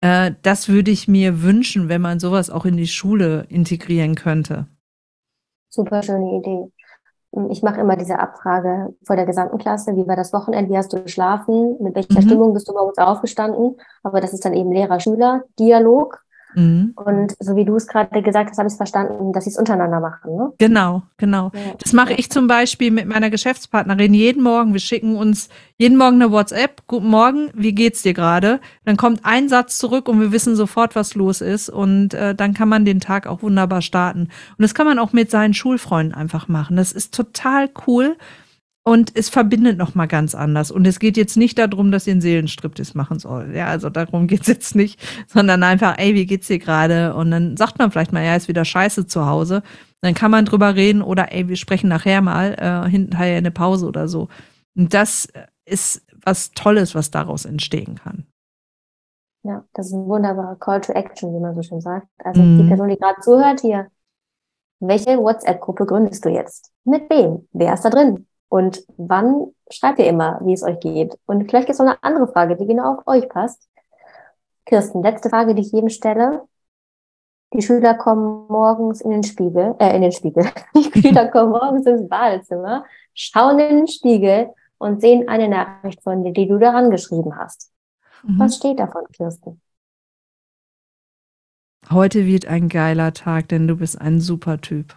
Äh, 0.00 0.32
das 0.42 0.68
würde 0.68 0.90
ich 0.90 1.08
mir 1.08 1.42
wünschen, 1.42 1.88
wenn 1.88 2.00
man 2.02 2.20
sowas 2.20 2.50
auch 2.50 2.64
in 2.64 2.76
die 2.76 2.86
Schule 2.88 3.46
integrieren 3.48 4.14
könnte. 4.14 4.66
Super 5.68 6.02
schöne 6.02 6.38
Idee. 6.38 6.72
ich 7.50 7.62
mache 7.62 7.80
immer 7.80 7.96
diese 7.96 8.18
Abfrage 8.18 8.94
vor 9.06 9.16
der 9.16 9.26
gesamten 9.26 9.58
Klasse, 9.58 9.94
wie 9.96 10.06
war 10.08 10.16
das 10.16 10.32
Wochenende, 10.32 10.70
wie 10.72 10.78
hast 10.78 10.92
du 10.92 11.02
geschlafen, 11.02 11.76
mit 11.82 11.94
welcher 11.94 12.22
Mhm. 12.22 12.22
Stimmung 12.22 12.54
bist 12.54 12.68
du 12.68 12.72
morgens 12.72 12.98
aufgestanden. 12.98 13.76
Aber 14.02 14.20
das 14.20 14.32
ist 14.32 14.44
dann 14.44 14.54
eben 14.54 14.72
Lehrer-Schüler-Dialog. 14.72 16.22
Mhm. 16.56 16.94
Und 16.96 17.36
so 17.38 17.54
wie 17.54 17.66
du 17.66 17.76
es 17.76 17.86
gerade 17.86 18.22
gesagt 18.22 18.50
hast, 18.50 18.56
habe 18.56 18.66
ich 18.66 18.72
es 18.72 18.78
verstanden, 18.78 19.32
dass 19.32 19.44
sie 19.44 19.50
es 19.50 19.58
untereinander 19.58 20.00
machen. 20.00 20.36
Ne? 20.36 20.52
Genau, 20.56 21.02
genau. 21.18 21.50
Ja. 21.54 21.74
Das 21.78 21.92
mache 21.92 22.14
ich 22.14 22.30
zum 22.30 22.46
Beispiel 22.46 22.90
mit 22.90 23.06
meiner 23.06 23.28
Geschäftspartnerin 23.28 24.14
jeden 24.14 24.42
Morgen. 24.42 24.72
Wir 24.72 24.80
schicken 24.80 25.16
uns 25.16 25.50
jeden 25.76 25.98
Morgen 25.98 26.20
eine 26.20 26.32
WhatsApp. 26.32 26.82
Guten 26.86 27.08
Morgen, 27.08 27.50
wie 27.54 27.74
geht's 27.74 28.02
dir 28.02 28.14
gerade? 28.14 28.60
Dann 28.86 28.96
kommt 28.96 29.20
ein 29.24 29.50
Satz 29.50 29.76
zurück 29.76 30.08
und 30.08 30.18
wir 30.18 30.32
wissen 30.32 30.56
sofort, 30.56 30.96
was 30.96 31.14
los 31.14 31.42
ist. 31.42 31.68
Und 31.68 32.14
äh, 32.14 32.34
dann 32.34 32.54
kann 32.54 32.70
man 32.70 32.86
den 32.86 33.00
Tag 33.00 33.26
auch 33.26 33.42
wunderbar 33.42 33.82
starten. 33.82 34.20
Und 34.22 34.62
das 34.62 34.74
kann 34.74 34.86
man 34.86 34.98
auch 34.98 35.12
mit 35.12 35.30
seinen 35.30 35.52
Schulfreunden 35.52 36.14
einfach 36.14 36.48
machen. 36.48 36.78
Das 36.78 36.92
ist 36.92 37.14
total 37.14 37.68
cool. 37.86 38.16
Und 38.88 39.16
es 39.16 39.28
verbindet 39.28 39.78
noch 39.78 39.96
mal 39.96 40.06
ganz 40.06 40.36
anders. 40.36 40.70
Und 40.70 40.86
es 40.86 41.00
geht 41.00 41.16
jetzt 41.16 41.36
nicht 41.36 41.58
darum, 41.58 41.90
dass 41.90 42.06
ihr 42.06 42.12
einen 42.12 42.20
Seelenstriptease 42.20 42.96
machen 42.96 43.18
soll. 43.18 43.52
Ja, 43.52 43.66
also 43.66 43.90
darum 43.90 44.28
geht's 44.28 44.46
jetzt 44.46 44.76
nicht, 44.76 45.00
sondern 45.26 45.64
einfach, 45.64 45.98
ey, 45.98 46.14
wie 46.14 46.24
geht's 46.24 46.46
dir 46.46 46.60
gerade? 46.60 47.14
Und 47.14 47.32
dann 47.32 47.56
sagt 47.56 47.80
man 47.80 47.90
vielleicht 47.90 48.12
mal, 48.12 48.24
ja, 48.24 48.36
ist 48.36 48.46
wieder 48.46 48.64
scheiße 48.64 49.08
zu 49.08 49.26
Hause. 49.26 49.64
Dann 50.02 50.14
kann 50.14 50.30
man 50.30 50.44
drüber 50.44 50.76
reden 50.76 51.02
oder 51.02 51.32
ey, 51.32 51.48
wir 51.48 51.56
sprechen 51.56 51.88
nachher 51.88 52.20
mal, 52.22 52.54
äh, 52.58 52.88
hinterher 52.88 53.38
eine 53.38 53.50
Pause 53.50 53.86
oder 53.86 54.06
so. 54.06 54.28
Und 54.76 54.94
das 54.94 55.26
ist 55.64 56.06
was 56.24 56.52
Tolles, 56.52 56.94
was 56.94 57.10
daraus 57.10 57.44
entstehen 57.44 57.96
kann. 57.96 58.24
Ja, 59.42 59.64
das 59.74 59.86
ist 59.88 59.94
ein 59.94 60.06
wunderbarer 60.06 60.56
Call 60.56 60.80
to 60.80 60.92
Action, 60.92 61.34
wie 61.34 61.40
man 61.40 61.56
so 61.56 61.62
schön 61.62 61.80
sagt. 61.80 62.06
Also 62.18 62.40
Mhm. 62.40 62.58
die 62.62 62.68
Person, 62.68 62.88
die 62.88 62.96
gerade 62.98 63.20
zuhört 63.20 63.60
hier, 63.60 63.88
welche 64.80 65.18
WhatsApp-Gruppe 65.18 65.86
gründest 65.86 66.24
du 66.24 66.28
jetzt? 66.28 66.70
Mit 66.84 67.10
wem? 67.10 67.48
Wer 67.52 67.74
ist 67.74 67.84
da 67.84 67.90
drin? 67.90 68.26
Und 68.48 68.84
wann 68.96 69.52
schreibt 69.70 69.98
ihr 69.98 70.06
immer, 70.06 70.40
wie 70.42 70.52
es 70.52 70.62
euch 70.62 70.78
geht? 70.80 71.18
Und 71.26 71.48
vielleicht 71.48 71.66
gibt 71.66 71.74
es 71.74 71.78
noch 71.78 71.86
eine 71.86 72.02
andere 72.02 72.28
Frage, 72.28 72.56
die 72.56 72.66
genau 72.66 72.94
auf 72.94 73.06
euch 73.06 73.28
passt. 73.28 73.68
Kirsten, 74.64 75.02
letzte 75.02 75.30
Frage, 75.30 75.54
die 75.54 75.62
ich 75.62 75.72
jedem 75.72 75.88
stelle. 75.88 76.42
Die 77.52 77.62
Schüler 77.62 77.94
kommen 77.94 78.46
morgens 78.48 79.00
in 79.00 79.10
den 79.10 79.22
Spiegel, 79.22 79.74
äh, 79.78 79.94
in 79.94 80.02
den 80.02 80.12
Spiegel. 80.12 80.44
Die 80.74 81.00
Schüler 81.00 81.28
kommen 81.30 81.50
morgens 81.50 81.86
ins 81.86 82.08
Badezimmer, 82.08 82.84
schauen 83.14 83.58
in 83.60 83.76
den 83.76 83.88
Spiegel 83.88 84.50
und 84.78 85.00
sehen 85.00 85.28
eine 85.28 85.48
Nachricht 85.48 86.02
von 86.02 86.24
dir, 86.24 86.32
die 86.32 86.48
du 86.48 86.58
daran 86.58 86.90
geschrieben 86.90 87.36
hast. 87.36 87.72
Mhm. 88.24 88.38
Was 88.38 88.56
steht 88.56 88.78
davon, 88.80 89.04
Kirsten? 89.12 89.60
Heute 91.88 92.26
wird 92.26 92.46
ein 92.46 92.68
geiler 92.68 93.12
Tag, 93.12 93.48
denn 93.48 93.68
du 93.68 93.76
bist 93.76 94.00
ein 94.00 94.20
super 94.20 94.60
Typ. 94.60 94.96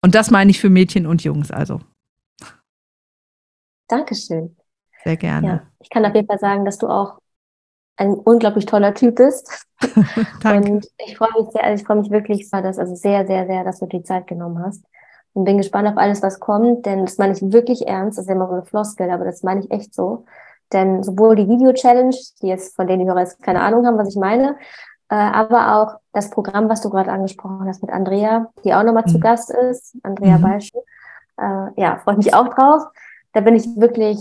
Und 0.00 0.14
das 0.14 0.30
meine 0.30 0.50
ich 0.50 0.60
für 0.60 0.70
Mädchen 0.70 1.06
und 1.06 1.22
Jungs, 1.22 1.50
also 1.50 1.80
Dankeschön. 3.88 4.56
sehr 5.04 5.16
gerne. 5.16 5.46
Ja, 5.46 5.62
ich 5.80 5.90
kann 5.90 6.04
auf 6.04 6.14
jeden 6.14 6.26
Fall 6.26 6.38
sagen, 6.38 6.64
dass 6.64 6.78
du 6.78 6.88
auch 6.88 7.18
ein 7.96 8.14
unglaublich 8.14 8.66
toller 8.66 8.94
Typ 8.94 9.16
bist. 9.16 9.66
Danke. 10.42 10.72
Und 10.72 10.88
ich 10.98 11.16
freue 11.16 11.30
mich 11.38 11.50
sehr, 11.52 11.64
also 11.64 11.80
ich 11.80 11.86
freue 11.86 11.98
mich 11.98 12.10
wirklich 12.10 12.48
sehr, 12.50 12.62
dass, 12.62 12.78
also 12.78 12.94
sehr, 12.94 13.26
sehr, 13.26 13.46
sehr, 13.46 13.64
dass 13.64 13.80
du 13.80 13.86
die 13.86 14.02
Zeit 14.02 14.26
genommen 14.26 14.62
hast. 14.64 14.84
Und 15.32 15.44
bin 15.44 15.58
gespannt 15.58 15.88
auf 15.88 15.96
alles, 15.96 16.22
was 16.22 16.40
kommt, 16.40 16.86
denn 16.86 17.04
das 17.04 17.18
meine 17.18 17.32
ich 17.34 17.42
wirklich 17.52 17.86
ernst. 17.86 18.18
Das 18.18 18.24
ist 18.24 18.28
ja 18.28 18.34
immer 18.36 18.46
so 18.48 18.54
eine 18.54 18.64
Floskel, 18.64 19.10
aber 19.10 19.24
das 19.24 19.42
meine 19.42 19.60
ich 19.60 19.70
echt 19.70 19.94
so. 19.94 20.24
Denn 20.72 21.02
sowohl 21.02 21.36
die 21.36 21.48
Video-Challenge, 21.48 22.16
die 22.40 22.46
jetzt, 22.48 22.74
von 22.76 22.86
denen 22.86 23.00
die 23.00 23.06
Hörer 23.08 23.20
jetzt 23.20 23.42
keine 23.42 23.60
Ahnung 23.60 23.86
haben, 23.86 23.98
was 23.98 24.08
ich 24.08 24.16
meine, 24.16 24.56
äh, 25.10 25.14
aber 25.16 25.76
auch 25.76 26.00
das 26.12 26.30
Programm, 26.30 26.68
was 26.68 26.80
du 26.82 26.90
gerade 26.90 27.12
angesprochen 27.12 27.66
hast 27.68 27.82
mit 27.82 27.92
Andrea, 27.92 28.50
die 28.64 28.74
auch 28.74 28.82
nochmal 28.82 29.06
zu 29.06 29.18
Mhm. 29.18 29.22
Gast 29.22 29.50
ist, 29.50 29.96
Andrea 30.02 30.38
Mhm. 30.38 30.42
Balschen. 30.42 30.80
Äh, 31.38 31.80
ja, 31.80 31.98
freue 31.98 32.16
mich 32.16 32.32
auch 32.34 32.48
drauf. 32.54 32.82
Da 33.34 33.40
bin 33.40 33.54
ich 33.56 33.66
wirklich 33.76 34.18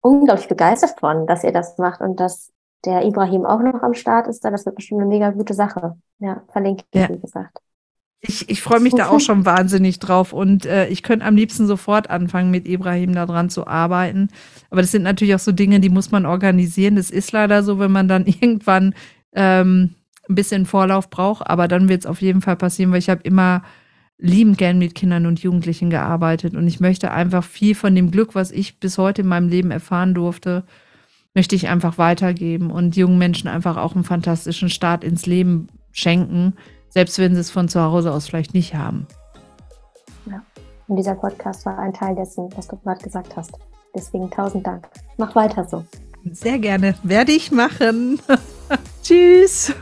unglaublich 0.00 0.48
begeistert 0.48 0.98
von, 1.00 1.26
dass 1.26 1.44
ihr 1.44 1.52
das 1.52 1.78
macht 1.78 2.00
und 2.00 2.20
dass 2.20 2.52
der 2.84 3.04
Ibrahim 3.04 3.44
auch 3.44 3.60
noch 3.60 3.82
am 3.82 3.94
Start 3.94 4.28
ist. 4.28 4.44
Da 4.44 4.50
das 4.50 4.64
wird 4.66 4.76
bestimmt 4.76 5.00
eine 5.00 5.08
mega 5.08 5.30
gute 5.30 5.54
Sache. 5.54 5.96
Ja, 6.18 6.42
verlinke 6.52 6.84
ich, 6.92 7.00
Ja. 7.00 7.08
wie 7.08 7.18
gesagt. 7.18 7.58
Ich, 8.20 8.48
ich 8.48 8.62
freue 8.62 8.80
mich 8.80 8.94
da 8.94 9.08
auch 9.08 9.20
schon 9.20 9.44
wahnsinnig 9.44 9.98
drauf 9.98 10.32
und 10.32 10.66
äh, 10.66 10.88
ich 10.88 11.02
könnte 11.02 11.24
am 11.26 11.36
liebsten 11.36 11.66
sofort 11.66 12.10
anfangen, 12.10 12.50
mit 12.50 12.66
Ibrahim 12.66 13.14
daran 13.14 13.50
zu 13.50 13.66
arbeiten. 13.66 14.28
Aber 14.70 14.80
das 14.80 14.90
sind 14.90 15.02
natürlich 15.02 15.34
auch 15.34 15.38
so 15.40 15.52
Dinge, 15.52 15.80
die 15.80 15.90
muss 15.90 16.10
man 16.10 16.26
organisieren. 16.26 16.96
Das 16.96 17.10
ist 17.10 17.30
leider 17.32 17.62
so, 17.62 17.78
wenn 17.78 17.92
man 17.92 18.08
dann 18.08 18.26
irgendwann 18.26 18.94
ähm, 19.32 19.94
ein 20.28 20.34
bisschen 20.34 20.66
Vorlauf 20.66 21.10
braucht. 21.10 21.46
Aber 21.48 21.68
dann 21.68 21.88
wird 21.88 22.00
es 22.00 22.06
auf 22.06 22.20
jeden 22.20 22.40
Fall 22.40 22.56
passieren, 22.56 22.90
weil 22.90 22.98
ich 22.98 23.10
habe 23.10 23.22
immer 23.22 23.62
liebend 24.18 24.58
gern 24.58 24.78
mit 24.78 24.94
Kindern 24.94 25.26
und 25.26 25.40
Jugendlichen 25.40 25.90
gearbeitet 25.90 26.54
und 26.54 26.66
ich 26.66 26.80
möchte 26.80 27.10
einfach 27.10 27.44
viel 27.44 27.74
von 27.74 27.94
dem 27.94 28.10
Glück, 28.10 28.34
was 28.34 28.50
ich 28.50 28.80
bis 28.80 28.98
heute 28.98 29.22
in 29.22 29.28
meinem 29.28 29.48
Leben 29.48 29.70
erfahren 29.70 30.14
durfte, 30.14 30.64
möchte 31.34 31.54
ich 31.54 31.68
einfach 31.68 31.98
weitergeben 31.98 32.70
und 32.70 32.96
jungen 32.96 33.18
Menschen 33.18 33.48
einfach 33.48 33.76
auch 33.76 33.94
einen 33.94 34.04
fantastischen 34.04 34.70
Start 34.70 35.04
ins 35.04 35.26
Leben 35.26 35.68
schenken, 35.92 36.54
selbst 36.88 37.18
wenn 37.18 37.34
sie 37.34 37.40
es 37.40 37.50
von 37.50 37.68
zu 37.68 37.82
Hause 37.82 38.12
aus 38.12 38.26
vielleicht 38.26 38.54
nicht 38.54 38.74
haben. 38.74 39.06
Und 40.88 40.96
dieser 40.96 41.14
Podcast 41.14 41.66
war 41.66 41.78
ein 41.78 41.92
Teil 41.92 42.14
dessen, 42.14 42.48
was 42.56 42.68
du 42.68 42.76
gerade 42.76 43.02
gesagt 43.02 43.36
hast. 43.36 43.52
Deswegen 43.94 44.30
tausend 44.30 44.66
Dank. 44.66 44.88
Mach 45.16 45.34
weiter 45.34 45.64
so. 45.64 45.84
Sehr 46.30 46.58
gerne. 46.58 46.94
Werde 47.02 47.32
ich 47.32 47.50
machen. 47.50 48.20
Tschüss. 49.02 49.74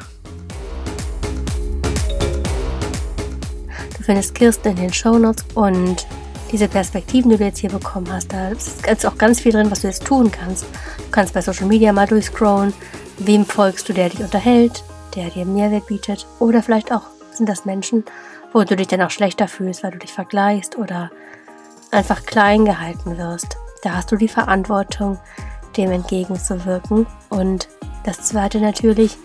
Findest 4.05 4.35
Kirsten 4.35 4.69
in 4.69 4.77
den 4.77 4.93
Shownotes 4.93 5.45
und 5.55 6.07
diese 6.53 6.69
Perspektiven, 6.69 7.31
die 7.31 7.37
du 7.39 7.45
jetzt 7.45 7.59
hier 7.59 7.71
bekommen 7.71 8.13
hast, 8.13 8.33
da 8.33 8.51
ist 8.51 8.87
jetzt 8.87 9.07
auch 9.07 9.17
ganz 9.17 9.41
viel 9.41 9.53
drin, 9.53 9.71
was 9.71 9.81
du 9.81 9.89
jetzt 9.89 10.05
tun 10.05 10.31
kannst. 10.31 10.65
Du 10.99 11.11
kannst 11.11 11.33
bei 11.33 11.41
Social 11.41 11.67
Media 11.67 11.93
mal 11.93 12.07
durchscrollen. 12.07 12.75
Wem 13.19 13.47
folgst 13.47 13.89
du, 13.89 13.93
der 13.93 14.11
dich 14.11 14.21
unterhält, 14.21 14.85
der 15.17 15.31
dir 15.31 15.47
Mehrwert 15.47 15.87
bietet? 15.87 16.27
Oder 16.39 16.63
vielleicht 16.63 16.93
auch 16.93 17.03
sind 17.33 17.49
das 17.49 17.65
Menschen, 17.65 18.05
wo 18.53 18.63
du 18.63 18.77
dich 18.77 18.89
dann 18.89 19.03
auch 19.03 19.11
schlechter 19.11 19.49
fühlst, 19.49 19.83
weil 19.83 19.93
du 19.93 19.99
dich 19.99 20.13
vergleichst 20.13 20.77
oder 20.77 21.11
einfach 21.91 22.25
klein 22.25 22.65
gehalten 22.65 23.17
wirst. 23.17 23.57
Da 23.83 23.95
hast 23.95 24.13
du 24.13 24.17
die 24.17 24.29
Verantwortung, 24.29 25.19
dem 25.77 25.91
entgegenzuwirken. 25.91 27.07
Und 27.31 27.69
das 28.05 28.21
zweite 28.23 28.61
natürlich, 28.61 29.17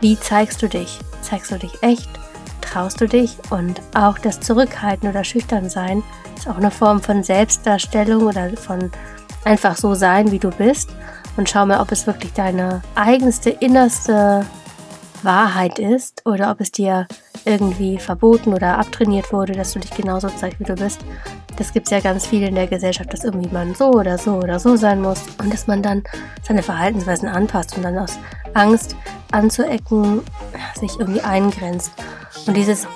wie 0.00 0.18
zeigst 0.18 0.62
du 0.62 0.68
dich? 0.68 0.98
Zeigst 1.20 1.50
du 1.50 1.58
dich 1.58 1.82
echt? 1.82 2.08
Traust 2.72 3.00
du 3.00 3.08
dich? 3.08 3.36
Und 3.50 3.82
auch 3.94 4.18
das 4.18 4.40
Zurückhalten 4.40 5.08
oder 5.08 5.24
Schüchternsein 5.24 6.02
ist 6.36 6.48
auch 6.48 6.56
eine 6.56 6.70
Form 6.70 7.00
von 7.00 7.22
Selbstdarstellung 7.24 8.22
oder 8.22 8.50
von 8.56 8.92
einfach 9.44 9.76
so 9.76 9.94
sein, 9.94 10.30
wie 10.30 10.38
du 10.38 10.50
bist. 10.50 10.90
Und 11.36 11.48
schau 11.48 11.66
mal, 11.66 11.80
ob 11.80 11.90
es 11.90 12.06
wirklich 12.06 12.32
deine 12.32 12.82
eigenste, 12.94 13.50
innerste 13.50 14.46
Wahrheit 15.24 15.78
ist 15.78 16.22
oder 16.26 16.50
ob 16.50 16.60
es 16.60 16.72
dir 16.72 17.06
irgendwie 17.44 17.98
verboten 17.98 18.52
oder 18.52 18.78
abtrainiert 18.78 19.32
wurde, 19.32 19.52
dass 19.52 19.72
du 19.72 19.78
dich 19.78 19.90
genauso 19.90 20.28
zeigst, 20.28 20.60
wie 20.60 20.64
du 20.64 20.74
bist. 20.74 21.00
Das 21.56 21.72
gibt 21.72 21.86
es 21.86 21.90
ja 21.90 22.00
ganz 22.00 22.26
viel 22.26 22.42
in 22.42 22.54
der 22.54 22.66
Gesellschaft, 22.66 23.12
dass 23.12 23.24
irgendwie 23.24 23.52
man 23.52 23.74
so 23.74 23.90
oder 23.90 24.18
so 24.18 24.34
oder 24.34 24.58
so 24.58 24.76
sein 24.76 25.00
muss 25.00 25.22
und 25.38 25.52
dass 25.52 25.66
man 25.66 25.82
dann 25.82 26.02
seine 26.42 26.62
Verhaltensweisen 26.62 27.28
anpasst 27.28 27.76
und 27.76 27.82
dann 27.82 27.98
aus 27.98 28.18
Angst 28.54 28.96
anzuecken 29.30 30.22
sich 30.78 30.98
irgendwie 30.98 31.20
eingrenzt. 31.20 31.92
Und 32.46 32.56
dieses 32.56 32.86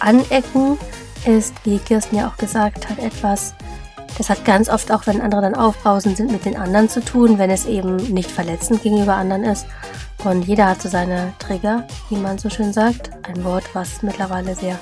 Anecken 0.00 0.78
ist, 1.26 1.54
wie 1.64 1.78
Kirsten 1.78 2.16
ja 2.16 2.28
auch 2.28 2.36
gesagt 2.36 2.88
hat, 2.88 2.98
etwas, 2.98 3.54
das 4.18 4.28
hat 4.28 4.44
ganz 4.44 4.68
oft 4.68 4.92
auch, 4.92 5.06
wenn 5.06 5.20
andere 5.20 5.40
dann 5.42 5.54
aufbrausend 5.54 6.16
sind, 6.16 6.30
mit 6.30 6.44
den 6.44 6.56
anderen 6.56 6.88
zu 6.88 7.00
tun, 7.00 7.38
wenn 7.38 7.50
es 7.50 7.66
eben 7.66 7.96
nicht 7.96 8.30
verletzend 8.30 8.82
gegenüber 8.82 9.14
anderen 9.14 9.44
ist. 9.44 9.66
Und 10.24 10.46
jeder 10.46 10.66
hat 10.66 10.82
so 10.82 10.88
seine 10.88 11.32
Trigger, 11.38 11.86
wie 12.10 12.16
man 12.16 12.38
so 12.38 12.50
schön 12.50 12.72
sagt. 12.72 13.10
Ein 13.22 13.42
Wort, 13.44 13.64
was 13.72 14.02
mittlerweile 14.02 14.54
sehr, 14.54 14.78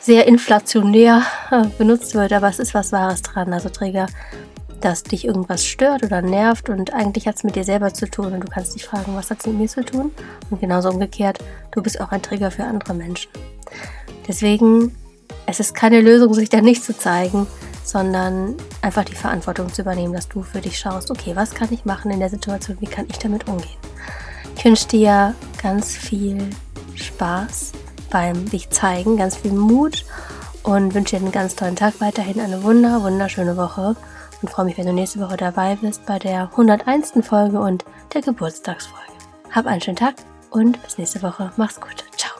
sehr 0.00 0.26
inflationär 0.26 1.22
äh, 1.50 1.66
benutzt 1.78 2.14
wird, 2.14 2.32
aber 2.32 2.48
es 2.48 2.58
ist 2.58 2.74
was 2.74 2.90
Wahres 2.90 3.22
dran. 3.22 3.52
Also 3.52 3.68
Trigger, 3.68 4.06
dass 4.80 5.02
dich 5.02 5.24
irgendwas 5.24 5.64
stört 5.64 6.02
oder 6.02 6.22
nervt 6.22 6.68
und 6.68 6.92
eigentlich 6.92 7.26
hat 7.26 7.36
es 7.36 7.44
mit 7.44 7.56
dir 7.56 7.64
selber 7.64 7.94
zu 7.94 8.08
tun 8.08 8.32
und 8.32 8.40
du 8.40 8.48
kannst 8.48 8.74
dich 8.74 8.84
fragen, 8.84 9.14
was 9.14 9.30
hat 9.30 9.40
es 9.40 9.46
mit 9.46 9.58
mir 9.58 9.68
zu 9.68 9.84
tun? 9.84 10.12
Und 10.50 10.60
genauso 10.60 10.90
umgekehrt, 10.90 11.38
du 11.70 11.82
bist 11.82 12.00
auch 12.00 12.10
ein 12.10 12.22
Trigger 12.22 12.50
für 12.50 12.64
andere 12.64 12.94
Menschen. 12.94 13.30
Deswegen, 14.26 14.94
es 15.46 15.60
ist 15.60 15.74
keine 15.74 16.00
Lösung, 16.00 16.34
sich 16.34 16.48
da 16.48 16.60
nicht 16.60 16.84
zu 16.84 16.96
zeigen, 16.96 17.46
sondern 17.88 18.54
einfach 18.82 19.04
die 19.04 19.14
Verantwortung 19.14 19.72
zu 19.72 19.80
übernehmen, 19.80 20.12
dass 20.12 20.28
du 20.28 20.42
für 20.42 20.60
dich 20.60 20.78
schaust, 20.78 21.10
okay, 21.10 21.34
was 21.34 21.54
kann 21.54 21.72
ich 21.72 21.86
machen 21.86 22.10
in 22.10 22.20
der 22.20 22.28
Situation, 22.28 22.76
wie 22.80 22.86
kann 22.86 23.06
ich 23.08 23.18
damit 23.18 23.48
umgehen? 23.48 23.78
Ich 24.56 24.64
wünsche 24.64 24.88
dir 24.88 25.34
ganz 25.62 25.96
viel 25.96 26.50
Spaß 26.94 27.72
beim 28.10 28.48
dich 28.50 28.68
zeigen, 28.70 29.16
ganz 29.16 29.36
viel 29.36 29.52
Mut 29.52 30.04
und 30.62 30.94
wünsche 30.94 31.16
dir 31.16 31.22
einen 31.22 31.32
ganz 31.32 31.56
tollen 31.56 31.76
Tag 31.76 31.94
weiterhin, 32.00 32.40
eine 32.40 32.62
wunder, 32.62 33.02
wunderschöne 33.02 33.56
Woche 33.56 33.96
und 34.42 34.50
freue 34.50 34.66
mich, 34.66 34.76
wenn 34.76 34.86
du 34.86 34.92
nächste 34.92 35.20
Woche 35.20 35.36
dabei 35.36 35.76
bist 35.76 36.04
bei 36.04 36.18
der 36.18 36.50
101. 36.50 37.12
Folge 37.22 37.58
und 37.58 37.84
der 38.12 38.20
Geburtstagsfolge. 38.20 38.98
Hab 39.50 39.66
einen 39.66 39.80
schönen 39.80 39.96
Tag 39.96 40.16
und 40.50 40.82
bis 40.82 40.98
nächste 40.98 41.22
Woche. 41.22 41.52
Mach's 41.56 41.80
gut. 41.80 42.04
Ciao. 42.16 42.37